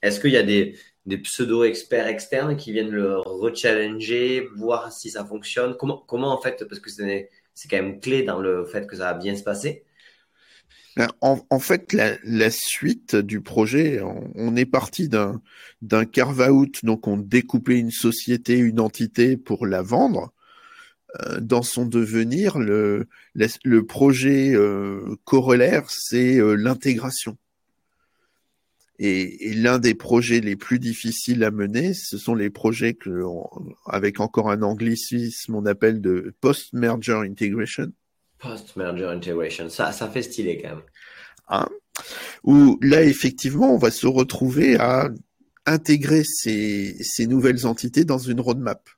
Est-ce 0.02 0.20
qu'il 0.20 0.32
y 0.32 0.38
a 0.38 0.44
des, 0.44 0.78
des 1.06 1.18
pseudo-experts 1.18 2.08
externes 2.08 2.56
qui 2.56 2.72
viennent 2.72 2.92
le 2.92 3.18
rechallenger, 3.18 4.48
voir 4.56 4.92
si 4.92 5.10
ça 5.10 5.26
fonctionne? 5.26 5.76
Comment, 5.78 6.32
en 6.32 6.42
fait, 6.42 6.64
parce 6.68 6.80
que 6.80 6.90
c'est, 6.92 7.30
quand 7.70 7.78
même 7.78 8.00
clé 8.00 8.24
dans 8.24 8.40
le 8.40 8.66
fait 8.66 8.88
que 8.88 8.96
ça 8.96 9.06
va 9.06 9.14
bien 9.16 9.36
se 9.36 9.44
passer. 9.44 9.84
Ben, 10.96 11.08
en, 11.22 11.60
fait, 11.60 11.92
la, 12.24 12.52
suite 12.52 13.16
du 13.16 13.42
projet, 13.42 14.00
on, 14.02 14.32
on 14.36 14.56
est 14.56 14.68
parti 14.68 15.10
d'un 15.10 16.06
carve-out, 16.06 16.86
donc 16.86 17.08
on 17.08 17.18
découpait 17.18 17.80
une 17.80 17.90
société, 17.90 18.58
une 18.60 18.80
entité 18.80 19.38
pour 19.38 19.66
la 19.66 19.82
vendre. 19.82 20.34
Euh, 21.22 21.40
dans 21.40 21.62
son 21.62 21.86
devenir, 21.86 22.58
le, 22.58 23.08
le 23.36 23.86
projet 23.86 24.54
euh, 24.56 25.16
corollaire, 25.26 25.90
c'est 25.90 26.38
euh, 26.38 26.56
l'intégration. 26.56 27.38
Et, 28.98 29.50
et 29.50 29.54
l'un 29.54 29.78
des 29.78 29.94
projets 29.94 30.40
les 30.40 30.56
plus 30.56 30.80
difficiles 30.80 31.44
à 31.44 31.52
mener, 31.52 31.94
ce 31.94 32.18
sont 32.18 32.34
les 32.34 32.50
projets 32.50 32.96
que, 32.96 33.24
avec 33.86 34.20
encore 34.20 34.50
un 34.50 34.64
anglicisme, 34.64 35.56
on 35.56 35.66
appelle 35.66 36.02
de 36.02 36.34
post-merger 36.42 37.22
integration. 37.26 37.92
Post-merger 38.40 39.06
integration, 39.06 39.70
ça, 39.70 39.92
ça 39.92 40.10
fait 40.10 40.24
stylé 40.24 40.60
quand 40.62 40.70
même. 40.70 40.84
Hein? 41.50 41.68
Où 42.44 42.80
là, 42.82 43.04
effectivement, 43.04 43.74
on 43.74 43.78
va 43.78 43.92
se 43.92 44.08
retrouver 44.08 44.78
à 44.78 45.10
intégrer 45.66 46.24
ces, 46.24 46.96
ces 47.02 47.28
nouvelles 47.28 47.68
entités 47.68 48.04
dans 48.04 48.18
une 48.18 48.42
roadmap 48.42 48.90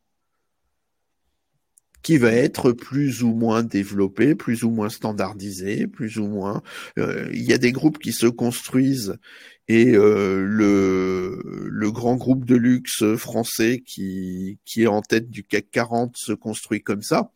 qui 2.05 2.19
va 2.19 2.31
être 2.31 2.71
plus 2.71 3.23
ou 3.23 3.33
moins 3.33 3.63
développé, 3.63 4.35
plus 4.35 4.63
ou 4.63 4.69
moins 4.69 4.89
standardisé, 4.89 5.87
plus 5.87 6.19
ou 6.19 6.27
moins. 6.27 6.61
Euh, 6.99 7.27
il 7.33 7.41
y 7.41 7.51
a 7.51 7.57
des 7.57 7.71
groupes 7.71 7.97
qui 7.97 8.13
se 8.13 8.27
construisent 8.27 9.17
et 9.67 9.95
euh, 9.95 10.45
le, 10.45 11.41
le 11.67 11.91
grand 11.91 12.15
groupe 12.15 12.45
de 12.45 12.55
luxe 12.55 13.15
français 13.15 13.81
qui, 13.83 14.59
qui 14.65 14.83
est 14.83 14.87
en 14.87 15.01
tête 15.01 15.31
du 15.31 15.43
CAC 15.43 15.71
40 15.71 16.15
se 16.15 16.33
construit 16.33 16.83
comme 16.83 17.01
ça. 17.01 17.31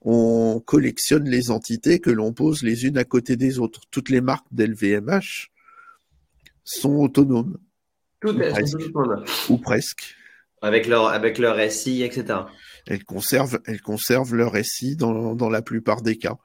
On 0.00 0.62
collectionne 0.64 1.28
les 1.28 1.50
entités 1.50 2.00
que 2.00 2.10
l'on 2.10 2.32
pose 2.32 2.62
les 2.62 2.86
unes 2.86 2.96
à 2.96 3.04
côté 3.04 3.36
des 3.36 3.58
autres. 3.58 3.82
Toutes 3.90 4.08
les 4.08 4.22
marques 4.22 4.48
d'LVMH 4.52 5.50
sont 6.64 6.94
autonomes. 6.94 7.58
Toutes 8.22 8.36
ou, 8.36 8.38
presque, 8.38 8.78
ou 9.50 9.58
presque. 9.58 10.14
Avec 10.62 10.86
leur, 10.86 11.08
avec 11.08 11.36
leur 11.36 11.60
SI, 11.70 12.02
etc. 12.02 12.38
Elles 12.86 13.04
conservent, 13.04 14.34
leur 14.34 14.56
SI 14.64 14.96
dans, 14.96 15.48
la 15.48 15.62
plupart 15.62 16.02
des 16.02 16.16
cas. 16.16 16.36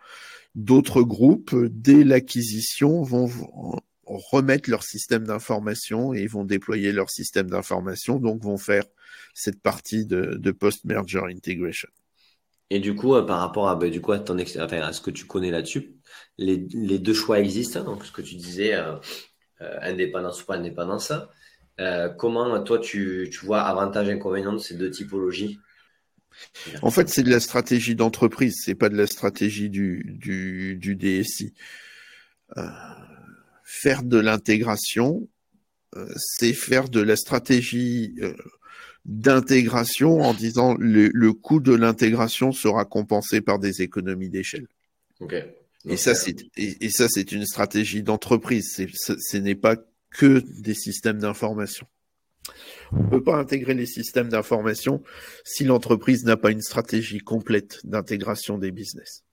D'autres 0.55 1.03
groupes, 1.03 1.55
dès 1.69 2.03
l'acquisition, 2.03 3.03
vont 3.03 3.29
remettre 4.05 4.69
leur 4.69 4.83
système 4.83 5.25
d'information 5.25 6.13
et 6.13 6.27
vont 6.27 6.45
déployer 6.45 6.91
leur 6.91 7.09
système 7.09 7.49
d'information, 7.49 8.19
donc 8.19 8.41
vont 8.41 8.57
faire 8.57 8.83
cette 9.33 9.61
partie 9.61 10.05
de, 10.05 10.51
post-merger 10.51 11.21
integration. 11.29 11.89
Et 12.69 12.79
du 12.79 12.95
coup, 12.95 13.15
euh, 13.15 13.23
par 13.23 13.39
rapport 13.39 13.69
à, 13.69 13.75
bah, 13.75 13.89
du 13.89 14.01
coup, 14.01 14.11
à, 14.11 14.19
ce 14.25 15.01
que 15.01 15.11
tu 15.11 15.25
connais 15.25 15.51
là-dessus, 15.51 15.95
les, 16.37 16.57
deux 16.57 17.13
choix 17.13 17.39
existent. 17.39 17.79
Hein, 17.79 17.83
donc, 17.83 18.05
ce 18.05 18.11
que 18.11 18.21
tu 18.21 18.35
disais, 18.35 18.73
euh, 18.73 18.95
euh, 19.61 19.77
indépendance 19.81 20.41
ou 20.43 20.45
pas 20.45 20.55
indépendance. 20.55 21.13
Comment 22.17 22.59
toi, 22.63 22.79
tu, 22.79 23.29
tu 23.31 23.45
vois 23.45 23.61
avantage 23.61 24.09
et 24.09 24.13
inconvénient 24.13 24.53
de 24.53 24.57
ces 24.57 24.75
deux 24.75 24.89
typologies? 24.89 25.59
En 26.81 26.91
fait, 26.91 27.09
c'est 27.09 27.23
de 27.23 27.29
la 27.29 27.39
stratégie 27.39 27.95
d'entreprise, 27.95 28.61
c'est 28.63 28.75
pas 28.75 28.89
de 28.89 28.97
la 28.97 29.07
stratégie 29.07 29.69
du, 29.69 30.03
du, 30.19 30.75
du 30.75 30.95
DSI. 30.95 31.53
Euh, 32.57 32.67
faire 33.63 34.03
de 34.03 34.17
l'intégration, 34.17 35.27
euh, 35.95 36.07
c'est 36.15 36.53
faire 36.53 36.89
de 36.89 37.01
la 37.01 37.15
stratégie 37.15 38.15
euh, 38.21 38.33
d'intégration 39.05 40.21
en 40.21 40.33
disant 40.33 40.75
le, 40.79 41.09
le 41.13 41.33
coût 41.33 41.59
de 41.59 41.73
l'intégration 41.73 42.51
sera 42.51 42.85
compensé 42.85 43.41
par 43.41 43.59
des 43.59 43.81
économies 43.81 44.29
d'échelle. 44.29 44.67
Okay. 45.19 45.43
Et 45.85 45.97
ça, 45.97 46.15
c'est 46.15 46.35
et, 46.57 46.85
et, 46.85 46.89
ça, 46.89 47.07
c'est 47.07 47.31
une 47.31 47.45
stratégie 47.45 48.03
d'entreprise. 48.03 48.85
Ce 48.93 49.37
n'est 49.37 49.55
pas 49.55 49.77
que 50.11 50.43
des 50.61 50.73
systèmes 50.73 51.19
d'information. 51.19 51.87
On 52.93 53.03
ne 53.03 53.09
peut 53.09 53.23
pas 53.23 53.35
intégrer 53.35 53.73
les 53.73 53.85
systèmes 53.85 54.29
d'information 54.29 55.03
si 55.43 55.63
l'entreprise 55.63 56.25
n'a 56.25 56.37
pas 56.37 56.51
une 56.51 56.61
stratégie 56.61 57.19
complète 57.19 57.79
d'intégration 57.83 58.57
des 58.57 58.71
business. 58.71 59.23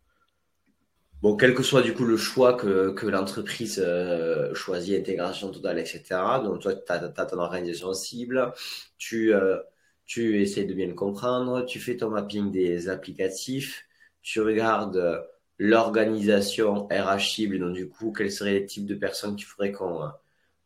Bon, 1.23 1.37
quel 1.37 1.55
que 1.55 1.63
soit 1.63 1.81
du 1.81 1.95
coup 1.95 2.05
le 2.05 2.19
choix 2.19 2.53
que, 2.53 3.07
l'entreprise 3.07 3.83
euh, 3.83 4.55
choisit, 4.55 4.99
intégration 4.99 5.51
totale, 5.51 5.79
etc. 5.79 6.03
Donc, 6.43 6.61
toi, 6.61 6.75
tu 6.75 6.93
as, 6.93 6.99
ton 6.99 7.39
organisation 7.39 7.95
cible, 7.95 8.53
tu, 8.99 9.33
euh, 9.33 9.57
tu 10.05 10.43
essaies 10.43 10.65
de 10.65 10.75
bien 10.75 10.87
le 10.87 10.95
comprendre, 10.95 11.65
tu 11.65 11.81
fais 11.81 11.97
ton 11.97 12.11
mapping 12.11 12.51
des 12.51 12.91
applicatifs, 12.91 13.87
tu 14.21 14.43
regardes 14.43 15.25
l'organisation 15.59 16.89
RH 16.89 17.21
cible, 17.21 17.59
donc 17.59 17.73
du 17.75 17.89
coup, 17.89 18.13
quels 18.13 18.31
seraient 18.31 18.53
les 18.53 18.67
types 18.67 18.87
de 18.87 18.95
personnes 18.95 19.37
qu'il 19.37 19.47
faudrait 19.47 19.73
qu'on 19.73 20.11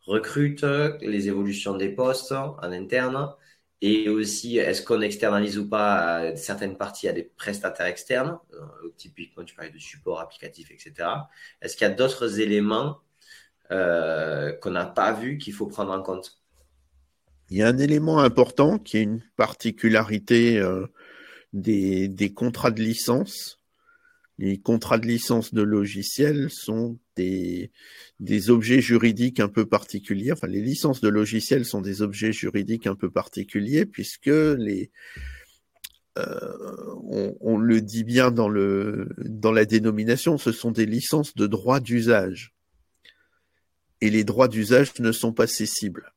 recrute, 0.09 0.63
les 0.63 1.29
évolutions 1.29 1.77
des 1.77 1.91
postes 1.91 2.33
en 2.33 2.73
interne, 2.73 3.35
et 3.81 4.09
aussi, 4.09 4.59
est-ce 4.59 4.83
qu'on 4.83 5.01
externalise 5.03 5.57
ou 5.57 5.69
pas 5.69 6.23
euh, 6.23 6.37
certaines 6.37 6.77
parties 6.77 7.09
à 7.09 7.13
des 7.13 7.23
prestataires 7.23 7.87
externes 7.87 8.39
euh, 8.53 8.93
Typiquement, 8.97 9.45
tu 9.45 9.55
parlais 9.55 9.71
de 9.71 9.79
support 9.79 10.21
applicatif, 10.21 10.73
etc. 10.73 11.09
Est-ce 11.63 11.77
qu'il 11.77 11.87
y 11.87 11.91
a 11.91 11.95
d'autres 11.95 12.41
éléments 12.41 12.99
euh, 13.71 14.53
qu'on 14.55 14.73
n'a 14.73 14.87
pas 14.87 15.13
vu 15.13 15.39
qu'il 15.39 15.53
faut 15.53 15.67
prendre 15.67 15.93
en 15.93 16.03
compte? 16.03 16.41
Il 17.51 17.59
y 17.59 17.63
a 17.63 17.69
un 17.69 17.79
élément 17.79 18.19
important 18.19 18.79
qui 18.79 18.97
est 18.99 19.03
une 19.03 19.23
particularité 19.37 20.61
des, 21.55 22.33
contrats 22.35 22.71
de 22.71 22.83
licence. 22.83 23.58
Les 24.39 24.59
contrats 24.59 24.99
de 24.99 25.07
licence 25.07 25.53
de 25.53 25.63
logiciels 25.63 26.49
sont 26.51 26.99
des, 27.17 27.73
des 28.21 28.51
objets 28.51 28.81
juridiques 28.81 29.41
un 29.41 29.49
peu 29.49 29.67
particuliers. 29.67 30.33
Enfin, 30.33 30.47
les 30.47 30.63
licences 30.63 31.01
de 31.01 31.09
logiciels 31.09 31.65
sont 31.65 31.81
des 31.81 32.03
objets 32.03 32.33
juridiques 32.33 32.87
un 32.87 32.95
peu 32.95 33.11
particuliers 33.11 33.85
puisque 33.85 34.27
les, 34.27 34.93
euh, 36.19 37.35
on, 37.41 37.59
le 37.59 37.81
dit 37.81 38.05
bien 38.05 38.31
dans, 38.31 38.49
le, 38.49 39.09
dans 39.19 39.53
la 39.53 39.65
dénomination, 39.65 40.37
ce 40.39 40.53
sont 40.53 40.73
des 40.73 40.87
licences 40.87 41.35
de 41.35 41.47
droit 41.47 41.81
d'usage. 41.81 42.55
Et 44.01 44.11
les 44.11 44.25
droits 44.25 44.49
d'usage 44.49 44.99
ne 45.01 45.13
sont 45.13 45.33
pas 45.33 45.47
cessibles. 45.47 46.13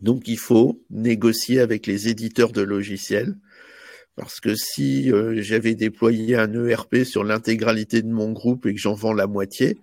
Donc 0.00 0.28
il 0.28 0.38
faut 0.38 0.82
négocier 0.90 1.60
avec 1.60 1.86
les 1.86 2.08
éditeurs 2.08 2.52
de 2.52 2.62
logiciels 2.62 3.36
parce 4.16 4.40
que 4.40 4.54
si 4.54 5.12
euh, 5.12 5.42
j'avais 5.42 5.74
déployé 5.74 6.36
un 6.36 6.52
ERP 6.66 7.04
sur 7.04 7.22
l'intégralité 7.22 8.02
de 8.02 8.10
mon 8.10 8.32
groupe 8.32 8.64
et 8.66 8.74
que 8.74 8.80
j'en 8.80 8.94
vends 8.94 9.12
la 9.12 9.26
moitié, 9.26 9.78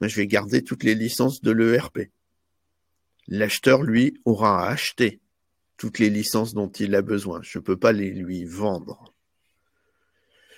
je 0.00 0.16
vais 0.16 0.26
garder 0.26 0.64
toutes 0.64 0.82
les 0.82 0.94
licences 0.94 1.42
de 1.42 1.50
l'ERP. 1.50 2.10
L'acheteur, 3.28 3.82
lui, 3.82 4.18
aura 4.24 4.64
à 4.64 4.70
acheter 4.70 5.20
toutes 5.76 5.98
les 5.98 6.08
licences 6.08 6.54
dont 6.54 6.68
il 6.68 6.94
a 6.94 7.02
besoin. 7.02 7.40
Je 7.42 7.58
ne 7.58 7.62
peux 7.62 7.76
pas 7.76 7.92
les 7.92 8.10
lui 8.10 8.44
vendre. 8.44 9.12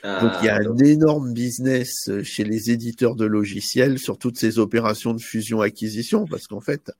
donc 0.04 0.32
il 0.40 0.46
y 0.46 0.48
a 0.48 0.56
un 0.56 0.76
ah, 0.78 0.84
énorme 0.84 1.32
business 1.32 2.08
chez 2.22 2.44
les 2.44 2.70
éditeurs 2.70 3.16
de 3.16 3.24
logiciels 3.24 3.98
sur 3.98 4.16
toutes 4.16 4.38
ces 4.38 4.60
opérations 4.60 5.12
de 5.12 5.20
fusion-acquisition, 5.20 6.24
parce 6.26 6.46
qu'en 6.46 6.60
fait, 6.60 6.92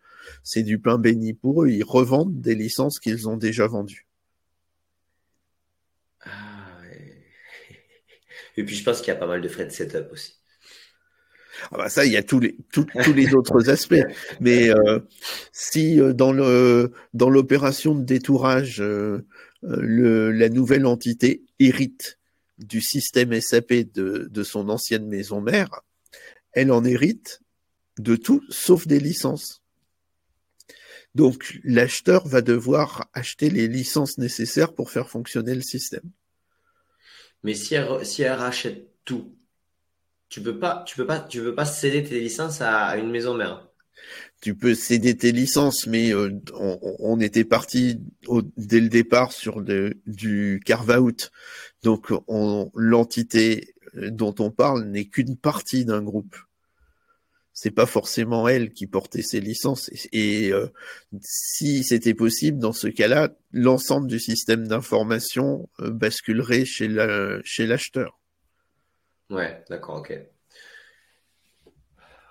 c'est 0.42 0.62
du 0.64 0.80
pain 0.80 0.98
béni 0.98 1.32
pour 1.32 1.62
eux. 1.62 1.68
Ils 1.68 1.84
revendent 1.84 2.40
des 2.40 2.57
licences 2.57 2.98
qu'ils 2.98 3.28
ont 3.28 3.36
déjà 3.36 3.68
vendues. 3.68 4.07
Et 8.57 8.64
puis 8.64 8.76
je 8.76 8.84
pense 8.84 8.98
qu'il 9.00 9.09
y 9.09 9.16
a 9.16 9.18
pas 9.18 9.26
mal 9.26 9.40
de 9.40 9.48
frais 9.48 9.66
de 9.66 9.70
setup 9.70 10.12
aussi. 10.12 10.34
Ah 11.70 11.76
bah 11.76 11.88
ça, 11.88 12.05
il 12.05 12.12
y 12.12 12.16
a 12.16 12.22
tous 12.22 12.40
les 12.40 12.57
tous, 12.72 12.86
les 13.14 13.34
autres 13.34 13.68
aspects. 13.70 14.05
Mais 14.40 14.70
euh, 14.70 15.00
si 15.53 16.00
euh, 16.00 16.12
dans 16.12 16.32
le 16.32 16.92
dans 17.14 17.30
l'opération 17.30 17.94
de 17.94 18.05
détourage, 18.05 18.80
euh, 18.80 19.24
le, 19.62 20.32
la 20.32 20.48
nouvelle 20.48 20.86
entité 20.86 21.44
hérite 21.59 22.18
du 22.59 22.80
système 22.80 23.38
SAP 23.40 23.72
de, 23.72 24.28
de 24.30 24.42
son 24.42 24.68
ancienne 24.68 25.07
maison 25.07 25.40
mère, 25.40 25.82
elle 26.53 26.72
en 26.72 26.84
hérite 26.84 27.40
de 27.98 28.16
tout 28.16 28.42
sauf 28.48 28.86
des 28.86 29.00
licences. 29.00 29.62
Donc 31.14 31.59
l'acheteur 31.62 32.26
va 32.26 32.40
devoir 32.40 33.09
acheter 33.12 33.50
les 33.50 33.68
licences 33.68 34.18
nécessaires 34.18 34.72
pour 34.72 34.90
faire 34.90 35.11
fonctionner 35.11 35.55
le 35.55 35.61
système. 35.61 36.11
Mais 37.43 37.55
si 37.55 37.74
elle, 37.74 38.05
si 38.05 38.22
elle 38.22 38.32
rachète 38.32 38.88
tout, 39.05 39.34
tu 40.28 40.40
peux 40.40 40.59
pas, 40.59 40.84
tu 40.86 40.97
peux 40.97 41.07
pas, 41.07 41.20
tu 41.20 41.40
veux 41.40 41.55
pas 41.55 41.64
céder 41.64 42.03
tes 42.03 42.20
licences 42.20 42.61
à, 42.61 42.97
une 42.97 43.11
maison 43.11 43.34
mère. 43.34 43.68
Tu 44.40 44.55
peux 44.55 44.74
céder 44.74 45.16
tes 45.16 45.30
licences, 45.30 45.86
mais 45.86 46.12
euh, 46.12 46.30
on, 46.55 47.20
était 47.20 47.45
parti 47.45 48.01
dès 48.57 48.80
le 48.80 48.88
départ 48.88 49.32
sur 49.32 49.62
du 49.62 50.61
carve-out. 50.64 51.30
Donc, 51.82 52.12
l'entité 52.74 53.74
dont 53.95 54.34
on 54.38 54.51
parle 54.51 54.84
n'est 54.84 55.05
qu'une 55.05 55.36
partie 55.36 55.84
d'un 55.84 56.03
groupe. 56.03 56.34
C'est 57.55 57.70
pas 57.70 57.86
forcément 57.86 58.48
elle 58.48 58.72
qui 58.72 58.86
portait 58.86 59.22
ses 59.22 59.40
licences. 59.40 59.90
Et, 60.12 60.53
euh, 60.53 60.68
si 61.20 61.84
c'était 61.84 62.14
possible, 62.14 62.59
dans 62.59 62.72
ce 62.72 62.88
cas-là, 62.88 63.30
l'ensemble 63.53 64.07
du 64.09 64.18
système 64.18 64.66
d'information 64.66 65.68
euh, 65.80 65.90
basculerait 65.90 66.64
chez 66.64 66.88
l'acheteur. 66.88 68.18
Ouais, 69.30 69.64
d'accord, 69.68 69.96
ok. 69.96 70.18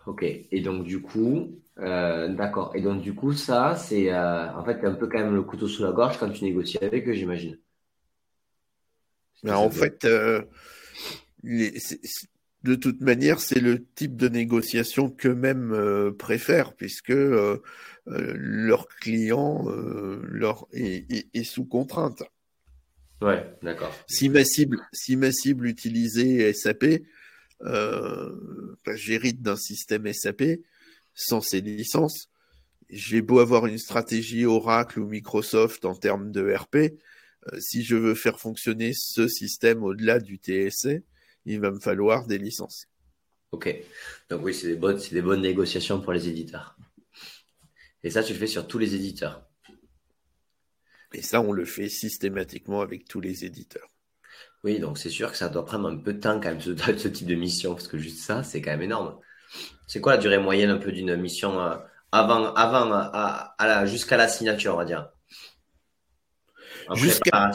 Ok, 0.07 0.23
et 0.23 0.61
donc 0.61 0.83
du 0.83 1.01
coup, 1.01 1.61
euh, 1.79 2.27
d'accord. 2.27 2.71
Et 2.75 2.81
donc 2.81 3.01
du 3.01 3.13
coup, 3.13 3.33
ça, 3.33 3.75
c'est 3.75 4.11
euh, 4.11 4.51
en 4.53 4.63
fait 4.63 4.83
un 4.83 4.93
peu 4.93 5.07
quand 5.07 5.19
même 5.19 5.35
le 5.35 5.43
couteau 5.43 5.67
sous 5.67 5.83
la 5.83 5.91
gorge 5.91 6.17
quand 6.17 6.29
tu 6.29 6.43
négocies 6.43 6.79
avec 6.83 7.07
eux, 7.07 7.13
j'imagine. 7.13 7.57
Ben, 9.43 9.55
en 9.55 9.69
fait, 9.69 10.05
euh, 10.05 10.43
de 12.63 12.75
toute 12.75 13.01
manière, 13.01 13.39
c'est 13.39 13.59
le 13.59 13.83
type 13.95 14.15
de 14.15 14.27
négociation 14.27 15.09
qu'eux-mêmes 15.09 16.13
préfèrent, 16.17 16.73
puisque 16.73 17.13
leur 18.05 18.87
client 18.99 19.65
leur 20.23 20.67
est, 20.71 21.43
sous 21.43 21.65
contrainte. 21.65 22.23
Ouais, 23.21 23.45
d'accord. 23.61 23.93
Si 24.07 24.29
ma 24.29 24.43
cible, 24.43 24.79
si 24.93 25.15
ma 25.15 25.31
cible 25.31 25.67
utilisait 25.67 26.53
SAP, 26.53 27.01
euh, 27.63 28.31
j'hérite 28.93 29.41
d'un 29.41 29.55
système 29.55 30.11
SAP 30.11 30.43
sans 31.13 31.41
ces 31.41 31.61
licences. 31.61 32.29
J'ai 32.89 33.21
beau 33.21 33.39
avoir 33.39 33.67
une 33.67 33.77
stratégie 33.77 34.45
Oracle 34.45 34.99
ou 34.99 35.07
Microsoft 35.07 35.85
en 35.85 35.95
termes 35.95 36.31
de 36.31 36.53
RP, 36.53 36.75
euh, 36.75 37.59
si 37.59 37.83
je 37.83 37.95
veux 37.95 38.15
faire 38.15 38.39
fonctionner 38.39 38.91
ce 38.95 39.27
système 39.27 39.83
au-delà 39.83 40.19
du 40.19 40.37
TSC, 40.37 41.03
il 41.45 41.59
va 41.59 41.71
me 41.71 41.79
falloir 41.79 42.27
des 42.27 42.37
licences. 42.37 42.87
Ok. 43.51 43.75
Donc 44.29 44.43
oui, 44.43 44.53
c'est 44.53 44.67
des 44.67 44.75
bonnes, 44.75 44.99
c'est 44.99 45.13
des 45.13 45.21
bonnes 45.21 45.41
négociations 45.41 45.99
pour 46.01 46.13
les 46.13 46.27
éditeurs. 46.29 46.75
Et 48.03 48.09
ça, 48.09 48.23
tu 48.23 48.33
le 48.33 48.39
fais 48.39 48.47
sur 48.47 48.67
tous 48.67 48.77
les 48.77 48.95
éditeurs. 48.95 49.43
Et 51.13 51.21
ça, 51.21 51.41
on 51.41 51.51
le 51.51 51.65
fait 51.65 51.89
systématiquement 51.89 52.81
avec 52.81 53.07
tous 53.07 53.19
les 53.19 53.43
éditeurs. 53.43 53.89
Oui, 54.63 54.79
donc 54.79 54.97
c'est 54.97 55.09
sûr 55.09 55.31
que 55.31 55.37
ça 55.37 55.49
doit 55.49 55.65
prendre 55.65 55.89
un 55.89 55.97
peu 55.97 56.13
de 56.13 56.19
temps 56.19 56.39
quand 56.39 56.49
même, 56.49 56.61
ce, 56.61 56.75
ce 56.75 57.07
type 57.07 57.27
de 57.27 57.35
mission, 57.35 57.73
parce 57.73 57.87
que 57.87 57.97
juste 57.97 58.19
ça, 58.19 58.43
c'est 58.43 58.61
quand 58.61 58.71
même 58.71 58.83
énorme. 58.83 59.19
C'est 59.87 59.99
quoi 59.99 60.13
la 60.13 60.17
durée 60.17 60.37
moyenne 60.37 60.69
un 60.69 60.77
peu 60.77 60.91
d'une 60.91 61.15
mission 61.17 61.59
euh, 61.59 61.75
avant, 62.11 62.53
avant 62.53 62.91
à, 62.93 63.55
à 63.57 63.85
jusqu'à 63.85 64.17
la 64.17 64.27
signature, 64.27 64.73
on 64.75 64.77
va 64.77 64.85
dire? 64.85 65.09
Jusqu'à 66.93 67.51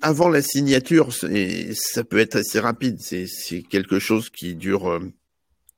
avant 0.00 0.28
la 0.28 0.42
signature, 0.42 1.12
ça 1.12 2.04
peut 2.04 2.18
être 2.18 2.36
assez 2.36 2.60
rapide. 2.60 2.98
C'est 3.00 3.62
quelque 3.62 3.98
chose 3.98 4.30
qui 4.30 4.54
dure 4.54 4.90
euh, 4.90 5.00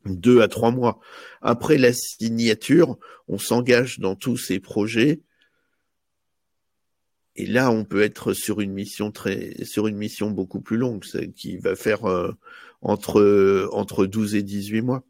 deux 0.04 0.40
à 0.40 0.48
trois 0.48 0.70
mois. 0.70 1.00
Après 1.42 1.78
la 1.78 1.92
signature, 1.92 2.98
on 3.28 3.38
s'engage 3.38 3.98
dans 3.98 4.14
tous 4.14 4.36
ces 4.36 4.60
projets 4.60 5.20
et 7.36 7.46
là, 7.46 7.70
on 7.70 7.84
peut 7.84 8.02
être 8.02 8.34
sur 8.34 8.60
une 8.60 8.72
mission 8.72 9.10
très, 9.12 9.64
sur 9.64 9.86
une 9.86 9.96
mission 9.96 10.30
beaucoup 10.30 10.60
plus 10.60 10.76
longue, 10.76 11.02
qui 11.34 11.56
va 11.56 11.76
faire 11.76 12.04
euh, 12.04 12.32
entre 12.82 13.68
entre 13.72 14.04
12 14.04 14.34
et 14.34 14.42
18 14.42 14.82
mois. 14.82 15.04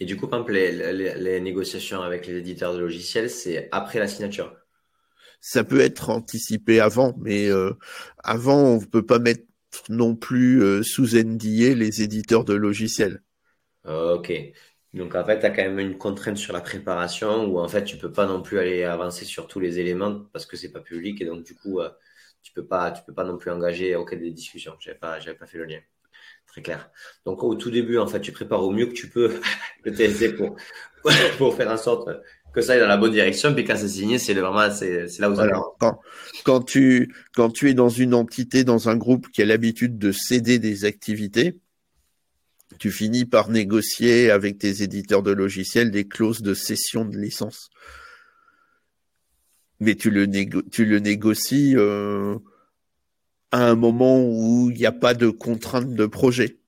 Et 0.00 0.04
du 0.04 0.16
coup, 0.16 0.28
les, 0.48 1.40
négociations 1.40 2.00
avec 2.00 2.26
les 2.26 2.38
éditeurs 2.38 2.74
de 2.74 2.80
logiciels, 2.80 3.30
c'est 3.30 3.68
après 3.70 3.98
la 3.98 4.08
signature. 4.08 4.52
Ça 5.40 5.64
peut 5.64 5.80
être 5.80 6.10
anticipé 6.10 6.80
avant, 6.80 7.14
mais 7.18 7.48
euh, 7.48 7.72
avant, 8.18 8.58
on 8.58 8.80
ne 8.80 8.84
peut 8.84 9.04
pas 9.04 9.18
mettre 9.18 9.44
non 9.88 10.14
plus 10.16 10.62
euh, 10.62 10.82
sous 10.82 11.16
NDA 11.16 11.74
les 11.74 12.02
éditeurs 12.02 12.44
de 12.44 12.54
logiciels. 12.54 13.22
Ok. 13.84 14.32
Donc 14.92 15.14
en 15.14 15.24
fait, 15.24 15.40
tu 15.40 15.46
as 15.46 15.50
quand 15.50 15.62
même 15.62 15.78
une 15.78 15.98
contrainte 15.98 16.36
sur 16.36 16.52
la 16.52 16.60
préparation 16.60 17.46
où 17.46 17.58
en 17.60 17.68
fait, 17.68 17.84
tu 17.84 17.96
peux 17.96 18.12
pas 18.12 18.26
non 18.26 18.42
plus 18.42 18.58
aller 18.58 18.82
avancer 18.84 19.24
sur 19.24 19.46
tous 19.46 19.60
les 19.60 19.78
éléments 19.78 20.24
parce 20.32 20.46
que 20.46 20.56
c'est 20.56 20.72
pas 20.72 20.80
public 20.80 21.20
et 21.20 21.24
donc 21.24 21.44
du 21.44 21.54
coup, 21.54 21.80
euh, 21.80 21.90
tu 22.42 22.52
peux 22.52 22.66
pas, 22.66 22.90
peux 22.90 23.14
pas 23.14 23.24
non 23.24 23.38
plus 23.38 23.50
engager 23.50 23.94
aucun 23.94 24.16
des 24.16 24.32
discussions. 24.32 24.74
J'avais 24.80 24.98
pas, 24.98 25.20
j'avais 25.20 25.36
pas 25.36 25.46
fait 25.46 25.58
le 25.58 25.64
lien. 25.64 25.80
Très 26.46 26.62
clair. 26.62 26.90
Donc 27.24 27.44
au 27.44 27.54
tout 27.54 27.70
début, 27.70 27.98
en 27.98 28.08
fait, 28.08 28.20
tu 28.20 28.32
prépares 28.32 28.64
au 28.64 28.72
mieux 28.72 28.86
que 28.86 28.92
tu 28.92 29.08
peux 29.08 29.40
le 29.84 29.92
TSC 29.92 30.36
pour 30.36 30.56
pour 31.38 31.54
faire 31.54 31.70
en 31.70 31.76
sorte 31.76 32.08
que 32.52 32.60
ça 32.60 32.72
aille 32.72 32.80
dans 32.80 32.86
la 32.86 32.96
bonne 32.96 33.12
direction. 33.12 33.54
Puis 33.54 33.64
quand 33.64 33.76
c'est 33.76 33.88
signé, 33.88 34.18
c'est 34.18 34.34
vraiment 34.34 34.70
c'est, 34.70 35.06
là 35.18 35.30
où 35.30 35.36
ça 35.36 35.42
Alors, 35.42 35.76
quand, 35.78 36.00
quand 36.44 36.60
tu 36.62 37.14
quand 37.34 37.50
tu 37.50 37.70
es 37.70 37.74
dans 37.74 37.88
une 37.88 38.14
entité, 38.14 38.64
dans 38.64 38.88
un 38.88 38.96
groupe 38.96 39.28
qui 39.30 39.42
a 39.42 39.44
l'habitude 39.44 39.98
de 39.98 40.12
céder 40.12 40.58
des 40.58 40.84
activités, 40.84 41.58
tu 42.78 42.90
finis 42.90 43.24
par 43.24 43.50
négocier 43.50 44.30
avec 44.30 44.58
tes 44.58 44.82
éditeurs 44.82 45.22
de 45.22 45.32
logiciels 45.32 45.90
des 45.90 46.06
clauses 46.06 46.42
de 46.42 46.54
cession 46.54 47.04
de 47.04 47.16
licence. 47.16 47.70
Mais 49.80 49.94
tu 49.94 50.10
le, 50.10 50.26
tu 50.70 50.84
le 50.84 50.98
négocies 50.98 51.74
euh, 51.76 52.38
à 53.50 53.68
un 53.68 53.74
moment 53.74 54.22
où 54.22 54.70
il 54.70 54.76
n'y 54.76 54.86
a 54.86 54.92
pas 54.92 55.14
de 55.14 55.30
contrainte 55.30 55.94
de 55.94 56.06
projet. 56.06 56.59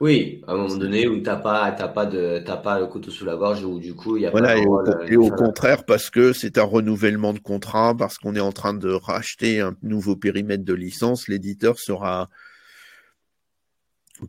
Oui, 0.00 0.42
à 0.46 0.52
un 0.52 0.56
moment 0.56 0.76
donné 0.76 1.06
où 1.06 1.20
t'as 1.20 1.36
pas, 1.36 1.70
pas 1.70 2.06
de, 2.06 2.42
pas 2.62 2.80
le 2.80 2.86
couteau 2.86 3.10
sous 3.10 3.24
la 3.24 3.36
gorge 3.36 3.64
où 3.64 3.78
du 3.78 3.94
coup 3.94 4.16
il 4.16 4.22
y 4.24 4.26
a 4.26 4.30
pas. 4.30 4.56
Et, 4.56 4.66
au, 4.66 4.84
et 5.06 5.16
au 5.16 5.30
contraire 5.30 5.84
parce 5.84 6.10
que 6.10 6.32
c'est 6.32 6.58
un 6.58 6.64
renouvellement 6.64 7.32
de 7.32 7.38
contrat, 7.38 7.94
parce 7.96 8.18
qu'on 8.18 8.34
est 8.34 8.40
en 8.40 8.52
train 8.52 8.74
de 8.74 8.90
racheter 8.90 9.60
un 9.60 9.76
nouveau 9.82 10.16
périmètre 10.16 10.64
de 10.64 10.74
licence, 10.74 11.28
l'éditeur 11.28 11.78
sera 11.78 12.28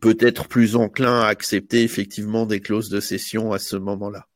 peut-être 0.00 0.48
plus 0.48 0.76
enclin 0.76 1.20
à 1.20 1.26
accepter 1.26 1.82
effectivement 1.82 2.46
des 2.46 2.60
clauses 2.60 2.88
de 2.88 3.00
cession 3.00 3.52
à 3.52 3.58
ce 3.58 3.76
moment-là. 3.76 4.26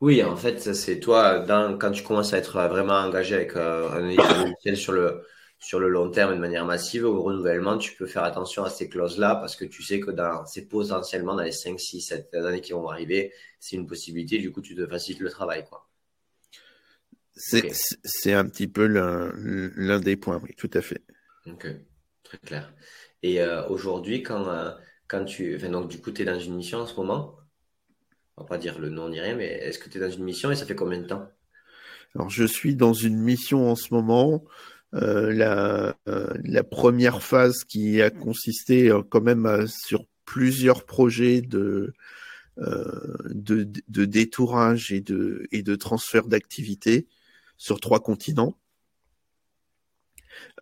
Oui, 0.00 0.22
en 0.24 0.36
fait, 0.36 0.74
c'est 0.74 0.98
toi, 0.98 1.44
quand 1.78 1.92
tu 1.92 2.02
commences 2.02 2.32
à 2.34 2.38
être 2.38 2.58
vraiment 2.68 2.94
engagé 2.94 3.36
avec 3.36 3.54
euh, 3.54 3.88
un 3.90 4.08
éditeur 4.08 4.76
sur 4.76 4.92
le, 4.92 5.22
sur 5.62 5.78
le 5.78 5.88
long 5.88 6.10
terme 6.10 6.34
de 6.34 6.40
manière 6.40 6.66
massive, 6.66 7.04
au 7.04 7.22
renouvellement, 7.22 7.78
tu 7.78 7.94
peux 7.94 8.06
faire 8.06 8.24
attention 8.24 8.64
à 8.64 8.70
ces 8.70 8.88
clauses-là 8.88 9.36
parce 9.36 9.54
que 9.54 9.64
tu 9.64 9.82
sais 9.82 10.00
que 10.00 10.10
dans, 10.10 10.44
c'est 10.44 10.66
potentiellement 10.68 11.36
dans 11.36 11.44
les 11.44 11.52
5, 11.52 11.78
6, 11.78 12.00
7 12.00 12.34
années 12.34 12.60
qui 12.60 12.72
vont 12.72 12.88
arriver, 12.88 13.32
c'est 13.60 13.76
une 13.76 13.86
possibilité, 13.86 14.38
du 14.38 14.50
coup, 14.50 14.60
tu 14.60 14.74
te 14.74 14.84
facilites 14.88 15.20
le 15.20 15.30
travail. 15.30 15.64
Quoi. 15.64 15.88
C'est, 17.34 18.32
un 18.32 18.44
petit 18.44 18.66
peu 18.66 18.86
l'un, 18.86 20.00
des 20.00 20.16
points, 20.16 20.40
oui, 20.42 20.50
tout 20.56 20.70
à 20.74 20.80
fait. 20.80 21.04
Ok, 21.46 21.68
très 22.24 22.38
clair. 22.38 22.74
Et 23.22 23.40
euh, 23.40 23.64
aujourd'hui, 23.68 24.24
quand, 24.24 24.48
euh, 24.48 24.72
quand 25.06 25.24
tu. 25.24 25.54
Enfin, 25.54 25.68
donc, 25.68 25.88
du 25.88 26.00
coup, 26.00 26.10
tu 26.10 26.22
es 26.22 26.24
dans 26.24 26.40
une 26.40 26.56
mission 26.56 26.80
en 26.80 26.86
ce 26.88 26.96
moment? 26.96 27.36
On 28.36 28.42
va 28.42 28.48
pas 28.48 28.58
dire 28.58 28.80
le 28.80 28.90
nom 28.90 29.08
ni 29.08 29.20
rien, 29.20 29.36
mais 29.36 29.46
est-ce 29.46 29.78
que 29.78 29.88
tu 29.88 29.98
es 29.98 30.00
dans 30.00 30.10
une 30.10 30.24
mission 30.24 30.50
et 30.50 30.56
ça 30.56 30.66
fait 30.66 30.74
combien 30.74 31.00
de 31.00 31.06
temps? 31.06 31.28
Alors, 32.16 32.30
je 32.30 32.44
suis 32.44 32.74
dans 32.74 32.92
une 32.92 33.18
mission 33.18 33.70
en 33.70 33.76
ce 33.76 33.94
moment. 33.94 34.44
Euh, 34.94 35.32
la, 35.32 35.96
la, 36.44 36.62
première 36.64 37.22
phase 37.22 37.64
qui 37.64 38.02
a 38.02 38.10
consisté 38.10 38.92
quand 39.08 39.22
même 39.22 39.66
sur 39.66 40.04
plusieurs 40.26 40.84
projets 40.84 41.40
de, 41.40 41.94
de, 42.58 43.66
de, 43.88 44.04
détourage 44.04 44.92
et 44.92 45.00
de, 45.00 45.46
et 45.50 45.62
de 45.62 45.74
transfert 45.76 46.26
d'activité 46.26 47.06
sur 47.56 47.80
trois 47.80 48.00
continents. 48.00 48.58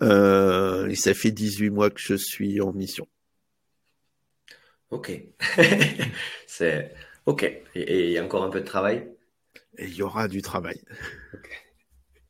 Euh, 0.02 0.88
et 0.88 0.94
ça 0.94 1.14
fait 1.14 1.30
18 1.30 1.70
mois 1.70 1.90
que 1.90 2.00
je 2.00 2.14
suis 2.14 2.60
en 2.60 2.72
mission. 2.72 3.06
Ok. 4.90 5.12
c'est 6.46 6.94
ok. 7.26 7.44
Et 7.74 8.06
il 8.06 8.12
y 8.12 8.18
a 8.18 8.24
encore 8.24 8.42
un 8.42 8.50
peu 8.50 8.60
de 8.60 8.66
travail? 8.66 9.08
Il 9.78 9.94
y 9.94 10.02
aura 10.02 10.28
du 10.28 10.42
travail. 10.42 10.80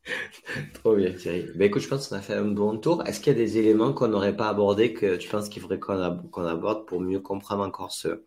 Trop 0.74 0.96
bien, 0.96 1.12
Thierry. 1.12 1.50
Ben, 1.54 1.66
écoute, 1.66 1.82
je 1.82 1.88
pense 1.88 2.08
qu'on 2.08 2.16
a 2.16 2.22
fait 2.22 2.34
un 2.34 2.44
bon 2.46 2.78
tour. 2.78 3.06
Est-ce 3.06 3.20
qu'il 3.20 3.32
y 3.32 3.36
a 3.36 3.38
des 3.38 3.58
éléments 3.58 3.92
qu'on 3.92 4.08
n'aurait 4.08 4.36
pas 4.36 4.48
abordés 4.48 4.92
que 4.94 5.16
tu 5.16 5.28
penses 5.28 5.48
qu'il 5.48 5.62
faudrait 5.62 5.78
qu'on 5.78 6.44
aborde 6.46 6.86
pour 6.86 7.00
mieux 7.00 7.20
comprendre 7.20 7.62
encore 7.64 7.92
ce, 7.92 8.24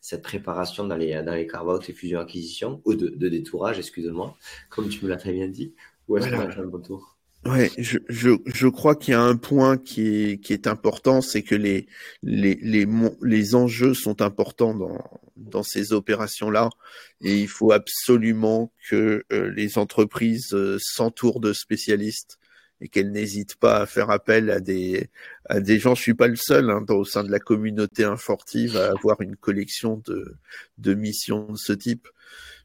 cette 0.00 0.22
préparation 0.22 0.86
dans 0.86 0.96
les, 0.96 1.22
dans 1.22 1.34
les 1.34 1.46
carve-out 1.46 1.88
et 1.88 1.92
fusion-acquisition, 1.92 2.82
ou 2.84 2.94
de, 2.94 3.08
de 3.08 3.28
détourage, 3.28 3.78
excuse-moi, 3.78 4.36
comme 4.70 4.88
tu 4.88 5.04
me 5.04 5.10
l'as 5.10 5.16
très 5.16 5.32
bien 5.32 5.48
dit? 5.48 5.74
Ou 6.08 6.18
est-ce 6.18 6.28
qu'on 6.28 6.40
a 6.40 6.48
fait 6.48 6.60
un 6.60 6.66
bon 6.66 6.80
tour? 6.80 7.17
Ouais, 7.46 7.70
je, 7.78 7.98
je, 8.08 8.30
je 8.46 8.66
crois 8.66 8.94
qu'il 8.96 9.12
y 9.12 9.14
a 9.14 9.22
un 9.22 9.36
point 9.36 9.78
qui 9.78 10.08
est, 10.08 10.38
qui 10.38 10.52
est 10.52 10.66
important, 10.66 11.20
c'est 11.20 11.42
que 11.42 11.54
les, 11.54 11.86
les, 12.22 12.58
les, 12.60 12.86
les 13.22 13.54
enjeux 13.54 13.94
sont 13.94 14.20
importants 14.22 14.74
dans, 14.74 14.98
dans 15.36 15.62
ces 15.62 15.92
opérations-là 15.92 16.68
et 17.22 17.38
il 17.40 17.48
faut 17.48 17.72
absolument 17.72 18.72
que 18.90 19.24
euh, 19.32 19.50
les 19.54 19.78
entreprises 19.78 20.52
euh, 20.52 20.78
s'entourent 20.80 21.40
de 21.40 21.52
spécialistes 21.52 22.38
et 22.80 22.88
qu'elles 22.88 23.12
n'hésitent 23.12 23.56
pas 23.56 23.78
à 23.82 23.86
faire 23.86 24.10
appel 24.10 24.50
à 24.50 24.60
des, 24.60 25.08
à 25.46 25.60
des 25.60 25.78
gens. 25.78 25.94
Je 25.94 26.02
suis 26.02 26.14
pas 26.14 26.28
le 26.28 26.36
seul 26.36 26.70
hein, 26.70 26.84
au 26.88 27.04
sein 27.04 27.24
de 27.24 27.30
la 27.30 27.40
communauté 27.40 28.04
infortive 28.04 28.76
à 28.76 28.90
avoir 28.90 29.20
une 29.20 29.36
collection 29.36 30.02
de, 30.06 30.36
de 30.78 30.94
missions 30.94 31.52
de 31.52 31.56
ce 31.56 31.72
type, 31.72 32.08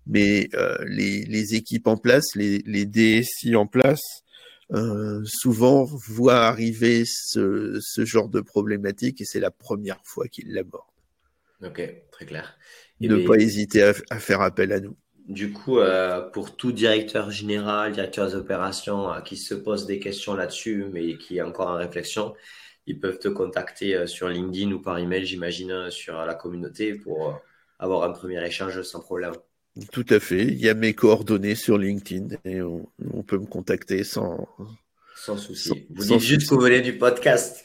mais 0.07 0.49
euh, 0.55 0.77
les, 0.87 1.23
les 1.25 1.55
équipes 1.55 1.87
en 1.87 1.97
place, 1.97 2.35
les, 2.35 2.63
les 2.65 2.85
DSI 2.85 3.55
en 3.55 3.65
place, 3.67 4.22
euh, 4.73 5.21
souvent 5.25 5.83
voient 5.83 6.45
arriver 6.45 7.03
ce, 7.05 7.79
ce, 7.79 8.05
genre 8.05 8.27
de 8.27 8.41
problématique 8.41 9.21
et 9.21 9.25
c'est 9.25 9.39
la 9.39 9.51
première 9.51 9.99
fois 10.03 10.27
qu'ils 10.27 10.51
l'abordent. 10.51 10.83
Ok, 11.63 11.81
très 12.11 12.25
clair. 12.25 12.57
Et 12.99 13.07
ne 13.07 13.25
pas 13.27 13.35
hésiter 13.35 13.83
à, 13.83 13.93
faire 13.93 14.41
appel 14.41 14.71
à 14.71 14.79
nous. 14.79 14.95
Du 15.27 15.53
coup, 15.53 15.79
euh, 15.79 16.21
pour 16.21 16.57
tout 16.57 16.71
directeur 16.71 17.29
général, 17.29 17.91
directeur 17.91 18.27
des 18.27 18.35
opérations 18.35 19.13
euh, 19.13 19.21
qui 19.21 19.37
se 19.37 19.53
pose 19.53 19.85
des 19.85 19.99
questions 19.99 20.33
là-dessus, 20.33 20.87
mais 20.91 21.17
qui 21.17 21.37
est 21.37 21.41
encore 21.41 21.67
en 21.67 21.77
réflexion, 21.77 22.33
ils 22.87 22.99
peuvent 22.99 23.19
te 23.19 23.27
contacter 23.27 24.07
sur 24.07 24.27
LinkedIn 24.27 24.71
ou 24.71 24.81
par 24.81 24.97
email, 24.97 25.25
j'imagine, 25.25 25.91
sur 25.91 26.17
la 26.25 26.33
communauté 26.33 26.95
pour 26.95 27.39
avoir 27.79 28.03
un 28.03 28.11
premier 28.11 28.45
échange 28.45 28.81
sans 28.81 28.99
problème. 28.99 29.33
Tout 29.91 30.05
à 30.09 30.19
fait. 30.19 30.43
Il 30.43 30.59
y 30.59 30.69
a 30.69 30.75
mes 30.75 30.93
coordonnées 30.93 31.55
sur 31.55 31.77
LinkedIn 31.77 32.35
et 32.45 32.61
on, 32.61 32.87
peut 33.25 33.37
me 33.37 33.45
contacter 33.45 34.03
sans. 34.03 34.47
Sans 35.15 35.37
souci. 35.37 35.87
vous 35.89 36.03
dites 36.03 36.19
juste 36.19 36.49
que 36.49 36.55
vous 36.55 36.61
venez 36.61 36.81
du 36.81 36.97
podcast. 36.97 37.63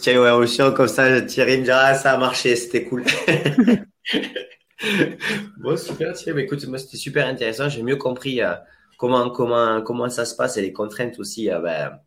Tiens, 0.00 0.20
ouais, 0.20 0.30
aussi, 0.30 0.58
comme 0.74 0.88
ça, 0.88 1.22
Thierry 1.22 1.58
me 1.58 1.64
dira, 1.64 1.78
ah, 1.78 1.94
ça 1.94 2.12
a 2.12 2.18
marché, 2.18 2.56
c'était 2.56 2.84
cool. 2.84 3.04
bon, 5.58 5.76
super, 5.76 6.12
Thierry. 6.12 6.42
écoute, 6.42 6.66
moi, 6.66 6.78
c'était 6.78 6.96
super 6.96 7.26
intéressant. 7.26 7.68
J'ai 7.68 7.82
mieux 7.82 7.96
compris 7.96 8.42
euh, 8.42 8.54
comment, 8.98 9.30
comment, 9.30 9.82
comment 9.82 10.08
ça 10.08 10.24
se 10.24 10.36
passe 10.36 10.56
et 10.56 10.62
les 10.62 10.72
contraintes 10.72 11.18
aussi 11.18 11.50
euh, 11.50 11.60
ben, 11.60 11.98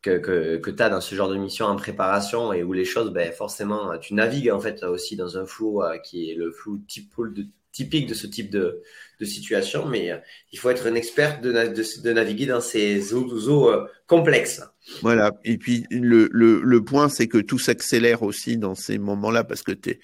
que, 0.00 0.18
que, 0.18 0.56
que 0.56 0.70
tu 0.70 0.82
as 0.82 0.88
dans 0.88 1.00
ce 1.00 1.14
genre 1.14 1.28
de 1.28 1.36
mission 1.36 1.66
en 1.66 1.76
préparation 1.76 2.52
et 2.52 2.62
où 2.62 2.72
les 2.72 2.84
choses, 2.84 3.12
ben, 3.12 3.32
forcément, 3.32 3.98
tu 3.98 4.14
navigues 4.14 4.50
en 4.50 4.60
fait 4.60 4.82
aussi 4.84 5.16
dans 5.16 5.36
un 5.36 5.44
flou 5.44 5.82
euh, 5.82 5.98
qui 5.98 6.30
est 6.30 6.34
le 6.34 6.50
flou 6.50 6.78
type 6.88 7.12
de 7.18 7.46
typique 7.78 8.08
de 8.08 8.14
ce 8.14 8.26
type 8.26 8.50
de, 8.50 8.82
situation, 9.22 9.86
mais 9.86 10.12
euh, 10.12 10.18
il 10.52 10.58
faut 10.58 10.70
être 10.70 10.86
un 10.86 10.94
expert 10.94 11.40
de, 11.40 11.50
de, 11.50 12.12
naviguer 12.12 12.46
dans 12.46 12.60
ces 12.60 13.12
eaux, 13.14 13.70
euh, 13.70 13.86
complexes. 14.06 14.62
Voilà. 15.02 15.32
Et 15.44 15.58
puis 15.58 15.86
le, 15.90 16.28
le, 16.32 16.84
point, 16.84 17.08
c'est 17.08 17.26
que 17.26 17.38
tout 17.38 17.58
s'accélère 17.58 18.22
aussi 18.22 18.56
dans 18.56 18.76
ces 18.76 18.98
moments-là 18.98 19.42
parce 19.44 19.62
que 19.62 19.72
tu 19.72 20.00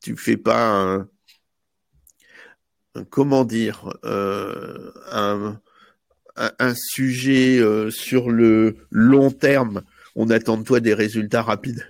tu 0.00 0.16
fais 0.16 0.38
pas 0.38 0.64
un, 0.66 1.08
comment 3.10 3.44
dire 3.44 3.94
euh, 4.04 4.90
un, 5.10 5.60
un, 6.36 6.74
sujet 6.74 7.60
sur 7.90 8.30
le 8.30 8.76
long 8.90 9.30
terme. 9.30 9.82
On 10.16 10.30
attend 10.30 10.56
de 10.56 10.64
toi 10.64 10.80
des 10.80 10.94
résultats 10.94 11.42
rapides. 11.42 11.86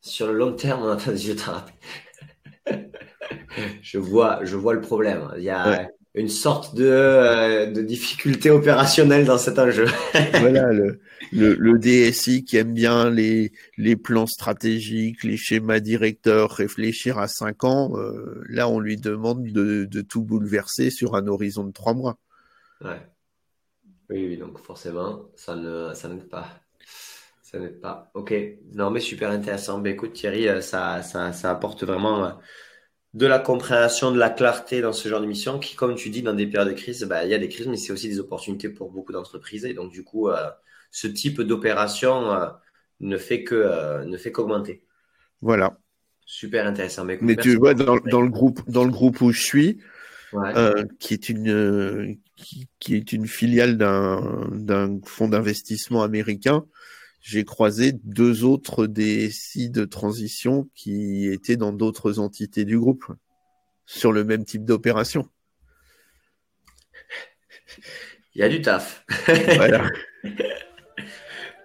Sur 0.00 0.28
le 0.28 0.38
long 0.38 0.52
terme, 0.52 0.82
on 0.82 0.90
attend 0.90 1.10
des 1.10 1.18
résultats 1.18 1.52
rapides 1.52 1.74
je 3.82 3.98
vois, 3.98 4.44
je 4.44 4.56
vois 4.56 4.74
le 4.74 4.80
problème. 4.80 5.30
Il 5.36 5.44
y 5.44 5.50
a 5.50 5.88
une 6.14 6.28
sorte 6.28 6.76
de, 6.76 6.84
euh, 6.86 7.66
de, 7.70 7.82
difficulté 7.82 8.50
opérationnelle 8.50 9.24
dans 9.24 9.38
cet 9.38 9.58
enjeu. 9.58 9.86
voilà, 10.32 10.72
le, 10.72 11.00
le, 11.32 11.54
le, 11.54 11.78
DSI 11.78 12.44
qui 12.44 12.56
aime 12.56 12.72
bien 12.72 13.10
les, 13.10 13.52
les 13.76 13.96
plans 13.96 14.26
stratégiques, 14.26 15.24
les 15.24 15.36
schémas 15.36 15.80
directeurs, 15.80 16.52
réfléchir 16.52 17.18
à 17.18 17.26
cinq 17.26 17.64
ans, 17.64 17.98
euh, 17.98 18.44
là, 18.48 18.68
on 18.68 18.78
lui 18.78 18.96
demande 18.96 19.42
de, 19.44 19.86
de, 19.86 20.00
tout 20.02 20.22
bouleverser 20.22 20.90
sur 20.90 21.16
un 21.16 21.26
horizon 21.26 21.64
de 21.64 21.72
trois 21.72 21.94
mois. 21.94 22.18
Ouais. 22.80 23.00
Oui, 24.10 24.26
oui, 24.28 24.36
donc 24.36 24.58
forcément, 24.58 25.30
ça 25.34 25.56
ne 25.56 25.92
ça 25.94 26.08
n'aide 26.08 26.28
pas. 26.28 26.46
Pas. 27.82 28.10
Ok. 28.14 28.34
Non, 28.72 28.90
mais 28.90 29.00
super 29.00 29.30
intéressant. 29.30 29.78
Ben, 29.78 29.92
écoute, 29.92 30.12
Thierry, 30.12 30.48
euh, 30.48 30.60
ça, 30.60 31.02
ça, 31.02 31.32
ça 31.32 31.50
apporte 31.50 31.84
vraiment 31.84 32.38
de 33.14 33.26
la 33.26 33.38
compréhension, 33.38 34.10
de 34.10 34.18
la 34.18 34.28
clarté 34.28 34.80
dans 34.80 34.92
ce 34.92 35.08
genre 35.08 35.20
de 35.20 35.26
mission 35.26 35.60
qui, 35.60 35.76
comme 35.76 35.94
tu 35.94 36.10
dis, 36.10 36.22
dans 36.22 36.34
des 36.34 36.48
périodes 36.48 36.68
de 36.68 36.74
crise, 36.74 37.04
bah, 37.04 37.24
il 37.24 37.30
y 37.30 37.34
a 37.34 37.38
des 37.38 37.48
crises, 37.48 37.68
mais 37.68 37.76
c'est 37.76 37.92
aussi 37.92 38.08
des 38.08 38.18
opportunités 38.18 38.68
pour 38.68 38.90
beaucoup 38.90 39.12
d'entreprises. 39.12 39.64
Et 39.64 39.72
donc, 39.72 39.92
du 39.92 40.02
coup, 40.02 40.28
euh, 40.28 40.50
ce 40.90 41.06
type 41.06 41.40
d'opération 41.40 42.32
euh, 42.32 42.46
ne 43.00 43.16
fait 43.16 43.44
que 43.44 43.54
euh, 43.54 44.04
ne 44.04 44.16
fait 44.16 44.32
qu'augmenter. 44.32 44.84
Voilà. 45.40 45.78
Super 46.26 46.66
intéressant. 46.66 47.04
Mais, 47.04 47.36
tu 47.36 47.56
vois, 47.56 47.74
dans, 47.74 47.94
le 47.94 48.30
groupe, 48.30 48.68
dans 48.68 48.84
le 48.84 48.90
groupe 48.90 49.20
où 49.20 49.30
je 49.30 49.42
suis, 49.42 49.80
qui 50.98 51.14
est 51.14 51.28
une 51.28 52.18
qui, 52.34 52.66
qui 52.80 52.96
est 52.96 53.12
une 53.12 53.28
filiale 53.28 53.76
d'un 53.76 54.98
fonds 55.04 55.28
d'investissement 55.28 56.02
américain, 56.02 56.64
j'ai 57.24 57.46
croisé 57.46 57.92
deux 58.04 58.44
autres 58.44 58.86
DSI 58.86 59.70
de 59.70 59.86
transition 59.86 60.68
qui 60.74 61.26
étaient 61.26 61.56
dans 61.56 61.72
d'autres 61.72 62.18
entités 62.18 62.66
du 62.66 62.78
groupe 62.78 63.06
sur 63.86 64.12
le 64.12 64.24
même 64.24 64.44
type 64.44 64.66
d'opération. 64.66 65.26
Il 68.34 68.42
y 68.42 68.44
a 68.44 68.48
du 68.50 68.60
taf. 68.60 69.06
Voilà. 69.56 69.88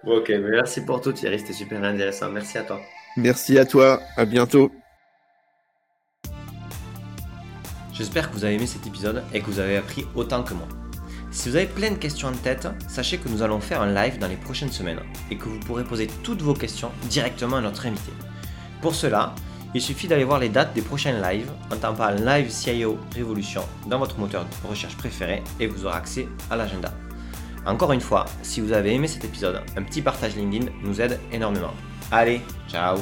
ok, 0.04 0.30
merci 0.30 0.82
pour 0.82 1.02
tout 1.02 1.12
Thierry, 1.12 1.38
c'était 1.38 1.52
super 1.52 1.84
intéressant. 1.84 2.30
Merci 2.30 2.56
à 2.56 2.64
toi. 2.64 2.80
Merci 3.18 3.58
à 3.58 3.66
toi, 3.66 4.00
à 4.16 4.24
bientôt. 4.24 4.72
J'espère 7.92 8.30
que 8.30 8.34
vous 8.34 8.46
avez 8.46 8.54
aimé 8.54 8.66
cet 8.66 8.86
épisode 8.86 9.22
et 9.34 9.40
que 9.40 9.46
vous 9.46 9.58
avez 9.58 9.76
appris 9.76 10.06
autant 10.14 10.42
que 10.42 10.54
moi. 10.54 10.68
Si 11.32 11.48
vous 11.48 11.56
avez 11.56 11.66
plein 11.66 11.92
de 11.92 11.96
questions 11.96 12.28
en 12.28 12.32
tête, 12.32 12.68
sachez 12.88 13.18
que 13.18 13.28
nous 13.28 13.42
allons 13.42 13.60
faire 13.60 13.80
un 13.80 13.92
live 13.92 14.18
dans 14.18 14.26
les 14.26 14.36
prochaines 14.36 14.72
semaines 14.72 15.00
et 15.30 15.36
que 15.36 15.44
vous 15.44 15.60
pourrez 15.60 15.84
poser 15.84 16.08
toutes 16.24 16.42
vos 16.42 16.54
questions 16.54 16.90
directement 17.08 17.56
à 17.56 17.60
notre 17.60 17.86
invité. 17.86 18.12
Pour 18.82 18.94
cela, 18.94 19.34
il 19.74 19.80
suffit 19.80 20.08
d'aller 20.08 20.24
voir 20.24 20.40
les 20.40 20.48
dates 20.48 20.74
des 20.74 20.82
prochains 20.82 21.20
lives 21.20 21.50
en 21.72 21.76
tapant 21.76 22.10
Live 22.10 22.50
CIO 22.50 22.98
Révolution 23.14 23.62
dans 23.86 23.98
votre 23.98 24.18
moteur 24.18 24.44
de 24.44 24.68
recherche 24.68 24.96
préféré 24.96 25.42
et 25.60 25.68
vous 25.68 25.86
aurez 25.86 25.96
accès 25.96 26.28
à 26.50 26.56
l'agenda. 26.56 26.92
Encore 27.64 27.92
une 27.92 28.00
fois, 28.00 28.24
si 28.42 28.60
vous 28.60 28.72
avez 28.72 28.94
aimé 28.94 29.06
cet 29.06 29.24
épisode, 29.24 29.62
un 29.76 29.82
petit 29.82 30.02
partage 30.02 30.34
LinkedIn 30.34 30.66
nous 30.82 31.00
aide 31.00 31.20
énormément. 31.30 31.74
Allez, 32.10 32.40
ciao 32.68 32.98